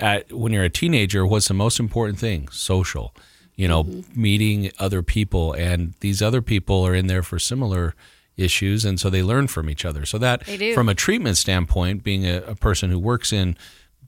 at 0.00 0.32
when 0.32 0.52
you're 0.52 0.64
a 0.64 0.70
teenager, 0.70 1.26
what's 1.26 1.48
the 1.48 1.54
most 1.54 1.80
important 1.80 2.18
thing? 2.18 2.48
Social. 2.48 3.14
You 3.54 3.68
know, 3.68 3.84
Mm-hmm. 3.84 4.20
meeting 4.22 4.70
other 4.78 5.02
people, 5.02 5.52
and 5.54 5.94
these 6.00 6.20
other 6.20 6.42
people 6.42 6.86
are 6.86 6.94
in 6.94 7.06
there 7.06 7.22
for 7.22 7.38
similar 7.38 7.94
issues, 8.36 8.84
and 8.84 9.00
so 9.00 9.08
they 9.08 9.22
learn 9.22 9.46
from 9.46 9.70
each 9.70 9.84
other. 9.86 10.04
So 10.04 10.18
that, 10.18 10.46
from 10.74 10.90
a 10.90 10.94
treatment 10.94 11.38
standpoint, 11.38 12.04
being 12.04 12.26
a, 12.26 12.42
a 12.42 12.54
person 12.54 12.90
who 12.90 12.98
works 12.98 13.32
in 13.32 13.56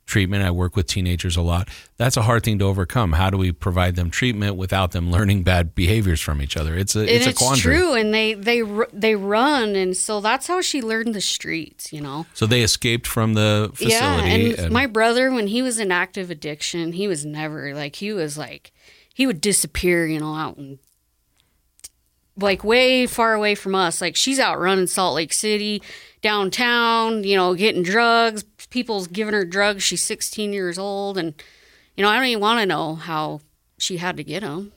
treatment. 0.09 0.43
I 0.43 0.51
work 0.51 0.75
with 0.75 0.87
teenagers 0.87 1.37
a 1.37 1.43
lot. 1.43 1.69
That's 1.97 2.17
a 2.17 2.23
hard 2.23 2.43
thing 2.43 2.59
to 2.59 2.65
overcome. 2.65 3.13
How 3.13 3.31
do 3.31 3.37
we 3.37 3.53
provide 3.53 3.95
them 3.95 4.11
treatment 4.11 4.57
without 4.57 4.93
them 4.93 5.11
learning 5.11 5.45
bad 5.45 5.75
behaviors 5.75 6.21
from 6.21 6.43
each 6.43 6.57
other? 6.57 6.77
It's 6.77 6.97
a 6.97 7.01
and 7.01 7.09
it's 7.09 7.27
it's, 7.27 7.41
a 7.41 7.45
quandary. 7.45 7.77
true, 7.77 7.95
and 7.95 8.13
they 8.13 8.35
they 8.35 8.63
they 8.93 9.15
run, 9.15 9.77
and 9.77 9.97
so 9.97 10.21
that's 10.21 10.47
how 10.47 10.61
she 10.61 10.83
learned 10.83 11.15
the 11.15 11.21
streets. 11.21 11.93
You 11.93 12.01
know. 12.01 12.27
So 12.35 12.47
they 12.47 12.63
escaped 12.63 13.07
from 13.07 13.35
the 13.35 13.71
facility. 13.75 14.51
Yeah, 14.51 14.65
and, 14.65 14.73
my 14.73 14.87
brother, 14.87 15.31
when 15.31 15.47
he 15.47 15.63
was 15.63 15.79
in 15.79 15.93
active 15.93 16.31
addiction, 16.31 16.93
he 16.93 17.07
was 17.07 17.25
never 17.25 17.75
like 17.75 17.97
he 17.97 18.13
was 18.13 18.37
like 18.37 18.73
he 19.15 19.27
would 19.27 19.41
disappear, 19.41 20.07
you 20.07 20.21
know, 20.21 20.35
out 20.35 20.57
and 20.57 20.79
like 22.39 22.65
way 22.65 23.07
far 23.07 23.35
away 23.35 23.55
from 23.55 23.75
us. 23.75 24.01
Like 24.01 24.17
she's 24.17 24.39
out 24.39 24.59
running 24.59 24.87
Salt 24.87 25.15
Lake 25.15 25.33
City, 25.33 25.83
downtown, 26.23 27.25
you 27.25 27.37
know, 27.37 27.55
getting 27.55 27.83
drugs. 27.83 28.43
People's 28.71 29.07
giving 29.07 29.35
her 29.35 29.45
drugs. 29.45 29.83
She's 29.83 30.03
16 30.03 30.53
years 30.53 30.79
old, 30.79 31.19
and 31.19 31.35
you 31.97 32.03
know, 32.03 32.11
I 32.11 32.17
don't 32.17 32.27
even 32.27 32.41
want 32.41 32.61
to 32.61 32.67
know 32.67 32.95
how 32.95 33.41
she 33.79 33.97
had 33.97 34.17
to 34.17 34.25
get 34.25 34.41
them. 34.41 34.73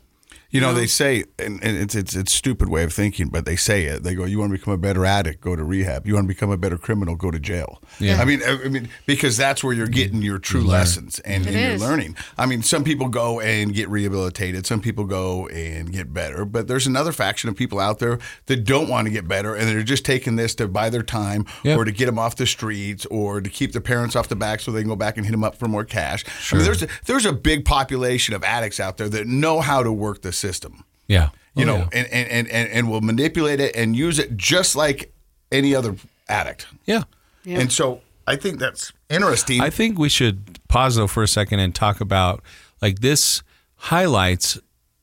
You 0.51 0.59
know, 0.59 0.73
they 0.73 0.87
say, 0.87 1.23
and, 1.39 1.63
and 1.63 1.77
it's 1.77 1.95
it's 1.95 2.15
it's 2.15 2.33
a 2.33 2.35
stupid 2.35 2.67
way 2.67 2.83
of 2.83 2.91
thinking, 2.91 3.29
but 3.29 3.45
they 3.45 3.55
say 3.55 3.85
it. 3.85 4.03
They 4.03 4.15
go, 4.15 4.25
"You 4.25 4.39
want 4.39 4.51
to 4.51 4.57
become 4.57 4.73
a 4.73 4.77
better 4.77 5.05
addict? 5.05 5.39
Go 5.41 5.55
to 5.55 5.63
rehab. 5.63 6.05
You 6.05 6.15
want 6.15 6.25
to 6.25 6.27
become 6.27 6.51
a 6.51 6.57
better 6.57 6.77
criminal? 6.77 7.15
Go 7.15 7.31
to 7.31 7.39
jail." 7.39 7.81
Yeah. 7.99 8.21
I 8.21 8.25
mean, 8.25 8.41
I, 8.45 8.59
I 8.65 8.67
mean, 8.67 8.89
because 9.05 9.37
that's 9.37 9.63
where 9.63 9.73
you're 9.73 9.87
mm. 9.87 9.93
getting 9.93 10.21
your 10.21 10.39
true 10.39 10.63
lessons 10.63 11.19
and, 11.19 11.47
It 11.47 11.55
and 11.55 11.79
you're 11.79 11.89
learning. 11.89 12.17
I 12.37 12.45
mean, 12.45 12.63
some 12.63 12.83
people 12.83 13.07
go 13.07 13.39
and 13.39 13.73
get 13.73 13.87
rehabilitated. 13.89 14.65
Some 14.65 14.81
people 14.81 15.05
go 15.05 15.47
and 15.47 15.91
get 15.91 16.13
better. 16.13 16.43
But 16.43 16.67
there's 16.67 16.85
another 16.85 17.13
faction 17.13 17.49
of 17.49 17.55
people 17.55 17.79
out 17.79 17.99
there 17.99 18.19
that 18.47 18.65
don't 18.65 18.89
want 18.89 19.07
to 19.07 19.11
get 19.11 19.27
better, 19.27 19.55
and 19.55 19.69
they're 19.69 19.83
just 19.83 20.03
taking 20.03 20.35
this 20.35 20.53
to 20.55 20.67
buy 20.67 20.89
their 20.89 21.03
time 21.03 21.45
Yeah. 21.63 21.77
or 21.77 21.85
to 21.85 21.91
get 21.91 22.07
them 22.07 22.19
off 22.19 22.35
the 22.35 22.45
streets 22.45 23.05
or 23.05 23.39
to 23.39 23.49
keep 23.49 23.71
their 23.71 23.81
parents 23.81 24.17
off 24.17 24.27
the 24.27 24.35
back 24.35 24.59
so 24.59 24.71
they 24.71 24.81
can 24.81 24.89
go 24.89 24.95
back 24.97 25.15
and 25.15 25.25
hit 25.25 25.31
them 25.31 25.45
up 25.45 25.55
for 25.55 25.67
more 25.67 25.85
cash. 25.85 26.25
I 26.51 26.55
mean, 26.55 26.65
there's 26.65 26.83
a, 26.83 26.87
there's 27.05 27.25
a 27.25 27.33
big 27.33 27.63
population 27.63 28.35
of 28.35 28.43
addicts 28.43 28.79
out 28.81 28.97
there 28.97 29.07
that 29.09 29.27
know 29.27 29.61
how 29.61 29.81
to 29.81 29.93
work 29.93 30.21
the 30.21 30.33
system 30.41 30.83
yeah. 31.07 31.29
you 31.55 31.63
Oh, 31.63 31.67
know, 31.67 31.77
yeah. 31.77 31.89
and, 31.99 32.07
and, 32.07 32.27
and, 32.37 32.47
and, 32.49 32.69
and 32.69 32.89
will 32.91 33.01
manipulate 33.01 33.59
it 33.59 33.75
and 33.75 33.95
use 33.95 34.17
it 34.19 34.35
just 34.37 34.75
like 34.75 35.11
any 35.51 35.75
other 35.75 35.95
addict. 36.29 36.67
yeah. 36.85 37.03
And 37.45 37.71
so 37.71 38.01
I 38.27 38.35
think 38.37 38.59
that's 38.59 38.93
interesting. 39.09 39.59
I 39.61 39.69
think 39.69 39.97
we 39.99 40.07
should 40.09 40.59
pause 40.69 40.95
though 40.95 41.07
for 41.07 41.23
a 41.23 41.27
second 41.27 41.59
and 41.59 41.73
talk 41.75 41.99
about 42.01 42.41
like 42.81 42.99
this 42.99 43.43
highlights 43.75 44.57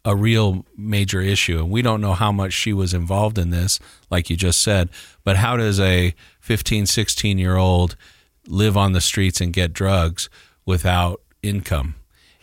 a 0.04 0.14
real 0.16 0.64
major 0.76 1.20
issue 1.20 1.58
and 1.58 1.70
we 1.70 1.82
don't 1.82 2.00
know 2.00 2.14
how 2.14 2.32
much 2.32 2.52
she 2.52 2.72
was 2.72 2.94
involved 2.94 3.36
in 3.36 3.50
this 3.50 3.78
like 4.10 4.30
you 4.30 4.36
just 4.36 4.62
said 4.62 4.88
but 5.24 5.36
how 5.36 5.56
does 5.56 5.78
a 5.80 6.14
15 6.40 6.86
16 6.86 7.36
year 7.38 7.56
old 7.56 7.96
live 8.46 8.76
on 8.76 8.92
the 8.92 9.00
streets 9.00 9.40
and 9.42 9.52
get 9.52 9.72
drugs 9.74 10.30
without 10.64 11.20
income 11.42 11.96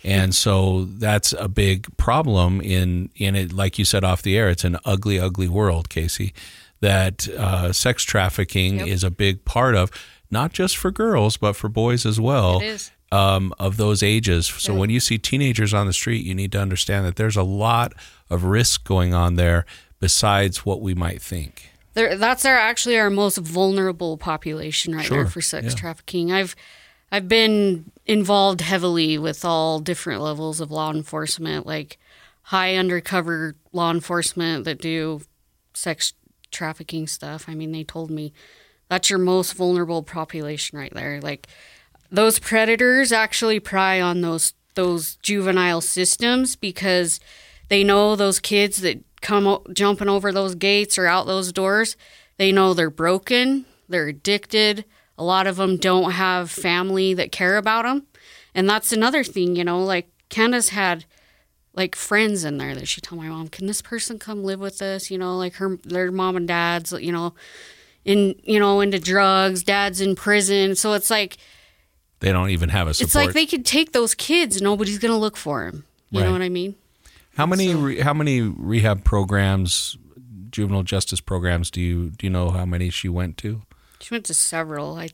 and 0.05 0.33
so 0.35 0.85
that's 0.85 1.33
a 1.33 1.47
big 1.49 1.87
problem 1.97 2.61
in 2.61 3.09
in 3.15 3.35
it 3.35 3.51
like 3.51 3.77
you 3.79 3.83
said 3.85 4.03
off 4.03 4.21
the 4.21 4.37
air 4.37 4.49
it's 4.49 4.63
an 4.63 4.77
ugly 4.85 5.19
ugly 5.19 5.47
world 5.49 5.89
casey 5.89 6.33
that 6.81 7.27
uh, 7.29 7.73
sex 7.73 8.03
trafficking 8.03 8.79
Yep. 8.79 8.87
is 8.87 9.03
a 9.03 9.09
big 9.11 9.43
part 9.45 9.75
of 9.75 9.89
not 10.29 10.53
just 10.53 10.77
for 10.77 10.91
girls 10.91 11.37
but 11.37 11.53
for 11.53 11.67
boys 11.69 12.05
as 12.05 12.19
well 12.19 12.61
um, 13.11 13.53
of 13.59 13.77
those 13.77 14.03
ages. 14.03 14.47
So 14.47 14.73
when 14.73 14.89
you 14.89 14.99
see 14.99 15.17
teenagers 15.17 15.73
on 15.73 15.85
the 15.87 15.93
street, 15.93 16.25
you 16.25 16.35
need 16.35 16.51
to 16.53 16.59
understand 16.59 17.05
that 17.05 17.15
there's 17.15 17.37
a 17.37 17.43
lot 17.43 17.93
of 18.29 18.43
risk 18.43 18.83
going 18.83 19.13
on 19.13 19.35
there 19.35 19.65
besides 19.99 20.65
what 20.65 20.81
we 20.81 20.93
might 20.95 21.21
think. 21.21 21.69
There, 21.93 22.17
that's 22.17 22.43
our 22.45 22.57
actually 22.57 22.97
our 22.97 23.09
most 23.11 23.37
vulnerable 23.37 24.17
population 24.17 24.95
right 24.95 25.05
Sure, 25.05 25.17
there 25.23 25.27
for 25.27 25.39
sex 25.39 25.67
yeah. 25.67 25.75
trafficking. 25.75 26.31
I've 26.33 26.55
I've 27.11 27.27
been 27.27 27.91
involved 28.05 28.61
heavily 28.61 29.17
with 29.17 29.45
all 29.45 29.79
different 29.79 30.21
levels 30.21 30.59
of 30.59 30.71
law 30.71 30.91
enforcement, 30.91 31.65
like 31.65 31.97
high 32.43 32.75
undercover 32.75 33.55
law 33.73 33.91
enforcement 33.91 34.65
that 34.65 34.81
do 34.81 35.21
sex 35.73 36.13
trafficking 36.51 37.07
stuff. 37.07 37.45
I 37.47 37.55
mean, 37.55 37.71
they 37.71 37.83
told 37.83 38.11
me 38.11 38.33
that's 38.89 39.09
your 39.09 39.19
most 39.19 39.53
vulnerable 39.53 40.03
population 40.03 40.77
right 40.77 40.93
there. 40.93 41.19
Like 41.21 41.47
those 42.11 42.39
predators 42.39 43.11
actually 43.11 43.59
pry 43.59 43.99
on 44.01 44.21
those 44.21 44.53
those 44.75 45.15
juvenile 45.17 45.81
systems 45.81 46.55
because 46.55 47.19
they 47.69 47.83
know 47.83 48.15
those 48.15 48.39
kids 48.39 48.81
that 48.81 49.03
come 49.21 49.59
jumping 49.73 50.09
over 50.09 50.31
those 50.31 50.53
gates 50.55 50.97
or 50.97 51.07
out 51.07 51.25
those 51.25 51.51
doors 51.51 51.95
they 52.37 52.51
know 52.51 52.73
they're 52.73 52.89
broken 52.89 53.65
they're 53.89 54.07
addicted 54.07 54.85
a 55.17 55.23
lot 55.23 55.47
of 55.47 55.55
them 55.57 55.77
don't 55.77 56.11
have 56.11 56.51
family 56.51 57.13
that 57.13 57.31
care 57.31 57.57
about 57.57 57.83
them 57.85 58.05
and 58.53 58.69
that's 58.69 58.91
another 58.91 59.23
thing 59.23 59.55
you 59.55 59.63
know 59.63 59.83
like 59.83 60.09
Kandis 60.29 60.69
had 60.69 61.05
like 61.73 61.95
friends 61.95 62.43
in 62.45 62.57
there 62.57 62.73
that 62.75 62.87
she 62.87 63.01
told 63.01 63.21
my 63.21 63.27
mom 63.29 63.47
can 63.47 63.67
this 63.67 63.81
person 63.81 64.17
come 64.19 64.43
live 64.43 64.59
with 64.59 64.81
us 64.81 65.09
you 65.11 65.17
know 65.17 65.37
like 65.37 65.53
her 65.55 65.77
their 65.83 66.11
mom 66.11 66.35
and 66.37 66.47
dad's 66.47 66.91
you 66.93 67.11
know 67.11 67.33
in 68.05 68.35
you 68.43 68.59
know 68.59 68.81
into 68.81 68.99
drugs 68.99 69.63
dad's 69.63 69.99
in 70.01 70.15
prison 70.15 70.75
so 70.75 70.93
it's 70.93 71.09
like 71.09 71.37
They 72.19 72.31
don't 72.31 72.49
even 72.49 72.69
have 72.69 72.87
a 72.87 72.93
support. 72.93 73.07
it's 73.07 73.15
like 73.15 73.33
they 73.33 73.45
could 73.45 73.65
take 73.65 73.91
those 73.91 74.15
kids. 74.15 74.61
Nobody's 74.61 74.99
gonna 74.99 75.17
look 75.17 75.35
for 75.37 75.65
them. 75.65 75.85
You 76.11 76.19
Right. 76.21 76.27
know 76.27 76.31
what 76.33 76.41
I 76.41 76.49
mean? 76.49 76.75
how 77.37 77.45
many 77.45 77.75
re, 77.75 77.99
how 77.99 78.13
many 78.13 78.39
rehab 78.41 79.03
programs, 79.03 79.97
juvenile 80.49 80.83
justice 80.83 81.19
programs 81.19 81.69
do 81.69 81.81
you 81.81 82.09
do 82.11 82.25
you 82.25 82.29
know 82.31 82.51
how 82.51 82.65
many 82.65 82.89
she 82.89 83.09
went 83.09 83.37
to? 83.39 83.61
She 83.99 84.13
went 84.13 84.25
to 84.25 84.33
several. 84.33 84.97
I, 84.97 85.09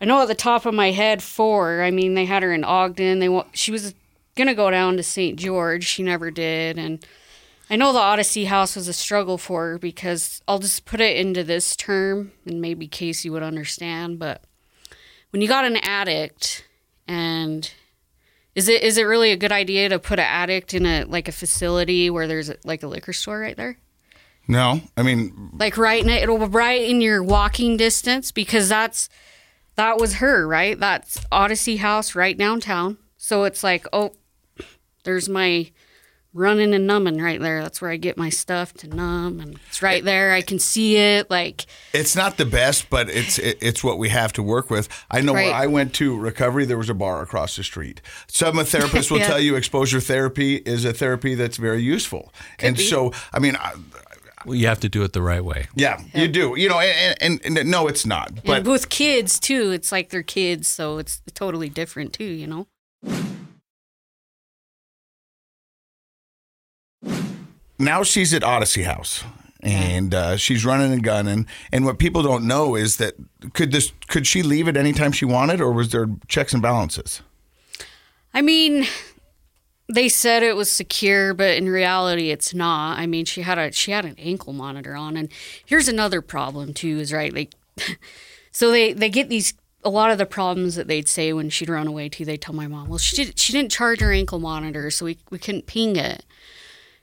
I 0.00 0.04
know 0.04 0.22
at 0.22 0.28
the 0.28 0.34
top 0.34 0.66
of 0.66 0.74
my 0.74 0.90
head 0.90 1.22
four. 1.22 1.82
I 1.82 1.90
mean, 1.90 2.14
they 2.14 2.24
had 2.24 2.42
her 2.42 2.52
in 2.52 2.64
Ogden. 2.64 3.18
They 3.18 3.42
she 3.52 3.70
was 3.70 3.94
gonna 4.36 4.54
go 4.54 4.70
down 4.70 4.96
to 4.96 5.02
St. 5.02 5.38
George. 5.38 5.84
She 5.84 6.02
never 6.02 6.30
did, 6.30 6.78
and 6.78 7.04
I 7.70 7.76
know 7.76 7.92
the 7.92 7.98
Odyssey 7.98 8.46
House 8.46 8.76
was 8.76 8.88
a 8.88 8.92
struggle 8.92 9.36
for 9.36 9.72
her 9.72 9.78
because 9.78 10.40
I'll 10.48 10.58
just 10.58 10.86
put 10.86 11.00
it 11.00 11.16
into 11.16 11.44
this 11.44 11.76
term, 11.76 12.32
and 12.46 12.60
maybe 12.60 12.88
Casey 12.88 13.28
would 13.28 13.42
understand. 13.42 14.18
But 14.18 14.42
when 15.30 15.42
you 15.42 15.48
got 15.48 15.66
an 15.66 15.76
addict, 15.76 16.64
and 17.06 17.70
is 18.54 18.68
it 18.68 18.82
is 18.82 18.96
it 18.96 19.02
really 19.02 19.32
a 19.32 19.36
good 19.36 19.52
idea 19.52 19.88
to 19.90 19.98
put 19.98 20.18
an 20.18 20.24
addict 20.24 20.72
in 20.72 20.86
a 20.86 21.04
like 21.04 21.28
a 21.28 21.32
facility 21.32 22.08
where 22.08 22.26
there's 22.26 22.50
like 22.64 22.82
a 22.82 22.88
liquor 22.88 23.12
store 23.12 23.40
right 23.40 23.56
there? 23.56 23.78
No, 24.48 24.80
I 24.96 25.02
mean, 25.02 25.50
like 25.58 25.76
right 25.76 26.02
in 26.02 26.08
it, 26.08 26.22
it'll 26.22 26.38
be 26.38 26.46
right 26.46 26.80
in 26.82 27.00
your 27.02 27.22
walking 27.22 27.76
distance 27.76 28.32
because 28.32 28.68
that's 28.68 29.08
that 29.76 29.98
was 29.98 30.14
her 30.14 30.48
right 30.48 30.80
that's 30.80 31.24
odyssey 31.30 31.76
house 31.76 32.16
right 32.16 32.36
downtown 32.36 32.98
so 33.16 33.44
it's 33.44 33.62
like 33.62 33.86
oh 33.92 34.12
there's 35.04 35.28
my 35.28 35.70
running 36.34 36.74
and 36.74 36.84
numbing 36.86 37.20
right 37.22 37.40
there 37.40 37.62
that's 37.62 37.80
where 37.80 37.90
i 37.90 37.96
get 37.96 38.16
my 38.18 38.28
stuff 38.28 38.74
to 38.74 38.88
numb 38.88 39.38
and 39.38 39.58
it's 39.68 39.80
right 39.80 40.02
there 40.04 40.32
i 40.32 40.42
can 40.42 40.58
see 40.58 40.96
it 40.96 41.30
like 41.30 41.64
it's 41.92 42.16
not 42.16 42.36
the 42.38 42.44
best, 42.44 42.90
but 42.90 43.08
it's 43.08 43.38
it, 43.38 43.58
it's 43.60 43.82
what 43.84 43.98
we 43.98 44.08
have 44.10 44.32
to 44.34 44.42
work 44.42 44.68
with. 44.68 44.88
I 45.10 45.20
know 45.20 45.32
where 45.32 45.52
I 45.54 45.66
went 45.66 45.94
to 45.94 46.16
recovery. 46.16 46.64
There 46.64 46.76
was 46.76 46.90
a 46.90 46.94
bar 46.94 47.22
across 47.22 47.56
the 47.56 47.64
street. 47.64 48.02
Some 48.28 48.56
therapists 48.56 49.10
will 49.10 49.18
Yeah. 49.18 49.26
tell 49.26 49.40
you 49.40 49.56
exposure 49.56 50.00
therapy 50.00 50.56
is 50.56 50.84
a 50.84 50.92
therapy 50.92 51.34
that's 51.34 51.56
very 51.56 51.82
useful, 51.82 52.32
and 52.58 52.76
be. 52.76 52.82
so 52.82 53.12
I 53.32 53.38
mean. 53.38 53.56
I, 53.56 53.72
Well, 54.44 54.54
you 54.54 54.66
have 54.66 54.80
to 54.80 54.88
do 54.88 55.02
it 55.02 55.12
the 55.12 55.22
right 55.22 55.44
way. 55.44 55.66
yeah, 55.74 56.00
you 56.14 56.28
do. 56.28 56.54
You 56.56 56.68
know, 56.68 56.80
and, 56.80 57.40
and, 57.44 57.58
and 57.58 57.70
no, 57.70 57.88
it's 57.88 58.06
not. 58.06 58.44
But 58.44 58.58
and 58.58 58.66
with 58.66 58.88
kids 58.88 59.38
too 59.40 59.70
it's 59.70 59.92
like 59.92 60.10
they're 60.10 60.22
kids 60.22 60.68
so 60.68 60.98
it's 60.98 61.22
totally 61.34 61.68
different 61.68 62.12
too 62.12 62.24
you 62.24 62.46
know 62.46 62.66
now 67.78 68.02
she's 68.02 68.34
at 68.34 68.42
Odyssey 68.42 68.82
House 68.82 69.24
and 69.60 70.14
uh, 70.14 70.36
she's 70.36 70.64
running 70.64 70.92
and 70.92 71.02
gunning. 71.02 71.46
And 71.72 71.84
what 71.84 71.98
people 71.98 72.22
don't 72.22 72.46
know 72.46 72.74
is 72.74 72.96
that 72.96 73.14
could 73.54 73.72
this 73.72 73.92
could 74.08 74.26
she 74.26 74.42
leave 74.42 74.68
at 74.68 74.76
any 74.76 74.92
time 74.92 75.12
she 75.12 75.24
wanted, 75.24 75.60
or 75.60 75.72
was 75.72 75.90
there 75.90 76.06
checks 76.26 76.52
and 76.52 76.62
balances? 76.62 77.22
I 78.34 78.42
mean, 78.42 78.86
they 79.88 80.08
said 80.08 80.42
it 80.42 80.56
was 80.56 80.70
secure, 80.70 81.32
but 81.32 81.56
in 81.56 81.68
reality, 81.68 82.30
it's 82.30 82.52
not. 82.52 82.98
I 82.98 83.06
mean, 83.06 83.24
she 83.24 83.42
had 83.42 83.58
a 83.58 83.72
she 83.72 83.90
had 83.90 84.04
an 84.04 84.16
ankle 84.18 84.52
monitor 84.52 84.94
on, 84.94 85.16
and 85.16 85.30
here's 85.64 85.88
another 85.88 86.20
problem 86.20 86.74
too. 86.74 86.98
Is 86.98 87.12
right 87.12 87.32
like, 87.32 87.54
so 88.52 88.70
they 88.70 88.92
they 88.92 89.08
get 89.08 89.28
these 89.28 89.54
a 89.84 89.90
lot 89.90 90.10
of 90.10 90.18
the 90.18 90.26
problems 90.26 90.74
that 90.74 90.88
they'd 90.88 91.08
say 91.08 91.32
when 91.32 91.48
she'd 91.48 91.70
run 91.70 91.86
away 91.86 92.08
too. 92.08 92.24
They 92.24 92.36
tell 92.36 92.54
my 92.54 92.66
mom, 92.66 92.88
well, 92.88 92.98
she 92.98 93.16
did, 93.16 93.38
she 93.38 93.52
didn't 93.52 93.72
charge 93.72 94.00
her 94.00 94.12
ankle 94.12 94.38
monitor, 94.38 94.90
so 94.90 95.06
we 95.06 95.18
we 95.30 95.38
couldn't 95.38 95.66
ping 95.66 95.96
it. 95.96 96.24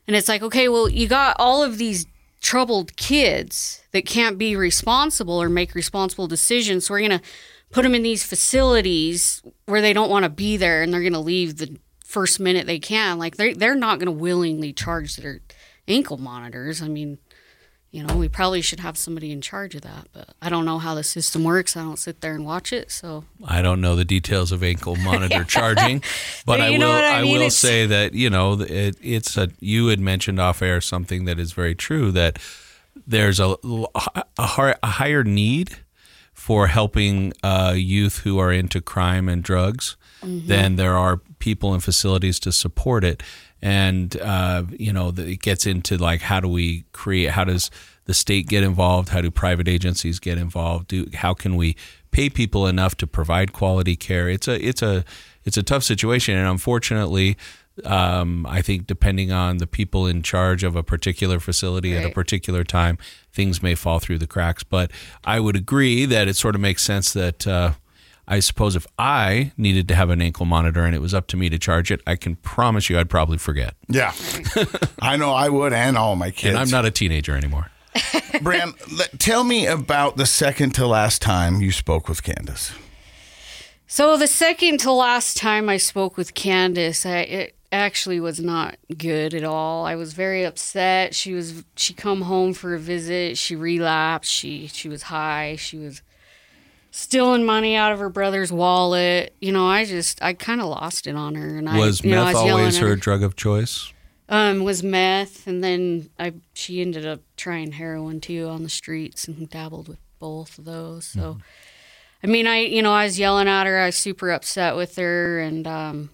And 0.08 0.16
it's 0.16 0.30
like, 0.30 0.44
okay, 0.44 0.70
well, 0.70 0.88
you 0.88 1.08
got 1.08 1.36
all 1.40 1.64
of 1.64 1.80
these 1.80 2.06
troubled 2.40 2.96
kids 2.96 3.82
that 3.92 4.06
can't 4.06 4.38
be 4.38 4.56
responsible 4.56 5.42
or 5.42 5.50
make 5.50 5.74
responsible 5.74 6.28
decisions. 6.28 6.86
So 6.86 6.94
we're 6.94 7.00
to 7.10 7.22
put 7.72 7.82
them 7.82 7.96
in 7.96 8.04
these 8.04 8.24
facilities 8.24 9.42
where 9.66 9.82
they 9.82 9.94
don't 9.94 10.12
want 10.12 10.24
to 10.24 10.30
be 10.30 10.56
there 10.56 10.84
and 10.84 10.94
they're 10.94 11.02
to 11.14 11.20
leave 11.20 11.58
the 11.58 11.80
first 12.06 12.40
minute 12.40 12.66
they 12.68 12.80
can. 12.80 13.18
Like, 13.20 13.36
they're, 13.38 13.54
they're 13.56 13.76
not 13.76 14.00
going 14.00 14.06
to 14.08 14.12
willingly 14.12 14.72
charge 14.74 15.16
their 15.18 15.42
ankle 15.88 16.18
monitors. 16.18 16.82
I 16.82 16.88
mean, 16.88 17.18
you 17.92 18.04
know, 18.04 18.18
we 18.18 18.28
probably 18.28 18.62
should 18.62 18.82
have 18.82 18.98
somebody 18.98 19.32
in 19.32 19.40
charge 19.40 19.74
of 19.74 19.82
that, 19.84 20.08
but 20.12 20.30
I 20.42 20.50
don't 20.50 20.66
know 20.66 20.80
how 20.80 20.96
the 20.96 21.04
system 21.04 21.44
works. 21.46 21.78
I 21.78 21.82
don't 21.82 21.98
sit 21.98 22.20
there 22.20 22.34
and 22.36 22.46
watch 22.46 22.74
it. 22.74 22.92
So, 22.92 23.24
I 23.46 23.62
don't 23.62 23.80
know 23.80 23.96
the 23.96 24.04
details 24.04 24.52
of 24.52 24.64
ankle 24.64 24.98
monitor 24.98 25.44
charging, 25.48 26.00
but 26.46 26.58
But 26.58 26.62
I 26.62 26.72
will. 26.72 26.84
I 26.92 27.20
I, 27.20 27.24
will 27.24 27.36
It's- 27.36 27.56
say 27.56 27.86
that 27.86 28.14
you 28.14 28.30
know 28.30 28.60
it, 28.62 28.98
it's 29.02 29.38
a. 29.38 29.48
You 29.62 29.88
had 29.88 30.02
mentioned 30.02 30.42
off 30.42 30.62
air 30.62 30.82
something 30.82 31.24
that 31.26 31.40
is 31.40 31.54
very 31.54 31.74
true 31.74 32.12
that 32.12 32.38
there's 33.08 33.40
a 33.40 33.56
a, 33.96 34.24
a 34.38 34.88
higher 34.88 35.24
need 35.24 35.78
for 36.34 36.68
helping 36.68 37.32
uh, 37.44 37.74
youth 37.78 38.20
who 38.20 38.40
are 38.40 38.52
into 38.52 38.82
crime 38.82 39.30
and 39.30 39.42
drugs 39.42 39.96
than 40.24 40.76
there 40.76 40.96
are 40.98 41.18
people 41.40 41.74
and 41.74 41.84
facilities 41.84 42.40
to 42.40 42.52
support 42.52 43.04
it. 43.04 43.22
And 43.62 44.20
uh, 44.22 44.64
you 44.78 44.92
know, 44.94 45.12
the- 45.12 45.28
it 45.34 45.42
gets 45.42 45.66
into 45.66 45.98
like 45.98 46.22
how 46.22 46.40
do 46.40 46.48
we 46.48 46.86
create? 46.92 47.32
How 47.32 47.44
does 47.44 47.72
the 48.06 48.14
state 48.14 48.48
get 48.48 48.64
involved? 48.64 49.10
How 49.10 49.22
do 49.22 49.32
private 49.32 49.68
agencies 49.68 50.20
get 50.20 50.38
involved? 50.38 50.88
Do 50.88 51.08
how 51.16 51.34
can 51.34 51.56
we 51.56 51.76
pay 52.12 52.30
people 52.30 52.68
enough 52.68 52.96
to 52.98 53.08
provide 53.08 53.54
quality 53.54 53.96
care? 53.96 54.30
It's 54.30 54.48
a 54.48 54.64
it's 54.64 54.82
a 54.82 55.04
it's 55.44 55.58
a 55.58 55.64
tough 55.64 55.84
situation, 55.84 56.36
and 56.38 56.48
unfortunately, 56.48 57.38
um, 57.84 58.46
I 58.48 58.62
think 58.62 58.88
depending 58.88 59.32
on 59.32 59.58
the 59.58 59.68
people 59.68 60.08
in 60.08 60.22
charge 60.24 60.64
of 60.64 60.76
a 60.76 60.84
particular 60.84 61.40
facility 61.40 61.96
at 61.96 62.04
a 62.06 62.10
particular 62.14 62.64
time, 62.64 62.98
things 63.32 63.62
may 63.62 63.76
fall 63.76 64.00
through 64.00 64.18
the 64.20 64.28
cracks. 64.28 64.64
But 64.64 64.92
I 65.24 65.40
would 65.40 65.56
agree 65.56 66.06
that 66.06 66.28
it 66.28 66.36
sort 66.36 66.56
of 66.56 66.62
makes 66.62 66.84
sense 66.84 67.14
that. 67.14 67.46
Uh, 67.48 67.72
I 68.28 68.40
suppose 68.40 68.76
if 68.76 68.88
I 68.98 69.52
needed 69.58 69.88
to 69.90 69.96
have 69.96 70.10
an 70.10 70.22
ankle 70.22 70.46
monitor 70.46 70.84
and 70.84 70.96
it 70.96 71.00
was 71.00 71.14
up 71.14 71.28
to 71.28 71.38
me 71.38 71.50
to 71.50 71.60
charge 71.60 71.92
it, 71.92 72.02
I 72.08 72.16
can 72.16 72.36
promise 72.38 72.90
you 72.90 72.98
I'd 72.98 73.10
probably 73.10 73.38
forget. 73.38 73.76
Yeah, 73.88 74.14
I 75.02 75.16
know 75.18 75.32
I 75.32 75.50
would, 75.50 75.74
and 75.74 75.98
all 75.98 76.16
my 76.16 76.32
kids. 76.32 76.50
And 76.50 76.58
I'm 76.58 76.70
not 76.70 76.86
a 76.86 76.92
teenager 76.92 77.36
anymore. 77.36 77.70
Breann, 77.96 78.74
let, 78.98 79.20
tell 79.20 79.44
me 79.44 79.68
about 79.68 80.18
the 80.18 80.26
second 80.26 80.72
to 80.76 80.88
last 80.88 81.22
time 81.22 81.62
you 81.62 81.72
spoke 81.72 82.10
with 82.10 82.24
Kandis. 82.24 82.74
So 83.88 84.18
the 84.18 84.28
second 84.28 84.80
to 84.82 84.92
last 84.92 85.38
time 85.38 85.70
I 85.70 85.78
spoke 85.78 86.18
with 86.18 86.34
Kandis, 86.34 87.06
I, 87.06 87.20
it 87.20 87.56
actually 87.72 88.20
was 88.20 88.40
not 88.40 88.78
good 88.98 89.34
at 89.34 89.44
all. 89.44 89.86
I 89.86 89.96
was 89.96 90.14
very 90.14 90.44
upset. 90.44 91.14
She 91.14 91.34
was 91.34 91.64
she 91.76 91.94
come 91.94 92.22
home 92.22 92.54
for 92.54 92.74
a 92.74 92.80
visit. 92.80 93.38
She 93.38 93.56
relapsed. 93.56 94.32
She 94.32 94.68
she 94.68 94.90
was 94.90 95.04
high. 95.04 95.56
She 95.58 95.78
was 95.78 96.02
stealing 96.96 97.44
money 97.44 97.76
out 97.76 97.92
of 97.92 98.00
her 98.00 98.10
brother's 98.10 98.52
wallet. 98.54 99.36
You 99.42 99.52
know, 99.52 99.68
I 99.68 99.84
just 99.86 100.22
I 100.24 100.34
kind 100.34 100.62
of 100.62 100.68
lost 100.68 101.08
it 101.08 101.16
on 101.16 101.36
her. 101.36 101.58
And 101.58 101.66
Was 101.78 102.02
I, 102.02 102.08
you 102.08 102.16
know, 102.16 102.22
I 102.22 102.26
meth 102.26 102.34
was 102.34 102.52
always 102.52 102.78
at 102.78 102.84
her 102.84 102.96
drug 102.96 103.22
of 103.22 103.36
choice? 103.36 103.92
um, 104.30 104.64
was 104.64 104.82
meth, 104.82 105.46
and 105.46 105.64
then 105.64 106.10
I 106.18 106.34
she 106.54 106.82
ended 106.82 107.06
up 107.06 107.20
trying 107.38 107.74
heroin 107.74 108.22
too 108.22 108.48
on 108.48 108.64
the 108.64 108.70
streets 108.70 109.28
and 109.28 109.50
dabbled 109.50 109.88
with 109.88 110.00
both 110.20 110.58
of 110.58 110.66
those. 110.66 111.06
So, 111.06 111.38
I 112.24 112.28
mean, 112.28 112.48
I 112.48 112.60
you 112.60 112.82
know 112.82 112.94
I 112.94 113.04
was 113.04 113.20
yelling 113.20 113.48
at 113.48 113.68
her. 113.68 113.78
I 113.78 113.88
was 113.88 113.98
super 113.98 114.32
upset 114.32 114.76
with 114.76 114.96
her, 114.96 115.40
and 115.40 115.68
um, 115.68 116.10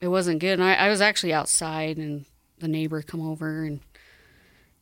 it 0.00 0.08
wasn't 0.08 0.40
good. 0.40 0.60
And 0.60 0.64
I, 0.64 0.74
I 0.74 0.88
was 0.90 1.00
actually 1.00 1.32
outside, 1.32 1.96
and 1.96 2.26
the 2.58 2.68
neighbor 2.68 3.02
come 3.02 3.26
over, 3.26 3.64
and 3.64 3.80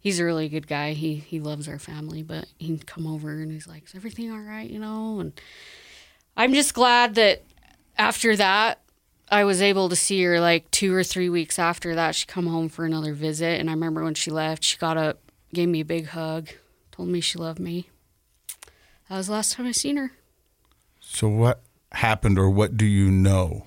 he's 0.09 0.21
a 0.21 0.25
really 0.25 0.49
good 0.49 0.67
guy. 0.67 0.95
He 0.95 1.17
he 1.17 1.39
loves 1.39 1.69
our 1.69 1.79
family, 1.79 2.23
but 2.23 2.47
he'd 2.59 2.87
come 2.87 3.07
over 3.07 3.31
and 3.31 3.53
he's 3.53 3.69
like, 3.69 3.85
"Is 3.85 3.95
everything 3.95 4.33
all 4.33 4.41
right?" 4.41 4.69
You 4.69 4.79
know, 4.79 5.21
and 5.21 5.39
I'm 6.35 6.55
just 6.55 6.73
glad 6.73 7.15
that 7.17 7.43
after 7.99 8.35
that, 8.37 8.81
I 9.31 9.45
was 9.45 9.61
able 9.61 9.91
to 9.91 9.97
see 9.97 10.23
her 10.23 10.41
like 10.41 10.71
two 10.71 10.95
or 10.95 11.05
three 11.05 11.29
weeks 11.29 11.59
after 11.59 11.95
that. 11.95 12.15
She 12.15 12.27
come 12.27 12.47
home 12.47 12.71
for 12.71 12.87
another 12.87 13.13
visit, 13.13 13.61
and 13.61 13.69
I 13.69 13.75
remember 13.75 14.03
when 14.03 14.15
she 14.15 14.31
left, 14.31 14.65
she 14.65 14.79
got 14.79 14.97
up, 14.97 15.19
gave 15.53 15.69
me 15.69 15.81
a 15.81 15.85
big 15.85 16.07
hug, 16.07 16.49
told 16.91 17.11
me 17.11 17.21
she 17.21 17.37
loved 17.37 17.61
me. 17.61 17.91
That 19.11 19.19
was 19.19 19.27
the 19.27 19.35
last 19.35 19.53
time 19.53 19.67
I 19.67 19.73
seen 19.73 19.99
her. 19.99 20.13
So 21.01 21.29
what 21.29 21.61
happened, 21.93 22.39
or 22.39 22.49
what 22.49 22.79
do 22.79 22.87
you 22.87 23.11
know? 23.11 23.67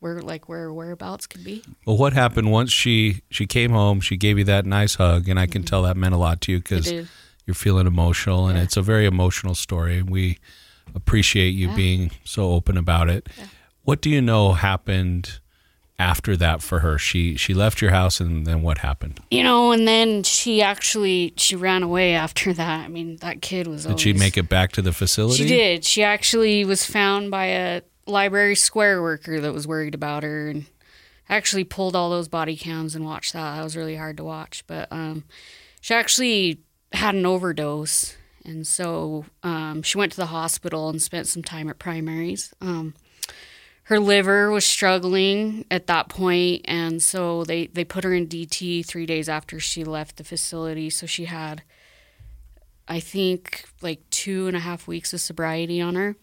Where 0.00 0.20
like 0.20 0.48
where 0.48 0.72
whereabouts 0.72 1.26
could 1.26 1.42
be. 1.42 1.64
Well, 1.84 1.96
what 1.96 2.12
happened 2.12 2.52
once 2.52 2.72
she 2.72 3.22
she 3.30 3.46
came 3.46 3.72
home? 3.72 4.00
She 4.00 4.16
gave 4.16 4.38
you 4.38 4.44
that 4.44 4.64
nice 4.64 4.94
hug, 4.94 5.28
and 5.28 5.38
I 5.38 5.46
can 5.46 5.62
mm-hmm. 5.62 5.66
tell 5.66 5.82
that 5.82 5.96
meant 5.96 6.14
a 6.14 6.18
lot 6.18 6.40
to 6.42 6.52
you 6.52 6.58
because 6.58 6.90
you're 7.48 7.54
feeling 7.54 7.86
emotional, 7.86 8.46
and 8.46 8.58
it's 8.58 8.76
a 8.76 8.82
very 8.82 9.06
emotional 9.06 9.54
story. 9.54 9.98
And 9.98 10.10
We 10.10 10.38
appreciate 10.94 11.50
you 11.50 11.68
being 11.70 12.10
so 12.22 12.52
open 12.52 12.76
about 12.76 13.08
it. 13.08 13.28
What 13.82 14.02
do 14.02 14.10
you 14.10 14.20
know 14.20 14.52
happened 14.52 15.40
after 15.98 16.36
that 16.36 16.62
for 16.62 16.80
her? 16.80 16.98
She 16.98 17.36
she 17.36 17.54
left 17.54 17.80
your 17.80 17.90
house, 17.90 18.20
and 18.20 18.46
then 18.46 18.62
what 18.62 18.78
happened? 18.78 19.20
You 19.30 19.42
know, 19.42 19.72
and 19.72 19.88
then 19.88 20.22
she 20.22 20.60
actually 20.60 21.32
she 21.36 21.56
ran 21.56 21.82
away 21.82 22.14
after 22.14 22.52
that. 22.52 22.84
I 22.84 22.88
mean, 22.88 23.16
that 23.16 23.40
kid 23.40 23.66
was. 23.66 23.86
Did 23.86 23.98
she 23.98 24.12
make 24.12 24.36
it 24.36 24.48
back 24.48 24.72
to 24.72 24.82
the 24.82 24.92
facility? 24.92 25.38
She 25.38 25.48
did. 25.48 25.84
She 25.84 26.02
actually 26.02 26.64
was 26.64 26.84
found 26.84 27.30
by 27.30 27.46
a 27.46 27.82
library 28.08 28.54
square 28.54 29.02
worker 29.02 29.40
that 29.40 29.52
was 29.52 29.66
worried 29.66 29.94
about 29.94 30.22
her 30.22 30.48
and 30.48 30.66
actually 31.28 31.64
pulled 31.64 31.94
all 31.94 32.10
those 32.10 32.28
body 32.28 32.56
cams 32.56 32.94
and 32.94 33.04
watched 33.04 33.32
that. 33.32 33.56
That 33.56 33.64
was 33.64 33.76
really 33.76 33.96
hard 33.96 34.16
to 34.16 34.24
watch. 34.24 34.64
But 34.66 34.88
um, 34.90 35.24
she 35.80 35.94
actually 35.94 36.60
had 36.92 37.14
an 37.14 37.26
overdose. 37.26 38.16
And 38.44 38.66
so 38.66 39.26
um, 39.42 39.82
she 39.82 39.98
went 39.98 40.12
to 40.12 40.16
the 40.16 40.26
hospital 40.26 40.88
and 40.88 41.02
spent 41.02 41.26
some 41.26 41.42
time 41.42 41.68
at 41.68 41.78
primaries. 41.78 42.54
Um, 42.60 42.94
her 43.84 44.00
liver 44.00 44.50
was 44.50 44.66
struggling 44.66 45.64
at 45.70 45.86
that 45.86 46.10
point, 46.10 46.62
and 46.66 47.02
so 47.02 47.44
they, 47.44 47.68
they 47.68 47.84
put 47.84 48.04
her 48.04 48.12
in 48.12 48.26
DT 48.26 48.84
three 48.84 49.06
days 49.06 49.30
after 49.30 49.58
she 49.58 49.82
left 49.82 50.16
the 50.16 50.24
facility. 50.24 50.90
So 50.90 51.06
she 51.06 51.24
had, 51.24 51.62
I 52.86 53.00
think, 53.00 53.64
like 53.80 54.08
two 54.10 54.46
and 54.46 54.54
a 54.54 54.60
half 54.60 54.86
weeks 54.86 55.14
of 55.14 55.20
sobriety 55.20 55.80
on 55.80 55.94
her. 55.94 56.16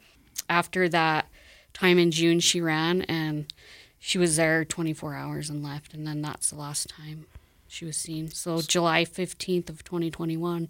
After 0.47 0.87
that 0.89 1.27
time 1.75 1.99
in 1.99 2.09
June, 2.09 2.39
she 2.39 2.59
ran, 2.59 3.03
and 3.03 3.53
she 3.99 4.17
was 4.17 4.37
there 4.37 4.65
24 4.65 5.13
hours 5.13 5.49
and 5.49 5.63
left, 5.63 5.93
and 5.93 6.07
then 6.07 6.21
that's 6.21 6.49
the 6.49 6.55
last 6.55 6.89
time 6.89 7.25
she 7.67 7.85
was 7.85 7.97
seen. 7.97 8.31
So 8.31 8.61
July 8.61 9.05
15th 9.05 9.69
of 9.69 9.83
2021, 9.83 10.69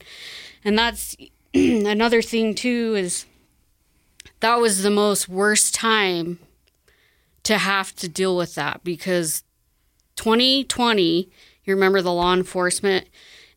and 0.65 0.77
that's 0.77 1.15
another 1.53 2.21
thing 2.21 2.55
too 2.55 2.95
is 2.97 3.25
that 4.39 4.55
was 4.55 4.83
the 4.83 4.89
most 4.89 5.29
worst 5.29 5.73
time 5.73 6.39
to 7.43 7.57
have 7.57 7.95
to 7.95 8.09
deal 8.09 8.35
with 8.35 8.55
that 8.55 8.83
because 8.83 9.43
2020, 10.15 11.29
you 11.63 11.73
remember 11.73 12.01
the 12.01 12.11
law 12.11 12.33
enforcement, 12.33 13.07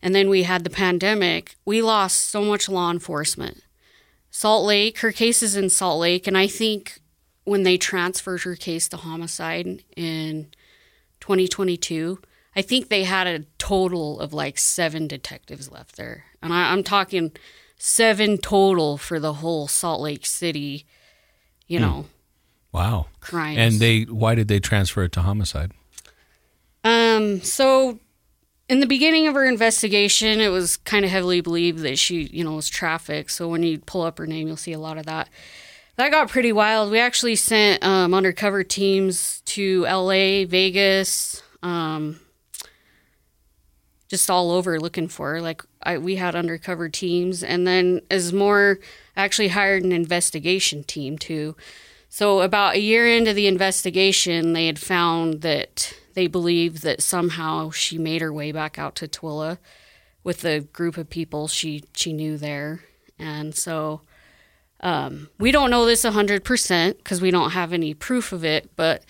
and 0.01 0.13
then 0.13 0.29
we 0.29 0.43
had 0.43 0.63
the 0.63 0.69
pandemic. 0.69 1.55
We 1.65 1.81
lost 1.81 2.29
so 2.29 2.43
much 2.43 2.69
law 2.69 2.91
enforcement. 2.91 3.63
Salt 4.29 4.65
Lake, 4.65 4.99
her 4.99 5.11
case 5.11 5.41
is 5.41 5.55
in 5.55 5.69
Salt 5.69 5.99
Lake, 5.99 6.27
and 6.27 6.37
I 6.37 6.47
think 6.47 6.99
when 7.49 7.63
they 7.63 7.77
transferred 7.77 8.41
her 8.43 8.55
case 8.55 8.87
to 8.89 8.97
homicide 8.97 9.83
in 9.95 10.47
2022, 11.19 12.19
I 12.55 12.61
think 12.61 12.89
they 12.89 13.05
had 13.05 13.25
a 13.25 13.39
total 13.57 14.19
of 14.19 14.33
like 14.33 14.59
seven 14.59 15.07
detectives 15.07 15.71
left 15.71 15.95
there. 15.97 16.25
And 16.43 16.53
I, 16.53 16.71
I'm 16.71 16.83
talking 16.83 17.31
seven 17.75 18.37
total 18.37 18.97
for 18.99 19.19
the 19.19 19.33
whole 19.33 19.67
Salt 19.67 19.99
Lake 19.99 20.25
City, 20.27 20.85
you 21.67 21.79
know, 21.79 22.05
Wow. 22.71 23.07
crimes. 23.19 23.57
And 23.57 23.79
they 23.79 24.03
why 24.03 24.35
did 24.35 24.47
they 24.47 24.59
transfer 24.59 25.03
it 25.03 25.11
to 25.13 25.21
homicide? 25.21 25.71
Um, 26.83 27.41
so 27.41 27.99
in 28.67 28.79
the 28.79 28.85
beginning 28.85 29.27
of 29.27 29.33
her 29.33 29.45
investigation, 29.45 30.39
it 30.39 30.49
was 30.49 30.77
kind 30.77 31.03
of 31.03 31.09
heavily 31.09 31.41
believed 31.41 31.79
that 31.79 31.97
she, 31.97 32.23
you 32.31 32.43
know, 32.43 32.53
was 32.55 32.69
trafficked. 32.69 33.31
So 33.31 33.47
when 33.47 33.63
you 33.63 33.79
pull 33.79 34.03
up 34.03 34.19
her 34.19 34.27
name, 34.27 34.47
you'll 34.47 34.55
see 34.55 34.73
a 34.73 34.79
lot 34.79 34.99
of 34.99 35.07
that. 35.07 35.29
That 35.99 36.11
got 36.11 36.29
pretty 36.29 36.53
wild. 36.53 36.91
We 36.91 36.99
actually 36.99 37.35
sent 37.35 37.83
um, 37.83 38.13
undercover 38.13 38.63
teams 38.63 39.41
to 39.47 39.81
LA, 39.81 40.45
Vegas, 40.45 41.43
um, 41.61 42.21
just 44.07 44.29
all 44.29 44.51
over 44.51 44.79
looking 44.79 45.09
for. 45.09 45.41
Like 45.41 45.61
I, 45.83 45.97
we 45.97 46.15
had 46.15 46.35
undercover 46.35 46.87
teams, 46.87 47.43
and 47.43 47.67
then 47.67 47.99
as 48.09 48.31
more 48.31 48.79
actually 49.17 49.49
hired 49.49 49.83
an 49.83 49.91
investigation 49.91 50.85
team 50.85 51.17
too. 51.17 51.57
So 52.07 52.39
about 52.39 52.75
a 52.75 52.79
year 52.79 53.05
into 53.05 53.33
the 53.33 53.47
investigation, 53.47 54.53
they 54.53 54.67
had 54.67 54.79
found 54.79 55.41
that 55.41 55.93
they 56.13 56.27
believed 56.27 56.81
that 56.83 57.03
somehow 57.03 57.71
she 57.71 57.97
made 57.97 58.21
her 58.21 58.31
way 58.31 58.53
back 58.53 58.79
out 58.79 58.95
to 58.95 59.07
Tooele 59.09 59.57
with 60.23 60.45
a 60.45 60.61
group 60.61 60.95
of 60.95 61.09
people 61.09 61.49
she 61.49 61.83
she 61.93 62.13
knew 62.13 62.37
there, 62.37 62.85
and 63.19 63.53
so 63.53 63.99
um, 64.81 65.29
we 65.37 65.51
don't 65.51 65.69
know 65.69 65.85
this 65.85 66.03
hundred 66.03 66.43
percent 66.43 66.97
because 66.97 67.21
we 67.21 67.31
don't 67.31 67.51
have 67.51 67.73
any 67.73 67.93
proof 67.93 68.31
of 68.31 68.45
it, 68.45 68.75
but 68.75 69.03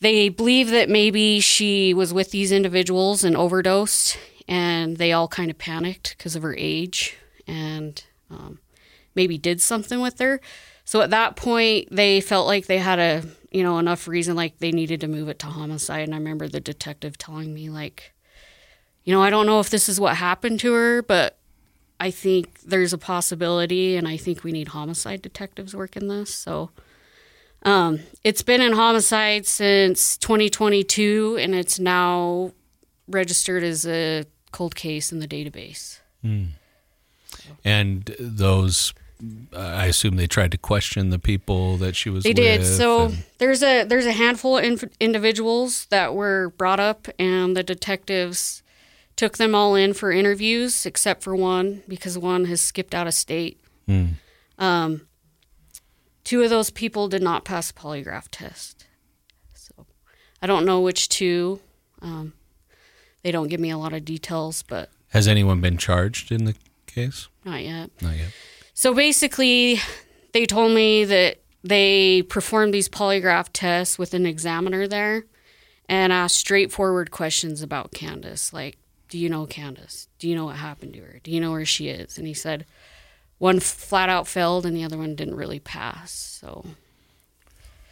they 0.00 0.28
believe 0.28 0.70
that 0.70 0.88
maybe 0.88 1.40
she 1.40 1.94
was 1.94 2.12
with 2.12 2.30
these 2.30 2.52
individuals 2.52 3.24
and 3.24 3.36
overdosed, 3.36 4.18
and 4.48 4.96
they 4.96 5.12
all 5.12 5.28
kind 5.28 5.50
of 5.50 5.58
panicked 5.58 6.14
because 6.16 6.36
of 6.36 6.42
her 6.42 6.54
age 6.56 7.16
and 7.46 8.04
um, 8.30 8.58
maybe 9.14 9.38
did 9.38 9.60
something 9.60 10.00
with 10.00 10.18
her. 10.18 10.40
So 10.84 11.00
at 11.00 11.10
that 11.10 11.36
point, 11.36 11.88
they 11.90 12.20
felt 12.20 12.46
like 12.46 12.66
they 12.66 12.78
had 12.78 12.98
a 12.98 13.22
you 13.50 13.62
know 13.62 13.78
enough 13.78 14.08
reason, 14.08 14.34
like 14.34 14.58
they 14.58 14.72
needed 14.72 15.00
to 15.02 15.08
move 15.08 15.28
it 15.28 15.38
to 15.40 15.46
homicide. 15.46 16.04
And 16.04 16.14
I 16.14 16.18
remember 16.18 16.48
the 16.48 16.60
detective 16.60 17.16
telling 17.16 17.54
me 17.54 17.70
like, 17.70 18.12
you 19.04 19.14
know, 19.14 19.22
I 19.22 19.30
don't 19.30 19.46
know 19.46 19.60
if 19.60 19.70
this 19.70 19.88
is 19.88 20.00
what 20.00 20.16
happened 20.16 20.58
to 20.60 20.72
her, 20.72 21.02
but 21.02 21.38
I 22.00 22.10
think 22.10 22.60
there's 22.62 22.92
a 22.92 22.98
possibility, 22.98 23.96
and 23.96 24.06
I 24.08 24.16
think 24.16 24.44
we 24.44 24.52
need 24.52 24.68
homicide 24.68 25.22
detectives 25.22 25.74
working 25.74 26.08
this. 26.08 26.32
So. 26.34 26.70
Um, 27.66 28.00
it's 28.22 28.42
been 28.42 28.60
in 28.60 28.74
homicide 28.74 29.46
since 29.46 30.18
2022, 30.18 31.38
and 31.40 31.54
it's 31.54 31.78
now 31.78 32.52
registered 33.08 33.62
as 33.62 33.86
a 33.86 34.24
cold 34.52 34.74
case 34.74 35.10
in 35.12 35.18
the 35.20 35.26
database. 35.26 36.00
And 37.64 38.14
those 38.20 38.92
I 39.56 39.86
assume 39.86 40.16
they 40.16 40.26
tried 40.26 40.50
to 40.52 40.58
question 40.58 41.08
the 41.10 41.18
people 41.18 41.76
that 41.78 41.96
she 41.96 42.10
was 42.10 42.24
They 42.24 42.30
with. 42.30 42.36
did. 42.36 42.66
So 42.66 43.06
and- 43.06 43.24
there's 43.38 43.62
a 43.62 43.84
there's 43.84 44.04
a 44.06 44.12
handful 44.12 44.58
of 44.58 44.64
inf- 44.64 44.84
individuals 45.00 45.86
that 45.86 46.14
were 46.14 46.52
brought 46.58 46.80
up, 46.80 47.08
and 47.18 47.56
the 47.56 47.62
detectives 47.62 48.62
took 49.16 49.36
them 49.36 49.54
all 49.54 49.74
in 49.74 49.94
for 49.94 50.10
interviews, 50.10 50.86
except 50.86 51.22
for 51.22 51.34
one 51.36 51.82
because 51.88 52.18
one 52.18 52.46
has 52.46 52.60
skipped 52.60 52.94
out 52.94 53.06
of 53.06 53.14
state. 53.14 53.60
Um, 54.58 55.06
two 56.24 56.42
of 56.42 56.50
those 56.50 56.70
people 56.70 57.08
did 57.08 57.22
not 57.22 57.44
pass 57.44 57.70
a 57.70 57.74
polygraph 57.74 58.28
test. 58.30 58.86
So 59.54 59.86
I 60.40 60.46
don't 60.46 60.64
know 60.64 60.80
which 60.80 61.08
two. 61.08 61.60
Um, 62.00 62.32
they 63.22 63.30
don't 63.32 63.48
give 63.48 63.60
me 63.60 63.70
a 63.70 63.78
lot 63.78 63.92
of 63.92 64.04
details, 64.04 64.62
but 64.62 64.90
has 65.08 65.28
anyone 65.28 65.60
been 65.60 65.78
charged 65.78 66.30
in 66.32 66.44
the 66.44 66.54
case? 66.86 67.28
not 67.44 67.62
yet. 67.62 67.90
Not 68.00 68.16
yet. 68.16 68.32
So 68.74 68.94
basically, 68.94 69.80
they 70.32 70.46
told 70.46 70.72
me 70.72 71.04
that 71.04 71.38
they 71.62 72.22
performed 72.22 72.74
these 72.74 72.88
polygraph 72.88 73.48
tests 73.52 73.98
with 73.98 74.14
an 74.14 74.26
examiner 74.26 74.86
there 74.88 75.24
and 75.88 76.12
asked 76.12 76.36
straightforward 76.36 77.10
questions 77.10 77.62
about 77.62 77.92
Kandis. 77.92 78.52
Like, 78.52 78.78
do 79.14 79.20
you 79.20 79.28
know 79.28 79.46
Kandis? 79.46 80.08
Do 80.18 80.28
you 80.28 80.34
know 80.34 80.46
what 80.46 80.56
happened 80.56 80.92
to 80.94 80.98
her? 80.98 81.20
Do 81.22 81.30
you 81.30 81.40
know 81.40 81.52
where 81.52 81.64
she 81.64 81.86
is? 81.86 82.18
And 82.18 82.26
he 82.26 82.34
said 82.34 82.66
one 83.38 83.60
flat 83.60 84.08
out 84.08 84.26
failed 84.26 84.66
and 84.66 84.76
the 84.76 84.82
other 84.82 84.98
one 84.98 85.14
didn't 85.14 85.36
really 85.36 85.60
pass. 85.60 86.10
So, 86.10 86.64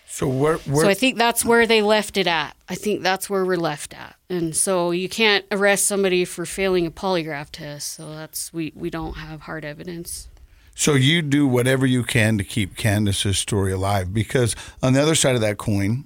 So 0.09 0.27
where, 0.27 0.57
where 0.57 0.85
so 0.85 0.91
I 0.91 0.95
think 0.95 1.17
that's 1.17 1.45
where 1.45 1.65
they 1.65 1.81
left 1.81 2.17
it 2.17 2.27
at. 2.27 2.57
I 2.69 2.75
think 2.75 3.03
that's 3.05 3.31
where 3.31 3.45
we're 3.45 3.57
left 3.57 3.95
at. 3.95 4.17
And 4.29 4.57
so 4.57 4.91
you 4.91 5.09
can't 5.09 5.45
arrest 5.53 5.87
somebody 5.87 6.25
for 6.25 6.45
failing 6.45 6.87
a 6.87 6.91
polygraph 6.91 7.51
test. 7.53 7.93
So 7.93 8.11
that's 8.11 8.53
we 8.53 8.73
we 8.75 8.91
don't 8.91 9.15
have 9.15 9.43
hard 9.43 9.65
evidence. 9.65 10.27
So 10.75 10.95
you 10.95 11.23
do 11.23 11.47
whatever 11.47 11.87
you 11.87 12.03
can 12.03 12.37
to 12.39 12.43
keep 12.43 12.77
Kandis's 12.77 13.39
story 13.39 13.71
alive 13.71 14.13
because 14.13 14.57
on 14.83 14.93
the 14.93 15.01
other 15.01 15.15
side 15.15 15.37
of 15.37 15.41
that 15.43 15.57
coin, 15.57 16.05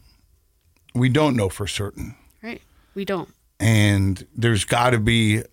we 0.95 1.09
don't 1.09 1.37
know 1.37 1.49
for 1.49 1.67
certain. 1.67 2.17
Right? 2.43 2.61
We 2.95 3.07
don't. 3.07 3.31
And 3.59 4.27
there's 4.35 4.65
got 4.65 4.91
to 4.91 4.99
be 4.99 5.39
a- 5.39 5.45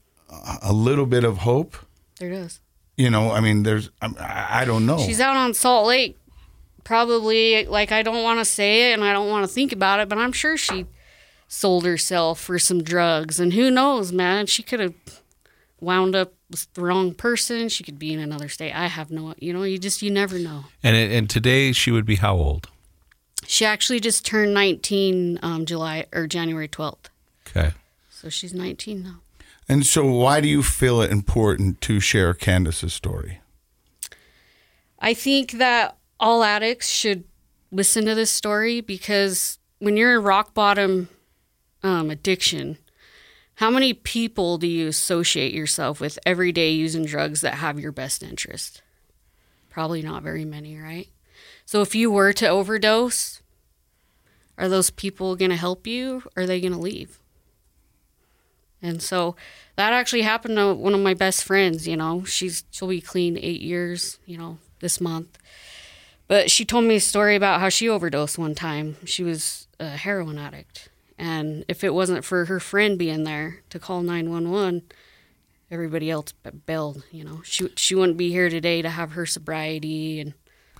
a 0.63 0.73
little 0.73 1.05
bit 1.05 1.23
of 1.23 1.39
hope. 1.39 1.75
There 2.19 2.29
it 2.31 2.35
is. 2.35 2.59
You 2.97 3.09
know, 3.09 3.31
I 3.31 3.39
mean, 3.39 3.63
there's, 3.63 3.89
I, 4.01 4.59
I 4.61 4.65
don't 4.65 4.85
know. 4.85 4.99
She's 4.99 5.19
out 5.19 5.35
on 5.35 5.53
Salt 5.53 5.87
Lake. 5.87 6.17
Probably, 6.83 7.65
like, 7.65 7.91
I 7.93 8.03
don't 8.03 8.23
want 8.23 8.39
to 8.39 8.45
say 8.45 8.91
it 8.91 8.93
and 8.95 9.03
I 9.03 9.13
don't 9.13 9.29
want 9.29 9.47
to 9.47 9.53
think 9.53 9.71
about 9.71 9.99
it, 10.01 10.09
but 10.09 10.17
I'm 10.17 10.33
sure 10.33 10.57
she 10.57 10.85
sold 11.47 11.85
herself 11.85 12.39
for 12.41 12.59
some 12.59 12.83
drugs. 12.83 13.39
And 13.39 13.53
who 13.53 13.71
knows, 13.71 14.11
man? 14.11 14.47
She 14.47 14.63
could 14.63 14.81
have 14.81 14.93
wound 15.79 16.13
up 16.13 16.33
with 16.49 16.71
the 16.73 16.81
wrong 16.81 17.13
person. 17.13 17.69
She 17.69 17.83
could 17.85 17.97
be 17.97 18.11
in 18.13 18.19
another 18.19 18.49
state. 18.49 18.73
I 18.73 18.87
have 18.87 19.11
no, 19.11 19.33
you 19.39 19.53
know, 19.53 19.63
you 19.63 19.77
just 19.79 20.01
you 20.01 20.11
never 20.11 20.37
know. 20.37 20.65
And 20.83 20.95
it- 20.97 21.11
and 21.11 21.29
today 21.29 21.71
she 21.71 21.89
would 21.89 22.05
be 22.05 22.17
how 22.17 22.35
old? 22.35 22.67
She 23.47 23.65
actually 23.65 23.99
just 24.01 24.25
turned 24.25 24.53
19 24.53 25.39
um, 25.41 25.65
July 25.65 26.05
or 26.13 26.27
January 26.27 26.67
12th. 26.67 27.05
Okay. 27.47 27.71
So 28.23 28.29
she's 28.29 28.53
19 28.53 29.03
now. 29.03 29.19
And 29.67 29.85
so, 29.85 30.05
why 30.05 30.39
do 30.39 30.47
you 30.47 30.63
feel 30.63 31.01
it 31.01 31.11
important 31.11 31.81
to 31.81 31.99
share 31.99 32.33
Kandis's 32.33 32.93
story? 32.93 33.41
I 34.97 35.13
think 35.13 35.51
that 35.53 35.97
all 36.21 36.41
addicts 36.41 36.87
should 36.87 37.25
listen 37.69 38.05
to 38.05 38.15
this 38.15 38.31
story 38.31 38.79
because 38.79 39.59
when 39.79 39.97
you're 39.97 40.15
in 40.15 40.23
rock 40.23 40.53
bottom 40.53 41.09
um, 41.83 42.09
addiction, 42.09 42.77
how 43.55 43.69
many 43.69 43.93
people 43.93 44.57
do 44.57 44.67
you 44.67 44.87
associate 44.87 45.53
yourself 45.53 45.99
with 45.99 46.17
every 46.25 46.53
day 46.53 46.71
using 46.71 47.03
drugs 47.03 47.41
that 47.41 47.55
have 47.55 47.77
your 47.77 47.91
best 47.91 48.23
interest? 48.23 48.81
Probably 49.69 50.01
not 50.01 50.23
very 50.23 50.45
many, 50.45 50.77
right? 50.77 51.09
So 51.65 51.81
if 51.81 51.93
you 51.93 52.09
were 52.09 52.31
to 52.31 52.47
overdose, 52.47 53.41
are 54.57 54.69
those 54.69 54.91
people 54.91 55.35
going 55.35 55.51
to 55.51 55.57
help 55.57 55.85
you 55.85 56.23
or 56.37 56.43
are 56.43 56.45
they 56.45 56.61
going 56.61 56.71
to 56.71 56.79
leave? 56.79 57.19
And 58.83 59.01
so 59.01 59.35
that 59.77 59.93
actually 59.93 60.21
happened 60.23 60.57
to 60.57 60.73
one 60.73 60.93
of 60.93 60.99
my 60.99 61.13
best 61.13 61.43
friends, 61.43 61.87
you 61.87 61.95
know. 61.97 62.25
She's 62.25 62.65
she'll 62.69 62.89
be 62.89 63.01
clean 63.01 63.37
8 63.37 63.61
years, 63.61 64.19
you 64.25 64.37
know, 64.37 64.57
this 64.81 64.99
month. 64.99 65.39
But 66.27 66.51
she 66.51 66.65
told 66.65 66.83
me 66.83 66.95
a 66.95 66.99
story 66.99 67.35
about 67.35 67.61
how 67.61 67.69
she 67.69 67.89
overdosed 67.89 68.37
one 68.37 68.55
time. 68.55 68.97
She 69.05 69.23
was 69.23 69.67
a 69.79 69.89
heroin 69.89 70.37
addict. 70.37 70.89
And 71.17 71.63
if 71.67 71.83
it 71.83 71.93
wasn't 71.93 72.25
for 72.25 72.45
her 72.45 72.59
friend 72.59 72.97
being 72.97 73.23
there 73.23 73.61
to 73.69 73.79
call 73.79 74.01
911, 74.01 74.83
everybody 75.71 76.11
else 76.11 76.33
bailed, 76.65 77.03
you 77.11 77.23
know. 77.23 77.41
She 77.43 77.69
she 77.75 77.95
wouldn't 77.95 78.17
be 78.17 78.31
here 78.31 78.49
today 78.49 78.81
to 78.81 78.89
have 78.89 79.13
her 79.13 79.25
sobriety 79.25 80.19
and 80.19 80.33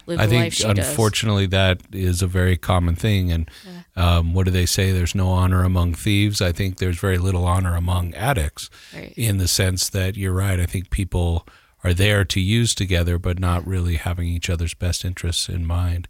live 0.06 0.20
I 0.20 0.26
the 0.26 0.36
life 0.36 0.42
think 0.42 0.54
she 0.54 0.64
does. 0.74 0.88
unfortunately 0.90 1.46
that 1.48 1.82
is 1.92 2.22
a 2.22 2.28
very 2.28 2.58
common 2.58 2.96
thing. 2.96 3.32
And 3.32 3.50
um, 3.96 4.34
what 4.34 4.46
do 4.46 4.52
they 4.52 4.66
say? 4.66 4.92
There's 4.92 5.16
no 5.16 5.30
honor 5.30 5.64
among 5.64 5.94
thieves. 5.94 6.42
I 6.42 6.52
think 6.52 6.78
there's 6.78 7.00
very 7.00 7.18
little 7.18 7.46
honor 7.46 7.76
among 7.76 8.14
addicts 8.16 8.70
Right. 8.94 9.14
in 9.16 9.38
the 9.38 9.48
sense 9.48 9.90
that 9.90 10.18
you're 10.18 10.34
right. 10.34 10.60
I 10.60 10.66
think 10.66 10.90
people 10.90 11.48
are 11.84 11.94
there 11.94 12.24
to 12.26 12.40
use 12.40 12.74
together, 12.74 13.20
but 13.20 13.40
not 13.40 13.66
really 13.68 13.96
having 13.98 14.28
each 14.28 14.50
other's 14.50 14.74
best 14.74 15.04
interests 15.06 15.50
in 15.50 15.66
mind. 15.66 16.08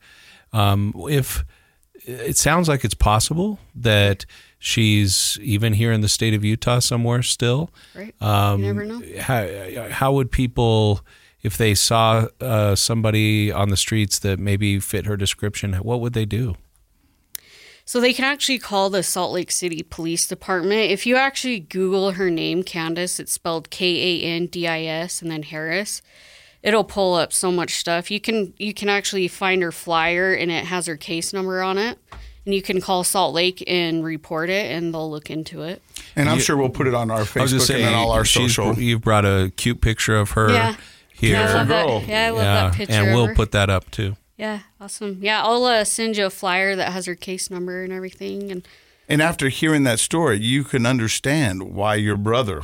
Um, 0.52 0.94
if 1.10 1.44
it 2.06 2.38
sounds 2.38 2.68
like 2.68 2.84
it's 2.84 2.94
possible 2.94 3.60
that 3.76 4.26
she's 4.60 5.38
even 5.42 5.74
here 5.74 5.92
in 5.92 6.02
the 6.02 6.10
state 6.10 6.34
of 6.34 6.44
Utah 6.44 6.80
somewhere 6.80 7.24
still. 7.24 7.70
Right. 7.96 8.14
Um, 8.22 8.62
you 8.64 8.74
never 8.74 8.86
know. 8.86 9.02
How, 9.20 9.88
how 9.90 10.14
would 10.14 10.32
people, 10.32 11.02
if 11.44 11.58
they 11.58 11.76
saw 11.76 12.28
uh, 12.40 12.76
somebody 12.76 13.52
on 13.52 13.70
the 13.70 13.78
streets 13.78 14.18
that 14.20 14.40
maybe 14.40 14.80
fit 14.80 15.06
her 15.06 15.18
description, 15.18 15.74
what 15.74 16.00
would 16.00 16.14
they 16.14 16.26
do? 16.26 16.56
So 17.86 18.00
they 18.00 18.14
can 18.14 18.24
actually 18.24 18.60
call 18.60 18.90
the 18.90 19.04
Salt 19.04 19.34
Lake 19.34 19.52
City 19.52 19.84
Police 19.84 20.26
Department. 20.26 20.90
If 20.90 21.06
you 21.06 21.18
actually 21.18 21.60
Google 21.60 22.12
her 22.12 22.30
name, 22.30 22.64
Kandis, 22.64 23.20
it's 23.20 23.34
spelled 23.34 23.70
K 23.70 24.22
A 24.22 24.26
N 24.26 24.48
D 24.48 24.68
I 24.68 24.84
S 24.84 25.22
and 25.22 25.30
then 25.30 25.44
Harris. 25.44 26.02
It'll 26.62 26.86
pull 26.86 27.14
up 27.16 27.34
so 27.34 27.52
much 27.52 27.76
stuff. 27.76 28.10
You 28.10 28.22
can 28.22 28.54
you 28.58 28.74
can 28.74 28.88
actually 28.88 29.28
find 29.28 29.62
her 29.62 29.74
flyer 29.74 30.34
and 30.34 30.50
it 30.50 30.64
has 30.64 30.86
her 30.86 30.96
case 30.96 31.34
number 31.34 31.62
on 31.62 31.78
it. 31.78 32.00
And 32.46 32.56
you 32.56 32.62
can 32.62 32.80
call 32.80 33.04
Salt 33.04 33.34
Lake 33.34 33.62
and 33.68 34.04
report 34.04 34.50
it 34.50 34.72
and 34.72 34.94
they'll 34.94 35.12
look 35.12 35.30
into 35.30 35.64
it. 35.64 35.82
And 36.16 36.30
I'm 36.30 36.40
sure 36.40 36.56
we'll 36.56 36.70
put 36.70 36.88
it 36.88 36.94
on 36.94 37.12
our 37.12 37.18
I 37.18 37.20
was 37.20 37.34
going 37.34 37.48
to 37.50 37.56
Facebook 37.56 37.62
say, 37.62 37.84
and 37.84 37.96
on 37.96 38.02
all 38.02 38.12
our 38.12 38.26
social. 38.26 38.80
You've 38.80 39.02
brought 39.02 39.26
a 39.26 39.52
cute 39.58 39.82
picture 39.82 40.16
of 40.16 40.32
her 40.32 40.52
Yeah. 40.52 40.76
Here. 41.24 41.36
Yeah, 41.36 41.50
I 41.50 41.54
love 41.54 41.68
girl. 41.68 42.00
that. 42.02 42.08
Yeah, 42.10 42.26
I 42.26 42.30
love 42.30 42.44
Yeah, 42.44 42.54
that 42.70 42.74
picture. 42.74 42.94
and 42.94 43.14
we'll 43.14 43.28
her. 43.28 43.36
put 43.36 43.52
that 43.52 43.70
up 43.70 43.90
too. 43.92 44.16
Yeah, 44.38 44.60
awesome. 44.82 45.20
Yeah, 45.22 45.44
I'll 45.44 45.64
uh, 45.66 45.84
send 45.84 46.18
you 46.18 46.26
a 46.26 46.30
flyer 46.30 46.76
that 46.76 46.92
has 46.92 47.06
her 47.06 47.16
case 47.16 47.50
number 47.50 47.84
and 47.84 47.94
everything. 47.94 48.52
And 48.52 48.68
And 49.08 49.22
after 49.22 49.50
hearing 49.50 49.84
that 49.84 50.00
story, 50.00 50.40
you 50.40 50.64
can 50.64 50.86
understand 50.86 51.74
why 51.76 51.96
your 51.96 52.18
brother 52.18 52.64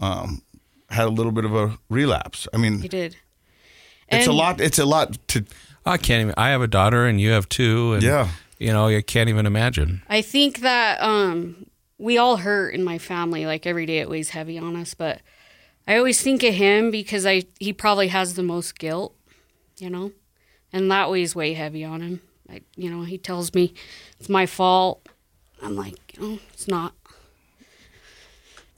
um, 0.00 0.42
had 0.90 1.06
a 1.06 1.10
little 1.10 1.32
bit 1.32 1.44
of 1.44 1.54
a 1.54 1.78
relapse. 1.90 2.46
I 2.54 2.56
mean, 2.58 2.80
he 2.80 2.88
did. 2.88 3.16
it's 4.08 4.26
a 4.26 4.32
lot. 4.32 4.60
It's 4.60 4.78
a 4.78 4.86
lot 4.86 5.18
to. 5.28 5.44
I 5.84 5.96
can't 5.96 6.20
even. 6.22 6.34
I 6.36 6.50
have 6.50 6.62
a 6.62 6.66
daughter, 6.68 7.06
and 7.06 7.20
you 7.20 7.30
have 7.30 7.48
two. 7.48 7.94
And, 7.94 8.02
Yeah. 8.02 8.28
You 8.58 8.72
know, 8.72 8.88
you 8.88 9.02
can't 9.02 9.28
even 9.28 9.44
imagine. 9.44 10.00
I 10.08 10.22
think 10.22 10.60
that 10.60 11.02
um, 11.02 11.66
we 11.98 12.16
all 12.16 12.38
hurt 12.38 12.74
in 12.74 12.82
my 12.84 12.96
family. 12.96 13.44
Like 13.44 13.66
every 13.66 13.84
day, 13.84 13.98
it 13.98 14.08
weighs 14.08 14.30
heavy 14.30 14.56
on 14.58 14.76
us. 14.76 14.94
But 14.94 15.20
I 15.86 15.96
always 15.96 16.20
think 16.20 16.42
of 16.42 16.54
him 16.54 16.90
because 16.90 17.24
I 17.24 17.44
he 17.58 17.72
probably 17.72 18.08
has 18.08 18.34
the 18.34 18.42
most 18.42 18.78
guilt, 18.78 19.14
you 19.78 19.88
know, 19.88 20.12
and 20.72 20.90
that 20.90 21.10
weighs 21.10 21.34
way 21.34 21.54
heavy 21.54 21.84
on 21.84 22.00
him. 22.00 22.20
I, 22.50 22.62
you 22.76 22.90
know, 22.90 23.02
he 23.02 23.18
tells 23.18 23.54
me 23.54 23.74
it's 24.18 24.28
my 24.28 24.46
fault. 24.46 25.08
I'm 25.62 25.76
like, 25.76 26.16
you 26.16 26.22
know, 26.22 26.38
it's 26.52 26.68
not. 26.68 26.94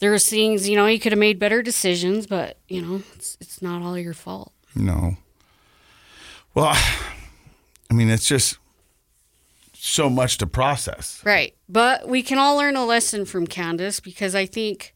There 0.01 0.13
was 0.13 0.29
things, 0.29 0.69
you 0.69 0.77
know, 0.77 0.87
he 0.87 0.99
could 0.99 1.13
have 1.13 1.19
made 1.19 1.39
better 1.39 1.63
decisions, 1.63 2.27
but 2.27 2.59
you 2.69 2.83
know, 2.83 3.03
it's 3.15 3.37
it's 3.41 3.63
not 3.63 3.83
all 3.83 3.99
your 3.99 4.15
fault. 4.15 4.53
No. 4.75 5.17
Well, 6.55 6.77
I 7.91 7.95
mean, 7.95 8.11
it's 8.11 8.27
just 8.27 8.59
so 9.73 10.11
much 10.11 10.39
to 10.39 10.47
process. 10.47 11.23
Right. 11.25 11.55
But 11.69 12.09
we 12.09 12.23
can 12.23 12.39
all 12.39 12.57
learn 12.57 12.77
a 12.77 12.85
lesson 12.85 13.25
from 13.25 13.47
Kandis 13.47 14.03
because 14.03 14.35
I 14.35 14.45
think 14.47 14.95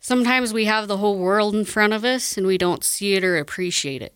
sometimes 0.00 0.52
we 0.52 0.64
have 0.66 0.88
the 0.88 0.98
whole 0.98 1.18
world 1.18 1.54
in 1.54 1.64
front 1.64 1.92
of 1.92 2.04
us 2.04 2.36
and 2.36 2.46
we 2.46 2.58
don't 2.58 2.84
see 2.84 3.14
it 3.14 3.24
or 3.24 3.36
appreciate 3.36 4.02
it. 4.02 4.14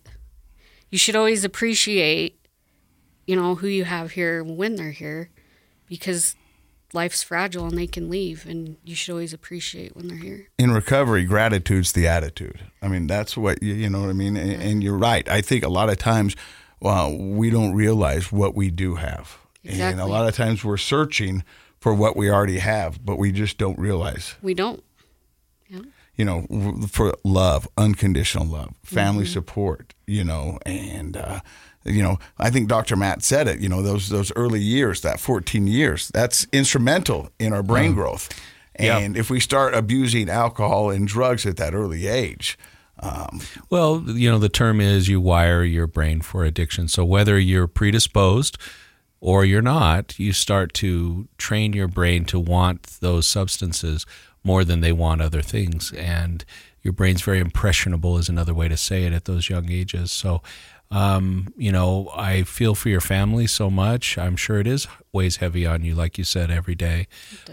You 0.90 0.98
should 0.98 1.16
always 1.16 1.44
appreciate, 1.44 2.38
you 3.26 3.36
know, 3.36 3.54
who 3.54 3.66
you 3.66 3.84
have 3.84 4.12
here 4.12 4.44
when 4.44 4.76
they're 4.76 4.90
here 4.90 5.30
because 5.88 6.36
life's 6.94 7.22
fragile 7.22 7.66
and 7.66 7.78
they 7.78 7.86
can 7.86 8.10
leave 8.10 8.46
and 8.46 8.76
you 8.84 8.94
should 8.94 9.12
always 9.12 9.32
appreciate 9.32 9.96
when 9.96 10.08
they're 10.08 10.18
here. 10.18 10.48
in 10.58 10.70
recovery, 10.72 11.24
gratitude's 11.24 11.92
the 11.92 12.06
attitude. 12.06 12.60
I 12.82 12.88
mean, 12.88 13.06
that's 13.06 13.36
what 13.36 13.62
you, 13.62 13.74
you 13.74 13.88
know 13.88 14.00
what 14.00 14.10
I 14.10 14.14
mean. 14.14 14.36
And, 14.36 14.62
and 14.62 14.82
you're 14.82 14.98
right. 14.98 15.26
I 15.28 15.40
think 15.40 15.64
a 15.64 15.68
lot 15.68 15.88
of 15.88 15.98
times, 15.98 16.36
well, 16.80 17.16
we 17.16 17.50
don't 17.50 17.74
realize 17.74 18.32
what 18.32 18.54
we 18.54 18.70
do 18.70 18.96
have, 18.96 19.38
and 19.64 20.00
a 20.00 20.06
lot 20.06 20.28
of 20.28 20.34
times 20.34 20.64
we're 20.64 20.76
searching 20.76 21.44
for 21.78 21.94
what 21.94 22.16
we 22.16 22.30
already 22.30 22.58
have, 22.58 23.04
but 23.04 23.18
we 23.18 23.32
just 23.32 23.56
don't 23.58 23.78
realize. 23.78 24.34
We 24.42 24.54
don't. 24.54 24.82
You 26.22 26.26
know, 26.26 26.86
for 26.86 27.14
love, 27.24 27.66
unconditional 27.76 28.46
love, 28.46 28.74
family 28.84 29.26
support. 29.26 29.94
You 30.06 30.22
know, 30.24 30.58
and. 30.64 31.16
uh 31.16 31.40
you 31.84 32.00
know, 32.00 32.20
I 32.38 32.48
think 32.50 32.68
Dr. 32.68 32.94
Matt 32.94 33.24
said 33.24 33.48
it. 33.48 33.58
You 33.58 33.68
know, 33.68 33.82
those 33.82 34.08
those 34.08 34.30
early 34.36 34.60
years, 34.60 35.00
that 35.00 35.18
14 35.18 35.66
years, 35.66 36.12
that's 36.14 36.46
instrumental 36.52 37.30
in 37.40 37.52
our 37.52 37.64
brain 37.64 37.92
growth. 37.92 38.28
Yeah. 38.78 38.98
And 38.98 39.16
if 39.16 39.30
we 39.30 39.40
start 39.40 39.74
abusing 39.74 40.30
alcohol 40.30 40.90
and 40.90 41.08
drugs 41.08 41.44
at 41.44 41.56
that 41.56 41.74
early 41.74 42.06
age, 42.06 42.56
um, 43.00 43.40
Well, 43.68 44.04
you 44.06 44.30
know, 44.30 44.38
the 44.38 44.48
term 44.48 44.80
is 44.80 45.08
you 45.08 45.20
wire 45.20 45.64
your 45.64 45.88
brain 45.88 46.20
for 46.20 46.44
addiction. 46.44 46.86
So 46.86 47.04
whether 47.04 47.36
you're 47.36 47.66
predisposed 47.66 48.58
or 49.20 49.44
you're 49.44 49.60
not, 49.60 50.18
you 50.20 50.32
start 50.32 50.72
to 50.74 51.26
train 51.36 51.72
your 51.72 51.88
brain 51.88 52.24
to 52.26 52.38
want 52.38 52.84
those 53.00 53.26
substances 53.26 54.06
more 54.44 54.64
than 54.64 54.80
they 54.80 54.92
want 54.92 55.20
other 55.20 55.42
things. 55.42 55.92
And 55.92 56.44
your 56.82 56.92
brain's 56.92 57.22
very 57.22 57.38
impressionable, 57.38 58.18
is 58.18 58.28
another 58.28 58.54
way 58.54 58.68
to 58.68 58.76
say 58.76 59.04
it 59.04 59.12
at 59.12 59.24
those 59.24 59.48
young 59.48 59.70
ages. 59.70 60.10
So, 60.10 60.42
um, 60.90 61.54
you 61.56 61.72
know, 61.72 62.10
I 62.14 62.42
feel 62.42 62.74
for 62.74 62.90
your 62.90 63.00
family 63.00 63.46
so 63.46 63.70
much. 63.70 64.18
I'm 64.18 64.36
sure 64.36 64.58
it 64.58 64.66
is 64.66 64.86
weighs 65.12 65.36
heavy 65.36 65.64
on 65.64 65.84
you, 65.84 65.94
like 65.94 66.18
you 66.18 66.24
said, 66.24 66.50
every 66.50 66.74
day. 66.74 67.06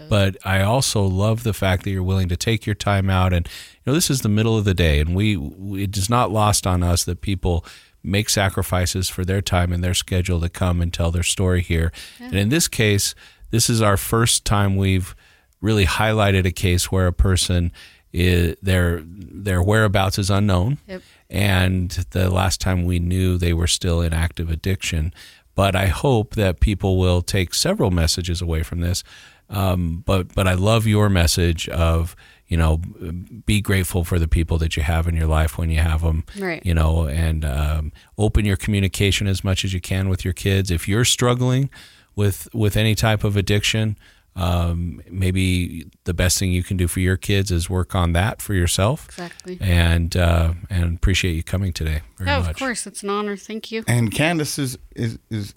But 0.08 0.36
I 0.44 0.60
also 0.60 1.02
love 1.02 1.42
the 1.42 1.54
fact 1.54 1.84
that 1.84 1.90
you're 1.90 2.02
willing 2.02 2.28
to 2.28 2.36
take 2.36 2.66
your 2.66 2.74
time 2.74 3.08
out. 3.08 3.32
And, 3.32 3.46
you 3.46 3.90
know, 3.90 3.94
this 3.94 4.10
is 4.10 4.20
the 4.20 4.28
middle 4.28 4.58
of 4.58 4.64
the 4.64 4.74
day, 4.74 5.00
and 5.00 5.14
we, 5.14 5.38
it 5.82 5.96
is 5.96 6.10
not 6.10 6.30
lost 6.30 6.66
on 6.66 6.82
us 6.82 7.04
that 7.04 7.22
people 7.22 7.64
make 8.02 8.28
sacrifices 8.28 9.08
for 9.08 9.24
their 9.24 9.42
time 9.42 9.72
and 9.72 9.84
their 9.84 9.94
schedule 9.94 10.40
to 10.40 10.48
come 10.48 10.80
and 10.80 10.92
tell 10.92 11.10
their 11.10 11.22
story 11.22 11.62
here. 11.62 11.92
And 12.18 12.34
in 12.34 12.48
this 12.48 12.66
case, 12.68 13.14
this 13.50 13.70
is 13.70 13.80
our 13.80 13.96
first 13.96 14.44
time 14.44 14.76
we've 14.76 15.14
really 15.60 15.86
highlighted 15.86 16.44
a 16.46 16.50
case 16.52 16.90
where 16.90 17.06
a 17.06 17.12
person 17.12 17.72
is, 18.12 18.56
their 18.62 19.02
their 19.04 19.62
whereabouts 19.62 20.18
is 20.18 20.30
unknown 20.30 20.78
Yep. 20.88 21.02
and 21.28 21.90
the 22.10 22.28
last 22.30 22.60
time 22.60 22.84
we 22.84 22.98
knew 22.98 23.38
they 23.38 23.52
were 23.52 23.66
still 23.68 24.00
in 24.00 24.12
active 24.12 24.50
addiction. 24.50 25.12
But 25.54 25.76
I 25.76 25.86
hope 25.86 26.34
that 26.36 26.60
people 26.60 26.98
will 26.98 27.22
take 27.22 27.54
several 27.54 27.90
messages 27.90 28.40
away 28.42 28.62
from 28.62 28.80
this. 28.80 29.04
Um, 29.48 30.02
but 30.06 30.34
but 30.34 30.46
I 30.48 30.54
love 30.54 30.86
your 30.86 31.08
message 31.08 31.68
of 31.68 32.14
you 32.48 32.56
know 32.56 32.78
be 33.46 33.60
grateful 33.60 34.04
for 34.04 34.18
the 34.18 34.28
people 34.28 34.58
that 34.58 34.76
you 34.76 34.82
have 34.82 35.06
in 35.08 35.14
your 35.16 35.26
life 35.26 35.58
when 35.58 35.70
you 35.70 35.78
have 35.80 36.02
them. 36.02 36.24
Right. 36.38 36.64
You 36.64 36.74
know, 36.74 37.06
and 37.06 37.44
um, 37.44 37.92
open 38.16 38.44
your 38.44 38.56
communication 38.56 39.26
as 39.26 39.42
much 39.44 39.64
as 39.64 39.72
you 39.74 39.80
can 39.80 40.08
with 40.08 40.24
your 40.24 40.34
kids. 40.34 40.70
If 40.70 40.88
you're 40.88 41.04
struggling 41.04 41.68
with 42.16 42.48
with 42.54 42.76
any 42.76 42.94
type 42.94 43.24
of 43.24 43.36
addiction, 43.36 43.96
um, 44.36 45.02
maybe 45.10 45.86
the 46.04 46.14
best 46.14 46.38
thing 46.38 46.52
you 46.52 46.62
can 46.62 46.76
do 46.76 46.88
for 46.88 47.00
your 47.00 47.16
kids 47.16 47.50
is 47.50 47.68
work 47.68 47.94
on 47.94 48.12
that 48.12 48.40
for 48.40 48.54
yourself. 48.54 49.06
Exactly. 49.08 49.58
And 49.60 50.16
uh, 50.16 50.54
and 50.68 50.96
appreciate 50.96 51.32
you 51.32 51.42
coming 51.42 51.72
today 51.72 52.02
very 52.16 52.30
yeah, 52.30 52.38
much. 52.40 52.50
of 52.50 52.56
course. 52.56 52.86
It's 52.86 53.02
an 53.02 53.10
honor. 53.10 53.36
Thank 53.36 53.70
you. 53.72 53.84
And 53.86 54.10
Kandis 54.10 54.58
is 54.58 54.78
is 54.94 55.18
is 55.30 55.54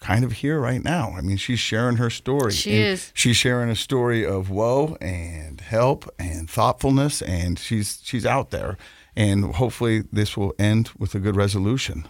kind 0.00 0.24
of 0.24 0.32
here 0.32 0.60
right 0.60 0.82
now. 0.84 1.14
I 1.16 1.22
mean, 1.22 1.36
she's 1.36 1.58
sharing 1.58 1.96
her 1.96 2.10
story. 2.10 2.52
She 2.52 2.70
And 2.70 2.92
is. 2.92 3.12
She's 3.14 3.36
sharing 3.36 3.68
a 3.70 3.76
story 3.76 4.24
of 4.24 4.50
woe 4.50 4.96
and 5.00 5.60
help 5.60 6.08
and 6.18 6.48
thoughtfulness, 6.48 7.22
and 7.22 7.58
she's 7.58 8.00
she's 8.04 8.26
out 8.26 8.50
there. 8.50 8.76
And 9.16 9.56
hopefully, 9.56 10.04
this 10.12 10.36
will 10.36 10.54
end 10.58 10.90
with 10.96 11.14
a 11.14 11.18
good 11.18 11.34
resolution. 11.34 12.06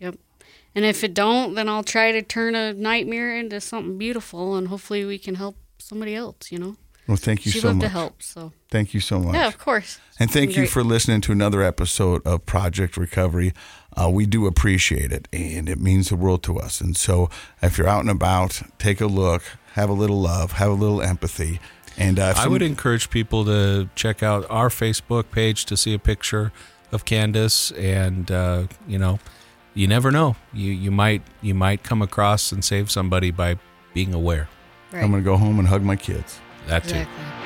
Yep. 0.00 0.16
And 0.74 0.84
if 0.84 1.02
it 1.02 1.14
don't, 1.14 1.54
then 1.54 1.68
I'll 1.68 1.82
try 1.84 2.12
to 2.12 2.20
turn 2.22 2.54
a 2.54 2.72
nightmare 2.74 3.36
into 3.36 3.60
something 3.60 3.96
beautiful, 3.98 4.56
and 4.56 4.68
hopefully 4.68 5.04
we 5.04 5.18
can 5.18 5.36
help 5.36 5.56
somebody 5.78 6.14
else. 6.14 6.50
You 6.52 6.58
know, 6.58 6.76
Well, 7.06 7.16
thank 7.16 7.46
you 7.46 7.52
she 7.52 7.60
so 7.60 7.68
loved 7.68 7.78
much. 7.78 7.86
to 7.86 7.92
help. 7.92 8.22
So 8.22 8.52
Thank 8.70 8.92
you 8.92 9.00
so 9.00 9.18
much. 9.20 9.34
yeah, 9.34 9.46
of 9.46 9.56
course. 9.58 9.98
And 10.20 10.30
thank 10.30 10.50
you 10.50 10.62
great. 10.62 10.70
for 10.70 10.82
listening 10.84 11.20
to 11.22 11.32
another 11.32 11.62
episode 11.62 12.20
of 12.26 12.44
Project 12.46 12.96
Recovery. 12.98 13.52
Uh, 13.96 14.10
we 14.10 14.26
do 14.26 14.46
appreciate 14.46 15.12
it, 15.12 15.28
and 15.32 15.68
it 15.70 15.78
means 15.80 16.10
the 16.10 16.16
world 16.16 16.42
to 16.42 16.58
us. 16.58 16.80
And 16.82 16.94
so, 16.96 17.30
if 17.62 17.78
you're 17.78 17.88
out 17.88 18.00
and 18.00 18.10
about, 18.10 18.60
take 18.78 19.00
a 19.00 19.06
look, 19.06 19.42
have 19.74 19.88
a 19.88 19.94
little 19.94 20.20
love, 20.20 20.52
have 20.52 20.70
a 20.70 20.74
little 20.74 21.00
empathy. 21.00 21.58
And 21.96 22.18
uh, 22.18 22.24
if 22.32 22.36
I 22.38 22.42
some- 22.42 22.52
would 22.52 22.60
encourage 22.60 23.08
people 23.08 23.46
to 23.46 23.88
check 23.94 24.22
out 24.22 24.44
our 24.50 24.68
Facebook 24.68 25.30
page 25.30 25.64
to 25.66 25.76
see 25.78 25.94
a 25.94 25.98
picture 25.98 26.52
of 26.92 27.06
Kandis, 27.06 27.72
and 27.82 28.30
uh, 28.30 28.64
you 28.86 28.98
know, 28.98 29.18
you 29.76 29.86
never 29.86 30.10
know. 30.10 30.34
You 30.52 30.72
you 30.72 30.90
might 30.90 31.22
you 31.42 31.54
might 31.54 31.84
come 31.84 32.02
across 32.02 32.50
and 32.50 32.64
save 32.64 32.90
somebody 32.90 33.30
by 33.30 33.58
being 33.94 34.14
aware. 34.14 34.48
Right. 34.90 35.04
I'm 35.04 35.10
going 35.10 35.22
to 35.22 35.24
go 35.24 35.36
home 35.36 35.58
and 35.58 35.68
hug 35.68 35.82
my 35.82 35.96
kids. 35.96 36.40
That 36.66 36.84
too. 36.84 36.96
exactly. 36.96 37.45